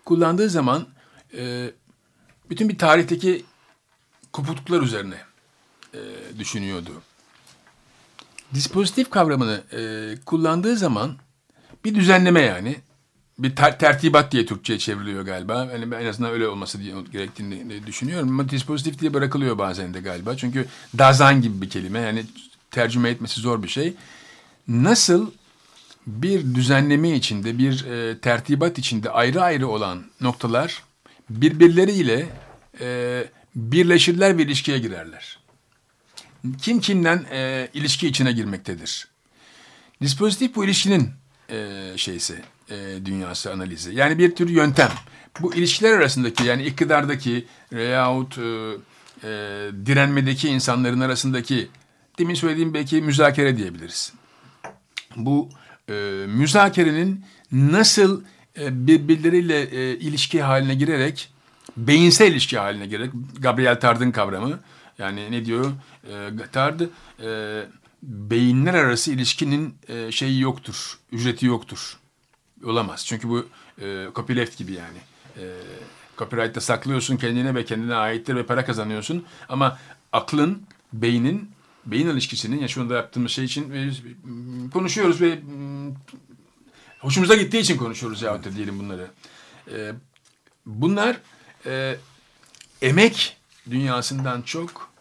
kullandığı 0.06 0.50
zaman 0.50 0.88
e, 1.38 1.72
bütün 2.50 2.70
bir 2.70 2.78
tarihteki 2.78 3.46
kopukluklar 4.32 4.82
üzerine 4.82 5.18
e, 5.94 6.00
düşünüyordu. 6.40 6.92
Dispozitif 8.54 9.10
kavramını 9.10 9.62
e, 9.74 9.80
kullandığı 10.26 10.78
zaman 10.78 11.16
bir 11.86 11.96
düzenleme 11.96 12.42
yani 12.42 12.76
bir 13.40 13.56
ter- 13.56 13.80
tertibat 13.80 14.32
diye 14.32 14.46
Türkçe'ye 14.46 14.80
çevriliyor 14.80 15.26
galiba. 15.26 15.70
Yani 15.74 15.96
en 15.96 16.06
azından 16.06 16.32
öyle 16.32 16.48
olması 16.48 16.78
gerektiğini 17.12 17.88
düşünüyorum. 17.88 18.30
Ama 18.30 18.50
dispozitif 18.50 19.00
diye 19.00 19.14
bırakılıyor 19.14 19.58
bazen 19.58 19.94
de 19.94 20.02
galiba. 20.02 20.38
Çünkü 20.38 20.66
dazan 20.98 21.42
gibi 21.42 21.62
bir 21.62 21.70
kelime. 21.70 22.00
Yani 22.00 22.26
tercüme 22.72 23.10
etmesi 23.10 23.42
zor 23.42 23.64
bir 23.64 23.68
şey. 23.68 23.94
Nasıl 24.68 25.32
bir 26.08 26.56
düzenleme 26.56 27.12
içinde, 27.12 27.58
bir 27.58 27.86
e, 27.86 28.20
tertibat 28.20 28.80
içinde 28.80 29.10
ayrı 29.10 29.42
ayrı 29.42 29.68
olan 29.68 30.04
noktalar 30.22 30.84
birbirleriyle 31.30 32.30
e, 32.80 33.24
birleşirler 33.56 34.38
ve 34.38 34.44
ilişkiye 34.44 34.80
girerler. 34.80 35.40
Kim 36.62 36.80
kimden 36.80 37.26
e, 37.32 37.70
ilişki 37.74 38.08
içine 38.08 38.32
girmektedir. 38.32 39.08
Dispozitif 40.02 40.56
bu 40.56 40.66
ilişkinin 40.66 41.10
e, 41.50 41.88
şeysi, 41.96 42.42
e, 42.70 42.76
dünyası 43.06 43.54
analizi. 43.54 43.96
Yani 43.96 44.18
bir 44.18 44.36
tür 44.36 44.50
yöntem. 44.50 44.92
Bu 45.40 45.56
ilişkiler 45.56 45.92
arasındaki 45.94 46.44
yani 46.44 46.64
iktidardaki 46.64 47.46
veyahut 47.74 48.38
e, 48.38 48.42
e, 48.42 49.28
direnmedeki 49.86 50.50
insanların 50.50 51.00
arasındaki 51.00 51.68
demin 52.20 52.34
söylediğim 52.34 52.74
belki 52.74 53.02
müzakere 53.02 53.58
diyebiliriz. 53.58 54.14
Bu 55.16 55.50
e, 55.90 55.94
müzakerenin 56.28 57.26
nasıl 57.52 58.24
e, 58.60 58.88
birbirleriyle 58.88 59.62
e, 59.62 59.98
ilişki 59.98 60.42
haline 60.42 60.76
girerek 60.76 61.30
beyinsel 61.78 62.32
ilişki 62.32 62.58
haline 62.58 62.86
girerek 62.86 63.12
Gabriel 63.40 63.80
Tard'ın 63.80 64.12
kavramı 64.12 64.60
yani 64.98 65.32
ne 65.32 65.46
diyor 65.46 65.72
e, 66.08 66.52
Tard 66.52 66.80
e, 66.80 67.66
beyinler 68.04 68.74
arası 68.74 69.12
ilişkinin 69.12 69.76
e, 69.88 70.12
şeyi 70.12 70.42
yoktur 70.42 71.00
ücreti 71.12 71.46
yoktur. 71.46 71.98
Olamaz. 72.66 73.06
Çünkü 73.06 73.30
bu 73.30 73.48
e, 73.82 74.08
copyleft 74.16 74.58
gibi 74.58 74.74
yani. 74.74 74.98
E, 75.38 75.44
copyright'ta 76.18 76.62
saklıyorsun 76.62 77.18
kendine 77.18 77.56
ve 77.56 77.66
kendine 77.66 77.96
aittir 77.96 78.36
ve 78.36 78.46
para 78.46 78.66
kazanıyorsun. 78.66 79.26
Ama 79.50 79.80
aklın 80.12 80.64
beynin 80.94 81.52
beyin 81.86 82.08
ilişkisinin 82.08 82.60
ya 82.60 82.68
şu 82.68 82.82
anda 82.82 82.96
yaptığımız 82.96 83.32
şey 83.32 83.46
için 83.46 83.72
e, 83.72 83.92
konuşuyoruz 84.74 85.22
ve 85.22 85.36
mm, 85.36 85.96
hoşumuza 87.00 87.36
gittiği 87.36 87.60
için 87.60 87.78
konuşuyoruz 87.78 88.22
yahut 88.22 88.46
da 88.46 88.56
diyelim 88.56 88.80
bunları. 88.80 89.08
E, 89.72 89.92
bunlar 90.66 91.18
e, 91.66 91.98
emek 92.82 93.38
dünyasından 93.70 94.42
çok 94.42 94.92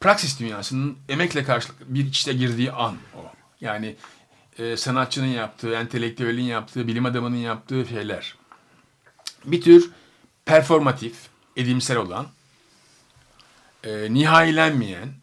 praksis 0.00 0.40
dünyasının 0.40 0.98
emekle 1.08 1.44
karşılık 1.44 1.76
bir 1.94 2.06
içte 2.06 2.32
girdiği 2.32 2.72
an 2.72 2.96
o. 3.16 3.32
Yani 3.60 3.96
e, 4.58 4.76
sanatçının 4.76 5.26
yaptığı, 5.26 5.74
entelektüelin 5.74 6.42
yaptığı, 6.42 6.86
bilim 6.86 7.06
adamının 7.06 7.36
yaptığı 7.36 7.86
şeyler. 7.86 8.34
Bir 9.44 9.60
tür 9.60 9.90
performatif, 10.44 11.16
edimsel 11.56 11.96
olan, 11.96 12.26
e, 13.84 14.14
nihayilenmeyen, 14.14 15.14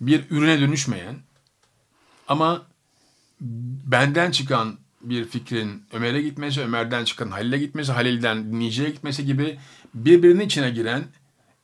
bir 0.00 0.24
ürüne 0.30 0.60
dönüşmeyen 0.60 1.16
ama 2.28 2.66
benden 3.40 4.30
çıkan 4.30 4.78
bir 5.00 5.24
fikrin 5.24 5.82
Ömer'e 5.92 6.22
gitmesi, 6.22 6.60
Ömer'den 6.60 7.04
çıkan 7.04 7.30
Halil'e 7.30 7.58
gitmesi, 7.58 7.92
Halil'den 7.92 8.52
dinleyiciye 8.52 8.90
gitmesi 8.90 9.26
gibi 9.26 9.58
birbirinin 9.94 10.46
içine 10.46 10.70
giren 10.70 11.04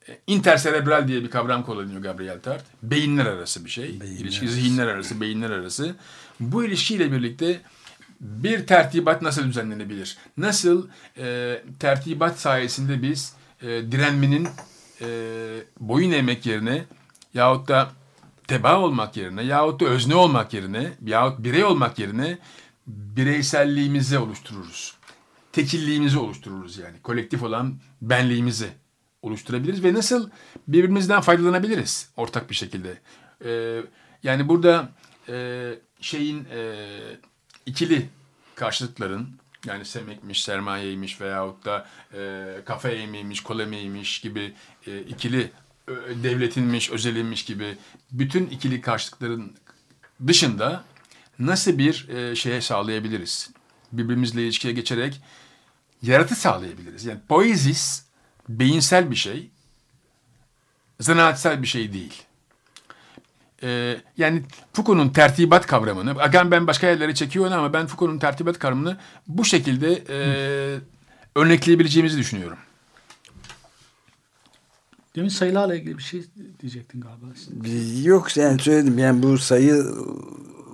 e, 0.09 0.18
interserebral 0.26 1.09
diye 1.09 1.22
bir 1.22 1.30
kavram 1.30 1.62
kullanıyor 1.62 2.03
Gabriel 2.03 2.41
Tart. 2.41 2.64
Beyinler 2.82 3.26
arası 3.26 3.64
bir 3.64 3.70
şey. 3.70 3.91
İlişki 3.91 4.49
zihinler 4.49 4.87
arası, 4.87 5.20
beyinler 5.20 5.51
arası. 5.51 5.95
Bu 6.41 6.64
ilişkiyle 6.64 7.12
birlikte 7.12 7.61
bir 8.20 8.66
tertibat 8.66 9.22
nasıl 9.22 9.45
düzenlenebilir? 9.45 10.18
Nasıl 10.37 10.89
e, 11.18 11.62
tertibat 11.80 12.41
sayesinde 12.41 13.03
biz 13.03 13.34
e, 13.62 13.66
direnmenin 13.66 14.49
e, 15.01 15.07
boyun 15.80 16.12
eğmek 16.12 16.47
yerine 16.47 16.84
yahut 17.34 17.68
da 17.68 17.91
teba 18.49 18.80
olmak 18.80 19.16
yerine 19.16 19.43
yahut 19.43 19.80
da 19.80 19.84
özne 19.84 20.14
olmak 20.14 20.55
yerine 20.55 20.93
yahut 21.05 21.39
birey 21.39 21.64
olmak 21.64 21.99
yerine 21.99 22.39
bireyselliğimizi 22.87 24.18
oluştururuz. 24.18 24.95
Tekilliğimizi 25.53 26.18
oluştururuz 26.18 26.78
yani. 26.78 27.03
Kolektif 27.03 27.43
olan 27.43 27.80
benliğimizi 28.03 28.68
oluşturabiliriz 29.22 29.84
ve 29.84 29.95
nasıl 29.95 30.30
birbirimizden 30.68 31.20
faydalanabiliriz 31.20 32.11
ortak 32.16 32.51
bir 32.51 32.55
şekilde. 32.55 32.99
Ee, 33.45 33.80
yani 34.22 34.49
burada 34.49 34.89
e, 35.28 35.74
şeyin 36.01 36.45
e, 36.45 36.89
ikili 37.66 38.09
karşılıkların 38.55 39.28
yani 39.66 39.84
semekmiş, 39.84 40.45
sermayeymiş 40.45 41.20
veyahut 41.20 41.64
da 41.64 41.89
e, 42.14 42.53
kafe 42.64 42.95
yemeğiymiş, 42.95 43.41
kola 43.41 43.64
gibi 44.22 44.55
e, 44.87 45.01
ikili 45.01 45.51
ö, 45.87 45.95
devletinmiş, 46.22 46.91
özelinmiş 46.91 47.45
gibi 47.45 47.76
bütün 48.12 48.47
ikili 48.47 48.80
karşılıkların 48.80 49.57
dışında 50.26 50.84
nasıl 51.39 51.78
bir 51.78 52.09
e, 52.09 52.37
şeye 52.37 52.61
sağlayabiliriz? 52.61 53.51
Birbirimizle 53.93 54.43
ilişkiye 54.43 54.74
geçerek 54.74 55.20
yaratı 56.03 56.34
sağlayabiliriz. 56.34 57.05
Yani 57.05 57.20
poezis 57.28 58.05
beyinsel 58.49 59.11
bir 59.11 59.16
şey, 59.16 59.51
zanaatsel 61.01 61.62
bir 61.62 61.66
şey 61.66 61.93
değil. 61.93 62.22
Ee, 63.62 63.97
yani 64.16 64.43
Foucault'un 64.72 65.09
tertibat 65.09 65.66
kavramını, 65.66 66.22
Agan 66.22 66.51
ben 66.51 66.66
başka 66.66 66.87
yerlere 66.87 67.14
çekiyor 67.14 67.51
ama 67.51 67.72
ben 67.72 67.87
Foucault'un 67.87 68.18
tertibat 68.18 68.59
kavramını 68.59 68.97
bu 69.26 69.45
şekilde 69.45 70.03
e, 70.09 70.18
örnekleyebileceğimizi 71.34 72.18
düşünüyorum. 72.18 72.59
Demin 75.16 75.28
sayılarla 75.28 75.74
ilgili 75.74 75.99
bir 75.99 76.03
şey 76.03 76.24
diyecektin 76.61 77.01
galiba. 77.01 77.26
Yok 78.09 78.37
yani 78.37 78.61
söyledim 78.61 78.99
yani 78.99 79.22
bu 79.22 79.39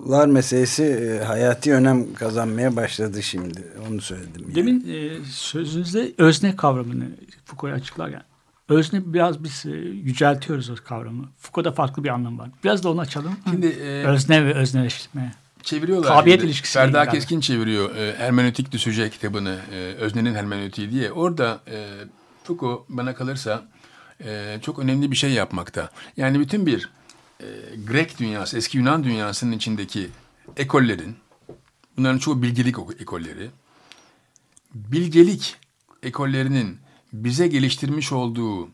sayılar 0.03 0.27
meselesi 0.27 0.85
e, 0.85 1.25
hayati 1.25 1.75
önem 1.75 2.15
kazanmaya 2.15 2.77
başladı 2.77 3.23
şimdi. 3.23 3.65
Onu 3.89 4.01
söyledim. 4.01 4.43
Yani. 4.43 4.55
Demin 4.55 4.89
e, 4.89 5.25
sözünüzde 5.25 6.13
özne 6.19 6.57
kavramını 6.57 7.05
Foucault'u 7.45 7.81
açıklarken 7.81 8.23
özne 8.69 9.01
biraz 9.05 9.45
biz 9.45 9.67
e, 9.67 9.71
yüceltiyoruz 9.71 10.71
o 10.71 10.75
kavramı. 10.85 11.29
Foucault'da 11.39 11.73
farklı 11.73 12.05
bir 12.05 12.09
anlam 12.09 12.39
var. 12.39 12.49
Biraz 12.65 12.85
da 12.85 12.91
onu 12.91 13.01
açalım. 13.01 13.37
Şimdi 13.51 13.67
e, 13.67 14.05
özne 14.05 14.45
ve 14.45 14.55
özneleştirme. 14.55 15.33
çeviriyorlar. 15.63 16.09
Tabiyet 16.09 16.41
şimdi. 16.41 16.51
ilişkisi 16.51 16.75
Ferda. 16.75 17.09
Keskin 17.09 17.41
çeviriyor 17.41 17.97
e, 17.97 18.15
Hermenötik 18.17 18.73
Düşüce 18.73 19.11
kitabını. 19.11 19.59
E, 19.73 19.77
Öznenin 19.77 20.35
Hermenötiği 20.35 20.91
diye. 20.91 21.13
Orada 21.13 21.61
e, 21.71 21.87
Foucault 22.45 22.89
bana 22.89 23.15
kalırsa 23.15 23.63
e, 24.25 24.59
çok 24.63 24.79
önemli 24.79 25.11
bir 25.11 25.17
şey 25.17 25.31
yapmakta. 25.31 25.89
Yani 26.17 26.41
bütün 26.41 26.67
bir 26.67 26.89
e, 27.43 27.77
Grek 27.87 28.19
dünyası, 28.19 28.57
eski 28.57 28.79
Yunan 28.79 29.05
dünyasının 29.05 29.53
içindeki 29.53 30.09
ekollerin, 30.57 31.17
bunların 31.97 32.19
çoğu 32.19 32.43
bilgelik 32.43 32.77
ekolleri, 33.01 33.51
bilgelik 34.75 35.57
ekollerinin 36.03 36.79
bize 37.13 37.47
geliştirmiş 37.47 38.13
olduğu 38.13 38.69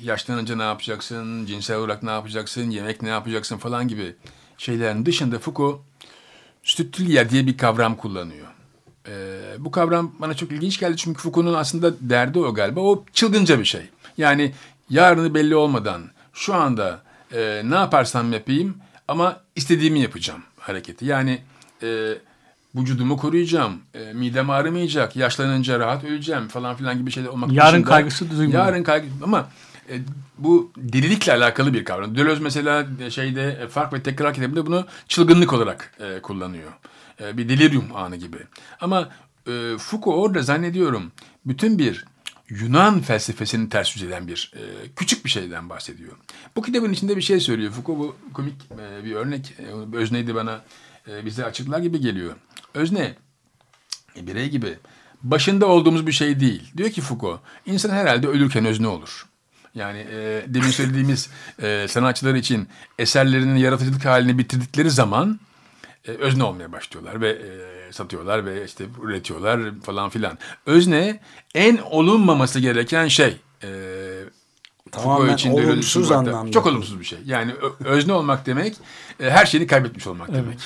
yaşlanınca 0.00 0.56
ne 0.56 0.62
yapacaksın, 0.62 1.46
cinsel 1.46 1.76
olarak 1.76 2.02
ne 2.02 2.10
yapacaksın, 2.10 2.70
yemek 2.70 3.02
ne 3.02 3.08
yapacaksın 3.08 3.56
falan 3.56 3.88
gibi 3.88 4.14
şeylerin 4.58 5.06
dışında 5.06 5.38
Foucault 5.38 5.80
Stütülyer 6.64 7.30
diye 7.30 7.46
bir 7.46 7.56
kavram 7.56 7.96
kullanıyor. 7.96 8.46
Ee, 9.08 9.40
bu 9.58 9.70
kavram 9.70 10.14
bana 10.18 10.34
çok 10.34 10.52
ilginç 10.52 10.80
geldi 10.80 10.96
çünkü 10.96 11.22
Foucault'un 11.22 11.54
aslında 11.54 11.94
derdi 12.00 12.38
o 12.38 12.54
galiba. 12.54 12.80
O 12.80 13.04
çılgınca 13.12 13.58
bir 13.58 13.64
şey. 13.64 13.88
Yani 14.18 14.52
yarını 14.90 15.34
belli 15.34 15.56
olmadan 15.56 16.02
şu 16.32 16.54
anda 16.54 17.02
e, 17.34 17.62
ne 17.64 17.74
yaparsam 17.74 18.32
yapayım 18.32 18.76
ama 19.08 19.40
istediğimi 19.56 20.00
yapacağım 20.00 20.42
hareketi. 20.58 21.04
Yani 21.06 21.38
e, 21.82 22.08
vücudumu 22.74 23.16
koruyacağım, 23.16 23.78
e, 23.94 24.12
midem 24.12 24.50
ağrımayacak, 24.50 25.16
yaşlanınca 25.16 25.78
rahat 25.78 26.04
öleceğim 26.04 26.48
falan 26.48 26.76
filan 26.76 26.98
gibi 26.98 27.10
şeyler 27.10 27.28
olmak 27.28 27.52
Yarın 27.52 27.72
dışında- 27.72 27.88
kaygısı 27.88 28.30
duymuyor. 28.30 28.64
Yarın 28.66 28.82
kaygısı 28.82 29.14
ama 29.24 29.48
e, 29.90 29.98
bu 30.38 30.72
delilikle 30.76 31.32
alakalı 31.32 31.74
bir 31.74 31.84
kavram. 31.84 32.16
Deleuze 32.16 32.42
mesela 32.42 32.86
e, 33.00 33.10
şeyde 33.10 33.58
e, 33.62 33.68
Fark 33.68 33.92
ve 33.92 34.02
Tekrar 34.02 34.34
kitabında 34.34 34.66
bunu 34.66 34.86
çılgınlık 35.08 35.52
olarak 35.52 35.94
e, 36.00 36.20
kullanıyor. 36.22 36.70
E, 37.20 37.36
bir 37.38 37.48
delirium 37.48 37.84
anı 37.94 38.16
gibi. 38.16 38.36
Ama 38.80 39.08
e, 39.46 39.50
Foucault 39.78 40.18
orada 40.18 40.42
zannediyorum 40.42 41.12
bütün 41.46 41.78
bir 41.78 42.04
Yunan 42.60 43.00
felsefesini 43.00 43.68
ters 43.68 43.96
yüz 43.96 44.04
eden 44.04 44.28
bir 44.28 44.52
e, 44.56 44.60
küçük 44.96 45.24
bir 45.24 45.30
şeyden 45.30 45.68
bahsediyor. 45.68 46.12
Bu 46.56 46.62
kitabın 46.62 46.92
içinde 46.92 47.16
bir 47.16 47.22
şey 47.22 47.40
söylüyor. 47.40 47.72
Foucault 47.72 47.98
bu 47.98 48.16
komik 48.32 48.54
e, 48.72 49.04
bir 49.04 49.14
örnek. 49.14 49.54
E, 49.58 49.96
Özne'ydi 49.96 50.34
bana 50.34 50.64
e, 51.08 51.24
bize 51.24 51.44
açıklar 51.44 51.78
gibi 51.78 52.00
geliyor. 52.00 52.36
Özne 52.74 53.14
e, 54.16 54.26
birey 54.26 54.48
gibi 54.48 54.78
başında 55.22 55.66
olduğumuz 55.66 56.06
bir 56.06 56.12
şey 56.12 56.40
değil. 56.40 56.72
Diyor 56.76 56.90
ki 56.90 57.00
Foucault, 57.00 57.40
insan 57.66 57.90
herhalde 57.90 58.28
ölürken 58.28 58.64
özne 58.64 58.88
olur. 58.88 59.26
Yani 59.74 59.98
e, 59.98 60.44
demin 60.46 60.70
söylediğimiz 60.70 61.30
e, 61.62 61.86
sanatçılar 61.88 62.34
için 62.34 62.68
eserlerinin 62.98 63.56
yaratıcılık 63.56 64.04
halini 64.04 64.38
bitirdikleri 64.38 64.90
zaman 64.90 65.40
e, 66.08 66.10
özne 66.10 66.44
olmaya 66.44 66.72
başlıyorlar 66.72 67.20
ve 67.20 67.30
e, 67.30 67.81
satıyorlar 67.92 68.46
ve 68.46 68.64
işte 68.64 68.84
üretiyorlar 69.02 69.60
falan 69.82 70.10
filan. 70.10 70.38
Özne 70.66 71.20
en 71.54 71.78
olunmaması 71.78 72.60
gereken 72.60 73.08
şey. 73.08 73.40
E, 73.62 73.68
Tamamen 74.90 75.34
için, 75.34 75.50
olumsuz 75.50 76.12
anlamda. 76.12 76.50
Çok 76.52 76.66
olumsuz 76.66 77.00
bir 77.00 77.04
şey. 77.04 77.18
Yani 77.24 77.54
özne 77.84 78.12
olmak 78.12 78.46
demek 78.46 78.76
e, 79.20 79.30
her 79.30 79.46
şeyini 79.46 79.66
kaybetmiş 79.66 80.06
olmak 80.06 80.34
demek. 80.34 80.58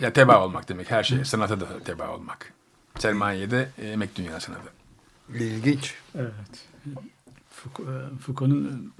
Ya 0.00 0.12
teba 0.12 0.44
olmak 0.44 0.68
demek 0.68 0.90
her 0.90 1.02
şey. 1.04 1.24
Sanata 1.24 1.60
da 1.60 1.66
teba 1.84 2.08
olmak. 2.08 2.52
Sermayeye 2.98 3.50
de 3.50 3.68
e, 3.78 3.88
emek 3.88 4.16
dünyasına 4.16 4.56
da. 4.56 4.68
İlginç. 5.34 5.94
Evet. 6.14 6.32
E, 6.86 6.90
Foucault'un 8.20 8.92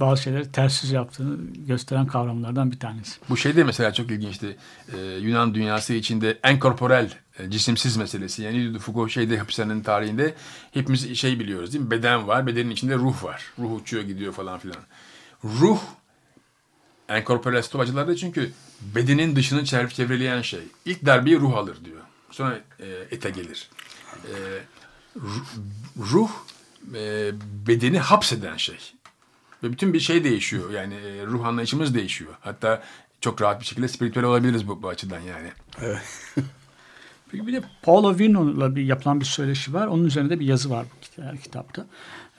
bazı 0.00 0.22
şeyleri 0.22 0.52
ters 0.52 0.84
yüz 0.84 0.92
yaptığını 0.92 1.36
gösteren 1.66 2.06
kavramlardan 2.06 2.72
bir 2.72 2.78
tanesi. 2.78 3.20
Bu 3.28 3.36
şey 3.36 3.56
de 3.56 3.64
mesela 3.64 3.92
çok 3.92 4.10
ilginçti. 4.10 4.56
Ee, 4.92 4.98
Yunan 5.00 5.54
dünyası 5.54 5.94
içinde 5.94 6.38
enkorporel, 6.42 7.10
e, 7.38 7.50
cisimsiz 7.50 7.96
meselesi. 7.96 8.42
Yani 8.42 8.78
Foucault 8.78 9.10
şeyde 9.10 9.38
hapishanenin 9.38 9.82
tarihinde 9.82 10.34
hepimiz 10.70 11.16
şey 11.16 11.38
biliyoruz 11.40 11.72
değil 11.72 11.84
mi? 11.84 11.90
Beden 11.90 12.28
var, 12.28 12.46
bedenin 12.46 12.70
içinde 12.70 12.94
ruh 12.94 13.24
var. 13.24 13.42
Ruh 13.58 13.72
uçuyor 13.72 14.02
gidiyor 14.02 14.32
falan 14.32 14.58
filan. 14.58 14.78
Ruh 15.44 15.80
enkorporel 17.08 17.62
stopacılarda 17.62 18.16
çünkü 18.16 18.50
bedenin 18.94 19.36
dışını 19.36 19.60
çev- 19.60 19.88
çevreleyen 19.88 20.42
şey. 20.42 20.60
İlk 20.84 21.06
darbeyi 21.06 21.36
ruh 21.40 21.56
alır 21.56 21.76
diyor. 21.84 22.00
Sonra 22.30 22.60
e, 22.80 22.86
ete 23.10 23.30
gelir. 23.30 23.68
E, 24.24 24.32
ru- 25.18 25.44
ruh 26.12 26.30
e, 26.94 27.30
bedeni 27.66 27.98
hapseden 27.98 28.56
şey. 28.56 28.78
Ve 29.64 29.72
bütün 29.72 29.92
bir 29.92 30.00
şey 30.00 30.24
değişiyor. 30.24 30.70
Yani 30.70 30.94
e, 30.94 31.26
ruh 31.26 31.46
anlayışımız 31.46 31.94
değişiyor. 31.94 32.34
Hatta 32.40 32.82
çok 33.20 33.42
rahat 33.42 33.60
bir 33.60 33.66
şekilde 33.66 33.88
spiritüel 33.88 34.24
olabiliriz 34.24 34.68
bu, 34.68 34.82
bu 34.82 34.88
açıdan 34.88 35.20
yani. 35.20 35.48
Peki 37.30 37.46
bir 37.46 37.52
de 37.52 37.62
Paulo 37.82 38.18
Virno'la 38.18 38.76
bir 38.76 38.82
yapılan 38.84 39.20
bir 39.20 39.24
söyleşi 39.24 39.74
var. 39.74 39.86
Onun 39.86 40.04
üzerinde 40.04 40.40
bir 40.40 40.46
yazı 40.46 40.70
var 40.70 40.86
bu 40.96 41.00
kit- 41.00 41.42
kitapta. 41.42 41.86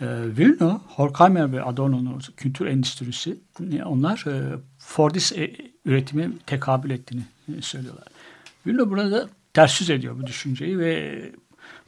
Ee, 0.01 0.05
Virno, 0.37 0.81
Horkheimer 0.87 1.51
ve 1.51 1.63
Adorno'nun 1.63 2.21
kültür 2.37 2.65
endüstrisi 2.65 3.37
e, 3.71 3.83
onlar 3.83 4.25
e, 4.27 4.57
Fordist 4.79 5.37
e, 5.37 5.55
üretime 5.85 6.29
tekabül 6.45 6.89
ettiğini 6.89 7.21
e, 7.57 7.61
söylüyorlar. 7.61 8.07
Virno 8.67 8.89
burada 8.89 9.29
ters 9.53 9.81
yüz 9.81 9.89
ediyor 9.89 10.15
bu 10.21 10.27
düşünceyi 10.27 10.79
ve 10.79 11.21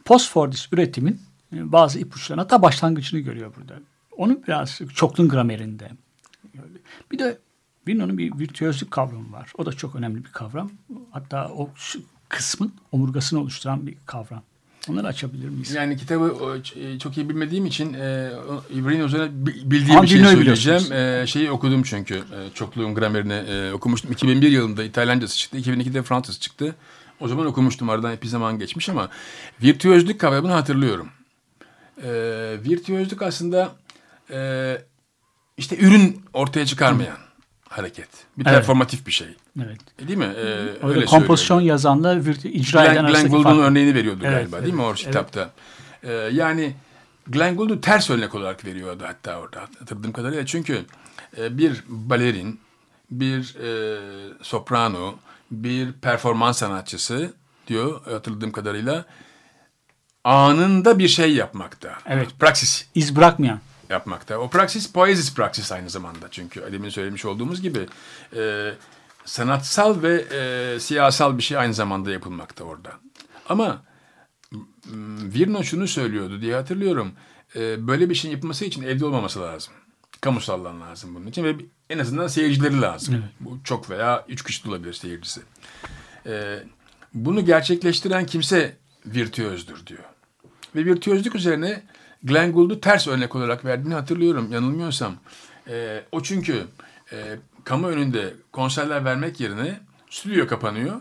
post-Fordist 0.04 0.72
üretimin 0.72 1.20
e, 1.52 1.72
bazı 1.72 1.98
ipuçlarına 1.98 2.42
hatta 2.42 2.62
başlangıcını 2.62 3.20
görüyor 3.20 3.52
burada. 3.56 3.74
Onu 4.18 4.38
biraz 4.48 4.80
çoklun 4.94 5.28
gramerinde. 5.28 5.90
Bir 7.12 7.18
de 7.18 7.38
Virno'nun 7.88 8.18
bir 8.18 8.38
virtüözlük 8.38 8.90
kavramı 8.90 9.32
var. 9.32 9.52
O 9.58 9.66
da 9.66 9.72
çok 9.72 9.94
önemli 9.94 10.24
bir 10.24 10.32
kavram. 10.32 10.70
Hatta 11.10 11.48
o 11.48 11.70
kısmın 12.28 12.72
omurgasını 12.92 13.40
oluşturan 13.40 13.86
bir 13.86 13.94
kavram. 14.06 14.42
Onları 14.90 15.06
açabilir 15.06 15.48
miyiz? 15.48 15.70
Yani 15.74 15.96
kitabı 15.96 16.58
e, 16.76 16.98
çok 16.98 17.16
iyi 17.16 17.28
bilmediğim 17.28 17.66
için 17.66 17.94
e, 17.94 18.30
İbrahim 18.70 19.06
üzerine 19.06 19.46
bi- 19.46 19.70
bildiğim 19.70 19.92
Ama 19.92 20.02
bir 20.02 20.08
şey 20.08 20.24
söyleyeceğim. 20.24 20.92
E, 20.92 21.26
şeyi 21.26 21.50
okudum 21.50 21.82
çünkü. 21.82 22.14
E, 22.14 22.54
çokluğun 22.54 22.94
gramerini 22.94 23.32
e, 23.32 23.72
okumuştum. 23.72 24.12
2001 24.12 24.50
yılında 24.50 24.84
İtalyancası 24.84 25.38
çıktı. 25.38 25.58
2002'de 25.58 26.02
Fransız 26.02 26.40
çıktı. 26.40 26.74
O 27.20 27.28
zaman 27.28 27.46
okumuştum. 27.46 27.90
Aradan 27.90 28.12
epey 28.12 28.30
zaman 28.30 28.58
geçmiş 28.58 28.88
ama 28.88 29.08
virtüözlük 29.62 30.20
kavramını 30.20 30.52
hatırlıyorum. 30.52 31.08
E, 32.02 32.10
virtüözlük 32.64 33.22
aslında 33.22 33.72
e, 34.30 34.78
işte 35.56 35.76
ürün 35.78 36.22
ortaya 36.32 36.66
çıkarmayan 36.66 37.16
hareket. 37.68 38.08
Bir 38.38 38.46
Evet. 38.46 38.54
performatif 38.54 39.06
bir 39.06 39.12
şey. 39.12 39.28
Evet. 39.64 39.80
E, 39.98 40.08
Değil 40.08 40.18
mi? 40.18 40.24
E, 40.24 40.28
Öyle 40.28 40.78
öyle 40.82 41.04
kompozisyon 41.04 41.56
söylüyor. 41.58 41.74
yazanla 41.74 42.14
icra 42.18 42.24
eden 42.84 42.92
Glenn, 42.92 42.94
Glenn 42.94 43.04
arasındaki 43.04 43.28
Gould'un 43.30 43.42
fark. 43.56 43.58
örneğini 43.70 43.94
veriyordu 43.94 44.20
Evet, 44.26 44.34
galiba 44.50 44.62
değil 44.62 44.74
mi 44.74 44.82
o 44.82 44.88
evet, 44.88 44.96
kitapta? 44.98 45.50
Ee, 46.02 46.12
yani 46.12 46.74
Glenn 47.26 47.56
Gould'u 47.56 47.80
ters 47.80 48.10
örnek 48.10 48.34
olarak 48.34 48.64
veriyordu 48.64 49.04
hatta 49.06 49.38
orada 49.40 49.60
hatırladığım 49.78 50.12
kadarıyla. 50.12 50.46
Çünkü 50.46 50.84
e, 51.38 51.58
bir 51.58 51.82
balerin, 51.88 52.60
bir 53.10 53.56
e, 53.56 53.98
soprano, 54.42 55.14
bir 55.50 55.92
performans 55.92 56.58
sanatçısı 56.58 57.32
diyor 57.66 58.04
hatırladığım 58.04 58.52
kadarıyla 58.52 59.04
anında 60.24 60.98
bir 60.98 61.08
şey 61.08 61.34
yapmakta. 61.34 61.98
Evet. 62.06 62.28
Praksis 62.40 62.86
İz 62.94 63.16
bırakmayan. 63.16 63.60
Yapmakta. 63.90 64.38
O 64.38 64.50
praksis 64.50 64.92
poezis 64.92 65.34
praksis 65.34 65.72
aynı 65.72 65.90
zamanda. 65.90 66.26
Çünkü 66.30 66.72
demin 66.72 66.88
söylemiş 66.88 67.24
olduğumuz 67.24 67.62
gibi 67.62 67.86
e, 68.36 68.72
sanatsal 69.24 70.02
ve 70.02 70.24
e, 70.32 70.80
siyasal 70.80 71.38
bir 71.38 71.42
şey 71.42 71.58
aynı 71.58 71.74
zamanda 71.74 72.10
yapılmakta 72.10 72.64
orada. 72.64 72.90
Ama 73.48 73.82
Virno 75.34 75.62
şunu 75.62 75.88
söylüyordu 75.88 76.40
diye 76.40 76.54
hatırlıyorum. 76.54 77.12
E, 77.56 77.86
böyle 77.86 78.10
bir 78.10 78.14
şeyin 78.14 78.34
yapılması 78.34 78.64
için 78.64 78.82
evde 78.82 79.04
olmaması 79.04 79.40
lazım. 79.40 79.74
Kamusal 80.20 80.60
alan 80.60 80.80
lazım 80.80 81.14
bunun 81.14 81.26
için 81.26 81.44
ve 81.44 81.56
en 81.90 81.98
azından 81.98 82.26
seyircileri 82.26 82.80
lazım. 82.80 83.14
Evet. 83.14 83.30
Bu 83.40 83.58
çok 83.64 83.90
veya 83.90 84.24
üç 84.28 84.44
kişi 84.44 84.64
de 84.64 84.68
olabilir 84.68 84.92
seyircisi. 84.92 85.40
Ee, 86.26 86.58
bunu 87.14 87.44
gerçekleştiren 87.44 88.26
kimse 88.26 88.76
virtüözdür 89.06 89.86
diyor. 89.86 90.04
Ve 90.74 90.84
virtüözlük 90.84 91.34
üzerine 91.34 91.82
Glenn 92.22 92.52
Gould'u 92.52 92.80
ters 92.80 93.08
örnek 93.08 93.36
olarak 93.36 93.64
verdiğini 93.64 93.94
hatırlıyorum 93.94 94.52
yanılmıyorsam. 94.52 95.14
Ee, 95.68 96.02
o 96.12 96.22
çünkü 96.22 96.64
e, 97.12 97.16
kamu 97.64 97.86
önünde 97.86 98.34
konserler 98.52 99.04
vermek 99.04 99.40
yerine 99.40 99.80
stüdyo 100.10 100.46
kapanıyor. 100.46 101.00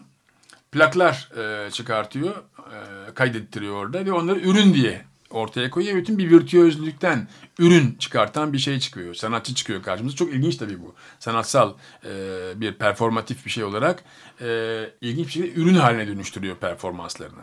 Plaklar 0.71 1.31
e, 1.37 1.71
çıkartıyor, 1.71 2.35
e, 2.57 3.13
kaydettiriyor 3.13 3.75
orada 3.75 4.05
ve 4.05 4.11
onları 4.11 4.39
ürün 4.39 4.73
diye 4.73 5.05
ortaya 5.29 5.69
koyuyor. 5.69 5.97
Bütün 5.97 6.17
bir 6.17 6.29
virtüözlükten 6.31 7.27
ürün 7.59 7.95
çıkartan 7.99 8.53
bir 8.53 8.59
şey 8.59 8.79
çıkıyor. 8.79 9.13
Sanatçı 9.13 9.55
çıkıyor 9.55 9.83
karşımıza. 9.83 10.15
Çok 10.15 10.33
ilginç 10.33 10.55
tabii 10.55 10.81
bu. 10.81 10.95
Sanatsal 11.19 11.73
e, 12.05 12.11
bir 12.55 12.73
performatif 12.73 13.45
bir 13.45 13.51
şey 13.51 13.63
olarak 13.63 14.03
e, 14.41 14.89
ilginç 15.01 15.27
bir 15.27 15.31
şekilde 15.31 15.61
ürün 15.61 15.75
haline 15.75 16.07
dönüştürüyor 16.07 16.55
performanslarını. 16.55 17.41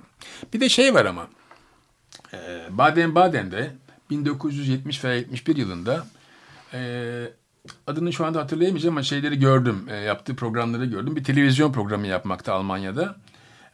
Bir 0.55 0.61
de 0.61 0.69
şey 0.69 0.95
var 0.95 1.05
ama 1.05 1.23
e, 1.23 1.44
Baden-Baden'de 2.71 3.71
1970 4.11 5.05
veya 5.05 5.15
71 5.15 5.57
yılında 5.57 6.07
e, 6.75 6.81
adını 7.87 8.13
şu 8.13 8.27
anda 8.27 8.41
hatırlayamayacağım 8.41 8.95
ama 8.95 9.03
şeyleri 9.03 9.39
gördüm. 9.39 9.87
E, 9.91 9.97
yaptığı 9.97 10.37
programları 10.37 10.85
gördüm. 10.85 11.17
Bir 11.17 11.25
televizyon 11.25 11.73
programı 11.73 12.07
yapmakta 12.07 12.55
Almanya'da. 12.55 13.17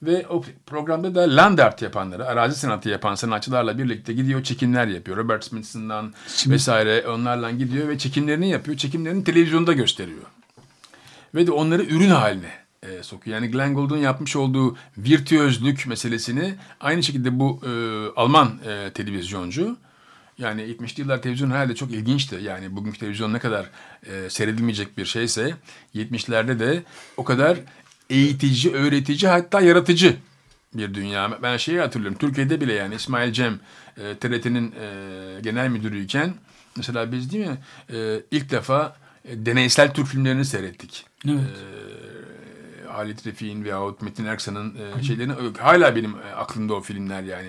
Ve 0.02 0.26
o 0.28 0.44
programda 0.66 1.14
da 1.14 1.36
land 1.36 1.58
art 1.58 1.82
yapanları, 1.82 2.26
arazi 2.26 2.60
sanatı 2.60 2.88
yapan 2.88 3.14
sanatçılarla 3.14 3.78
birlikte 3.78 4.12
gidiyor 4.12 4.42
çekimler 4.42 4.86
yapıyor. 4.86 5.16
Robert 5.16 5.44
Smithson'dan 5.44 6.14
vesaire 6.46 7.08
onlarla 7.08 7.50
gidiyor 7.50 7.88
ve 7.88 7.98
çekimlerini 7.98 8.50
yapıyor. 8.50 8.76
Çekimlerini 8.76 9.24
televizyonda 9.24 9.72
gösteriyor. 9.72 10.22
Ve 11.34 11.46
de 11.46 11.52
onları 11.52 11.82
ürün 11.82 12.10
haline 12.10 12.59
e, 12.82 13.02
sokuyor. 13.02 13.36
Yani 13.36 13.50
Glenn 13.50 13.74
Gould'un 13.74 13.98
yapmış 13.98 14.36
olduğu 14.36 14.76
virtüözlük 14.98 15.86
meselesini 15.86 16.54
aynı 16.80 17.02
şekilde 17.02 17.38
bu 17.38 17.60
e, 17.66 17.70
Alman 18.20 18.60
e, 18.66 18.90
televizyoncu 18.90 19.76
yani 20.38 20.62
70'li 20.62 21.00
yıllar 21.00 21.22
televizyon 21.22 21.50
herhalde 21.50 21.74
çok 21.74 21.90
ilginçti. 21.90 22.38
Yani 22.42 22.76
bugünkü 22.76 22.98
televizyon 22.98 23.32
ne 23.32 23.38
kadar 23.38 23.70
e, 24.06 24.30
seyredilmeyecek 24.30 24.98
bir 24.98 25.04
şeyse 25.04 25.54
70'lerde 25.94 26.58
de 26.58 26.82
o 27.16 27.24
kadar 27.24 27.58
eğitici, 28.10 28.74
öğretici 28.74 29.30
hatta 29.30 29.60
yaratıcı 29.60 30.16
bir 30.74 30.94
dünya. 30.94 31.38
Ben 31.42 31.56
şeyi 31.56 31.80
hatırlıyorum. 31.80 32.18
Türkiye'de 32.18 32.60
bile 32.60 32.72
yani 32.72 32.94
İsmail 32.94 33.32
Cem 33.32 33.60
e, 33.96 34.14
TRT'nin 34.14 34.72
e, 34.80 35.40
genel 35.40 35.68
müdürüyken 35.68 36.34
mesela 36.76 37.12
biz 37.12 37.32
değil 37.32 37.46
mi 37.46 37.58
e, 37.92 38.20
ilk 38.30 38.50
defa 38.50 38.96
e, 39.24 39.46
deneysel 39.46 39.94
Türk 39.94 40.06
filmlerini 40.06 40.44
seyrettik. 40.44 41.06
Evet. 41.28 41.40
E, 41.40 42.09
Halit 43.00 43.26
Refik'in 43.26 43.64
veyahut 43.64 44.02
Metin 44.02 44.24
Erksan'ın 44.24 44.74
e, 44.98 45.02
şeylerini 45.02 45.32
hala 45.58 45.96
benim 45.96 46.10
e, 46.10 46.34
aklımda 46.34 46.74
o 46.74 46.80
filmler 46.80 47.22
yani. 47.22 47.48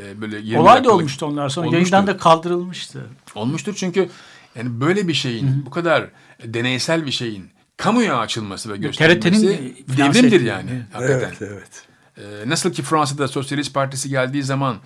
E, 0.00 0.20
böyle 0.20 0.38
20 0.38 0.58
Olay 0.58 0.84
da 0.84 0.92
olmuştu 0.92 1.26
onlar 1.26 1.48
sonra. 1.48 1.66
Olmuştur. 1.66 1.92
Yayından 1.92 2.06
da 2.06 2.16
kaldırılmıştı. 2.16 3.06
Olmuştur 3.34 3.74
çünkü 3.74 4.08
yani 4.54 4.80
böyle 4.80 5.08
bir 5.08 5.14
şeyin 5.14 5.66
bu 5.66 5.70
kadar 5.70 6.10
deneysel 6.44 7.06
bir 7.06 7.10
şeyin 7.10 7.50
kamuya 7.76 8.18
açılması 8.18 8.72
ve 8.72 8.76
gösterilmesi 8.76 9.74
devrimdir 9.96 10.40
yani. 10.40 10.70
evet. 10.70 10.82
Hakikaten. 10.92 11.46
Evet, 11.46 11.52
evet. 11.52 11.88
Ee, 12.18 12.48
nasıl 12.48 12.72
ki 12.72 12.82
Fransa'da 12.82 13.28
Sosyalist 13.28 13.74
Partisi 13.74 14.08
geldiği 14.08 14.42
zaman 14.42 14.76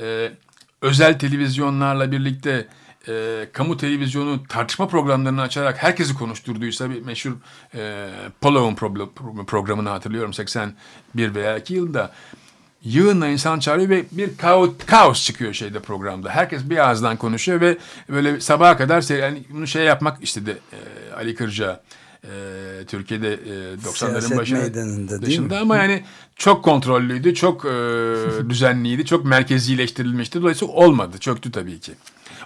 e, 0.00 0.32
özel 0.82 1.18
televizyonlarla 1.18 2.12
birlikte 2.12 2.66
e, 3.08 3.48
kamu 3.52 3.76
televizyonu 3.76 4.46
tartışma 4.48 4.88
programlarını 4.88 5.42
açarak 5.42 5.82
herkesi 5.82 6.14
konuşturduysa 6.14 6.90
bir 6.90 7.02
meşhur 7.02 7.32
e, 7.74 8.08
Polo'nun 8.40 8.74
pro- 8.74 9.44
programını 9.46 9.88
hatırlıyorum 9.88 10.32
81 10.32 11.34
veya 11.34 11.58
2 11.58 11.74
yılda 11.74 12.12
yığınla 12.84 13.28
insan 13.28 13.58
çağırıyor 13.58 13.88
ve 13.88 14.04
bir 14.12 14.36
kaos, 14.36 14.70
kaos 14.86 15.24
çıkıyor 15.24 15.52
şeyde 15.52 15.80
programda. 15.80 16.30
Herkes 16.30 16.70
bir 16.70 16.88
ağızdan 16.88 17.16
konuşuyor 17.16 17.60
ve 17.60 17.78
böyle 18.08 18.40
sabaha 18.40 18.76
kadar 18.76 19.16
yani 19.18 19.42
bunu 19.50 19.66
şey 19.66 19.84
yapmak 19.84 20.22
istedi 20.22 20.58
e, 20.72 20.78
Ali 21.14 21.34
Kırca 21.34 21.80
e, 22.24 22.30
Türkiye'de 22.86 23.32
e, 23.32 23.36
90'ların 23.74 23.94
Siyaset 23.94 24.38
başı 24.38 24.54
meydanında 24.54 25.10
değil 25.10 25.22
dışında 25.22 25.58
ama 25.60 25.76
yani 25.76 26.04
çok 26.36 26.64
kontrollüydü, 26.64 27.34
çok 27.34 27.64
e, 27.64 27.68
düzenliydi, 28.48 29.06
çok 29.06 29.24
merkezileştirilmişti. 29.24 30.42
Dolayısıyla 30.42 30.74
olmadı, 30.74 31.18
çöktü 31.18 31.52
tabii 31.52 31.80
ki. 31.80 31.92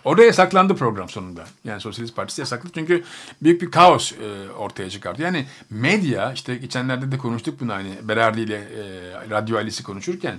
Orada 0.06 0.24
yasaklandı 0.24 0.76
program 0.76 1.08
sonunda. 1.08 1.44
Yani 1.64 1.80
Sosyalist 1.80 2.16
Partisi 2.16 2.40
yasakladı 2.40 2.72
çünkü 2.74 3.04
büyük 3.42 3.62
bir 3.62 3.70
kaos 3.70 4.12
e, 4.12 4.50
ortaya 4.50 4.90
çıkardı. 4.90 5.22
Yani 5.22 5.46
medya, 5.70 6.32
işte 6.32 6.56
geçenlerde 6.56 7.12
de 7.12 7.18
konuştuk 7.18 7.60
bunu 7.60 7.72
hani 7.72 7.90
Berardi 8.02 8.40
ile 8.40 8.56
e, 8.56 9.30
Radyo 9.30 9.56
Ali'si 9.56 9.82
konuşurken. 9.82 10.36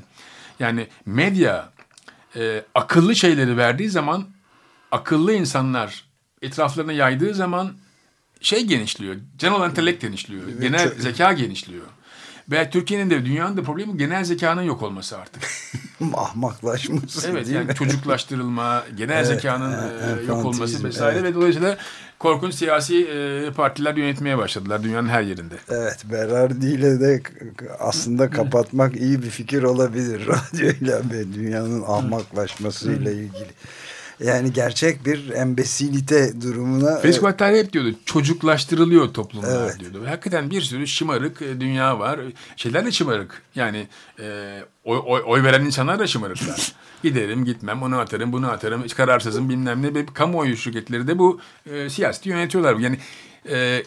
Yani 0.60 0.88
medya 1.06 1.70
e, 2.36 2.64
akıllı 2.76 3.16
şeyleri 3.16 3.58
verdiği 3.58 3.90
zaman, 3.90 4.28
akıllı 4.92 5.34
insanlar 5.34 6.06
etraflarına 6.42 6.92
yaydığı 6.94 7.34
zaman 7.34 7.74
şey 8.42 8.66
genişliyor. 8.66 9.16
Genel 9.38 9.70
intelekt 9.70 10.02
genişliyor. 10.02 10.48
Genel 10.62 10.90
zeka 11.00 11.34
genişliyor. 11.34 11.86
Ve 12.52 12.70
Türkiye'nin 12.70 13.10
de 13.10 13.26
dünyanın 13.26 13.58
da 13.58 13.64
problemi 13.64 13.98
genel 13.98 14.24
zekanın 14.24 14.62
yok 14.62 14.84
olması 14.84 15.18
artık. 15.18 15.44
Ahmaklaşması 16.14 17.30
Evet 17.32 17.48
yani 17.48 17.66
mi? 17.66 17.76
çocuklaştırılma, 17.76 18.84
genel 18.98 19.26
zekanın 19.26 19.74
e, 19.74 20.24
yok 20.28 20.46
olması 20.46 20.84
vesaire 20.84 21.20
evet. 21.20 21.32
ve 21.32 21.36
dolayısıyla 21.36 21.78
korkunç 22.20 22.54
siyasi 22.54 23.06
e, 23.06 23.52
partiler 23.52 23.96
yönetmeye 23.96 24.38
başladılar 24.38 24.84
dünyanın 24.84 25.08
her 25.08 25.22
yerinde. 25.22 25.56
Evet 25.70 26.06
Berardi 26.12 26.66
ile 26.66 27.00
de 27.00 27.22
aslında 27.80 28.30
kapatmak 28.30 28.96
iyi 28.96 29.24
bir 29.24 29.30
fikir 29.30 29.64
olabilir 29.64 30.28
radyoyla 30.28 31.02
ve 31.14 31.34
dünyanın 31.34 31.82
ahmaklaşmasıyla 31.82 33.12
ilgili. 33.12 33.52
Yani 34.20 34.54
gerçek 34.54 35.06
bir 35.06 35.30
embesilite 35.30 36.42
durumuna 36.42 36.98
Felix 36.98 37.20
Guattari 37.20 37.60
hep 37.60 37.74
diyordu 37.74 37.96
çocuklaştırılıyor 38.06 39.14
toplumlar 39.14 39.64
Evet. 39.64 39.80
diyordu. 39.80 40.04
Ve 40.04 40.10
hakikaten 40.10 40.52
bir 40.52 40.62
sürü 40.62 40.88
şımarık 40.88 41.42
e, 41.42 41.62
dünya 41.62 42.00
var. 42.00 42.20
Şeyler 42.56 42.86
de 42.86 42.92
şımarık. 42.92 43.42
Yani 43.56 43.88
e, 44.20 44.60
oy, 44.86 45.00
oy, 45.06 45.22
oy 45.26 45.44
veren 45.44 45.66
insanlar 45.66 46.00
da 46.00 46.08
şımarıklar. 46.08 46.74
Giderim 47.04 47.46
gitmem 47.46 47.84
onu 47.84 47.98
atarım 48.00 48.32
bunu 48.32 48.50
atarım 48.52 48.88
kararsızım 48.88 49.50
bilmem 49.50 49.82
ne. 49.82 49.96
Ve 49.96 50.06
kamuoyu 50.06 50.58
şirketleri 50.58 51.08
de 51.08 51.20
bu 51.20 51.40
e, 51.72 51.90
siyaseti 51.90 52.30
yönetiyorlar. 52.30 52.76
Yani 52.76 52.98
e, 53.50 53.84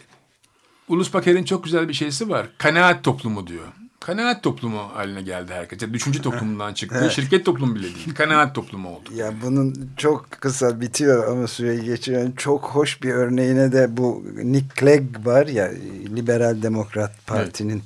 Ulus 0.89 1.15
Baker'in 1.15 1.45
çok 1.45 1.65
güzel 1.65 1.89
bir 1.89 1.95
şeysi 1.95 2.29
var. 2.29 2.47
Kanaat 2.59 3.05
toplumu 3.05 3.47
diyor. 3.47 3.67
Kanaat 4.01 4.43
toplumu 4.43 4.79
haline 4.79 5.23
geldi 5.23 5.53
herkes. 5.53 5.83
Yani 5.83 5.95
düşünce 5.95 6.23
toplumundan 6.23 6.75
çıktı. 6.75 7.11
Şirket 7.11 7.47
toplumu 7.47 7.75
bile 7.75 7.83
değil. 7.83 8.15
Kanaat 8.15 8.55
toplumu 8.55 8.89
oldu. 8.89 9.11
Ya 9.15 9.33
bunun 9.43 9.91
çok 9.97 10.31
kısa 10.31 10.81
bitiyor 10.81 11.29
ama 11.29 11.47
süreyi 11.47 11.85
geçiren 11.85 12.33
çok 12.33 12.65
hoş 12.65 13.03
bir 13.03 13.11
örneğine 13.11 13.73
de 13.73 13.97
bu 13.97 14.25
Nick 14.35 14.67
Clegg 14.81 15.27
var 15.27 15.47
ya 15.47 15.71
Liberal 16.17 16.63
Demokrat 16.63 17.27
Parti'nin 17.27 17.83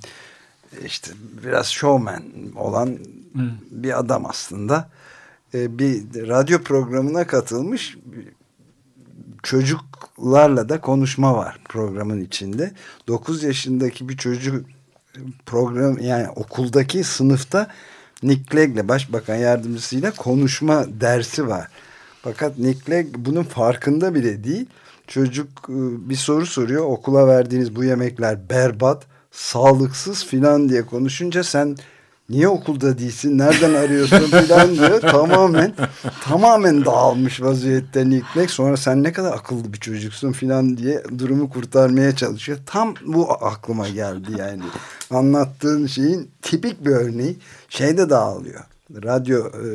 işte 0.85 1.11
biraz 1.45 1.67
showman 1.67 2.23
olan 2.57 2.99
bir 3.71 3.99
adam 3.99 4.27
aslında. 4.27 4.91
Ee, 5.55 5.79
bir 5.79 6.29
radyo 6.29 6.63
programına 6.63 7.27
katılmış 7.27 7.97
çocuklarla 9.43 10.69
da 10.69 10.81
konuşma 10.81 11.35
var 11.37 11.61
programın 11.65 12.21
içinde. 12.21 12.73
9 13.09 13.43
yaşındaki 13.43 14.09
bir 14.09 14.17
çocuk 14.17 14.67
program 15.47 15.99
yani 15.99 16.29
okuldaki 16.29 17.05
sınıfta 17.05 17.69
Nick 18.23 18.51
Clegg'le 18.51 18.89
başbakan 18.89 19.37
yardımcısıyla 19.37 20.11
konuşma 20.11 20.85
dersi 21.01 21.49
var. 21.49 21.69
Fakat 22.23 22.59
Nick 22.59 22.85
Clegg 22.87 23.07
bunun 23.19 23.43
farkında 23.43 24.15
bile 24.15 24.45
değil. 24.45 24.67
Çocuk 25.07 25.49
e, 25.69 25.75
bir 26.11 26.17
soru 26.17 26.47
soruyor. 26.47 26.85
Okula 26.85 27.27
verdiğiniz 27.27 27.77
bu 27.77 27.85
yemekler 27.85 28.51
berbat, 28.51 29.03
sağlıksız 29.31 30.27
filan 30.27 30.69
diye 30.69 30.87
konuşunca 30.87 31.45
sen 31.45 31.77
niye 32.29 32.49
okulda 32.49 32.99
değilsin, 32.99 33.39
nereden 33.39 33.75
arıyorsun 33.75 34.19
filan 34.19 34.75
diyor. 34.75 35.01
Tamamen 35.11 35.75
tamamen 36.25 36.85
dağılmış 36.85 37.43
vaziyette 37.43 38.11
Nick. 38.11 38.49
Sonra 38.49 38.77
sen 38.77 39.03
ne 39.03 39.13
kadar 39.13 39.33
akıllı 39.33 39.73
bir 39.73 39.79
çocuksun 39.79 40.33
filan 40.33 40.77
diye 40.77 41.03
durumu 41.19 41.51
kurtarmaya 41.51 42.17
çalışıyor. 42.17 42.59
Tam 42.67 42.95
bu 43.07 43.33
aklıma 43.33 43.89
geldi 43.89 44.31
yani. 44.39 44.63
Anlattığın 45.11 45.87
şeyin 45.87 46.31
tipik 46.43 46.85
bir 46.85 46.91
örneği. 46.91 47.37
Şeyde 47.69 48.11
dağılıyor. 48.11 48.61
Radyo 49.05 49.47
e, 49.47 49.67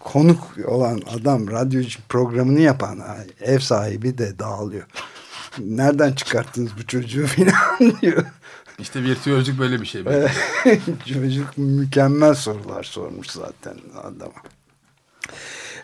konuk 0.00 0.38
olan 0.66 1.02
adam 1.20 1.50
radyo 1.50 1.82
programını 2.08 2.60
yapan 2.60 2.98
ev 3.40 3.58
sahibi 3.58 4.18
de 4.18 4.38
dağılıyor. 4.38 4.86
Nereden 5.58 6.12
çıkarttınız 6.12 6.70
bu 6.78 6.86
çocuğu 6.86 7.26
filan 7.26 7.78
diyor. 8.02 8.24
İşte 8.78 9.02
virtüözlük 9.02 9.58
böyle 9.58 9.80
bir 9.80 9.86
şey. 9.86 10.04
Çocuk 11.06 11.58
mükemmel 11.58 12.34
sorular 12.34 12.82
sormuş 12.82 13.30
zaten 13.30 13.76
adama. 14.02 14.32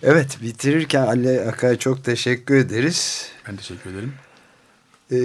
Evet 0.02 0.38
bitirirken 0.42 1.06
Ali 1.06 1.40
Akay 1.40 1.78
çok 1.78 2.04
teşekkür 2.04 2.56
ederiz. 2.56 3.28
Ben 3.48 3.56
teşekkür 3.56 3.90
ederim. 3.90 4.14
Ee, 5.12 5.16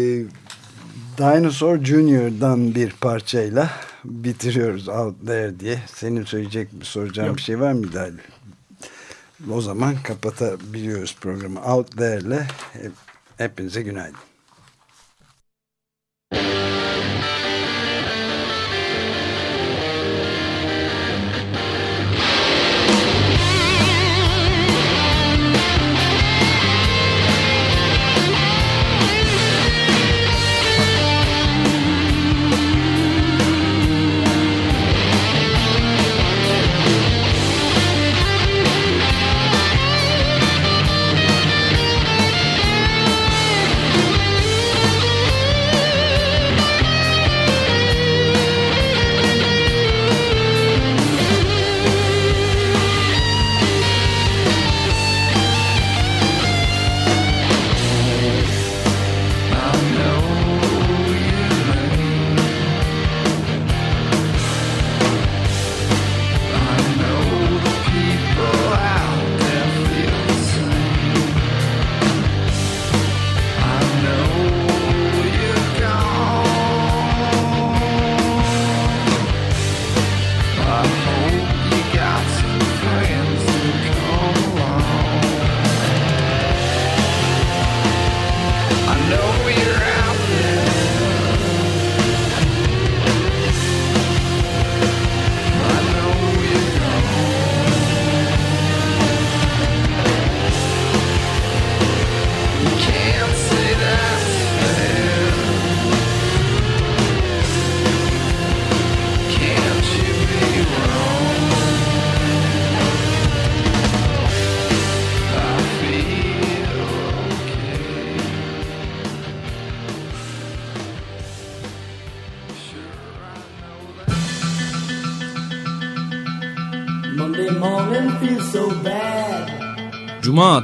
Dinosaur 1.17 1.83
Junior'dan 1.83 2.75
bir 2.75 2.91
parçayla 2.91 3.69
bitiriyoruz 4.05 4.87
Out 4.87 5.25
There 5.25 5.59
diye. 5.59 5.79
Senin 5.93 6.23
söyleyecek 6.23 6.69
soracağın 6.81 7.27
Yok. 7.27 7.37
bir 7.37 7.41
şey 7.41 7.59
var 7.59 7.71
mı 7.73 7.87
Ali? 7.99 8.21
O 9.51 9.61
zaman 9.61 9.95
kapatabiliyoruz 10.03 11.15
programı. 11.21 11.61
Out 11.61 11.97
There'le 11.97 12.47
hep, 12.73 12.91
hepinize 13.37 13.81
günaydın. 13.81 14.28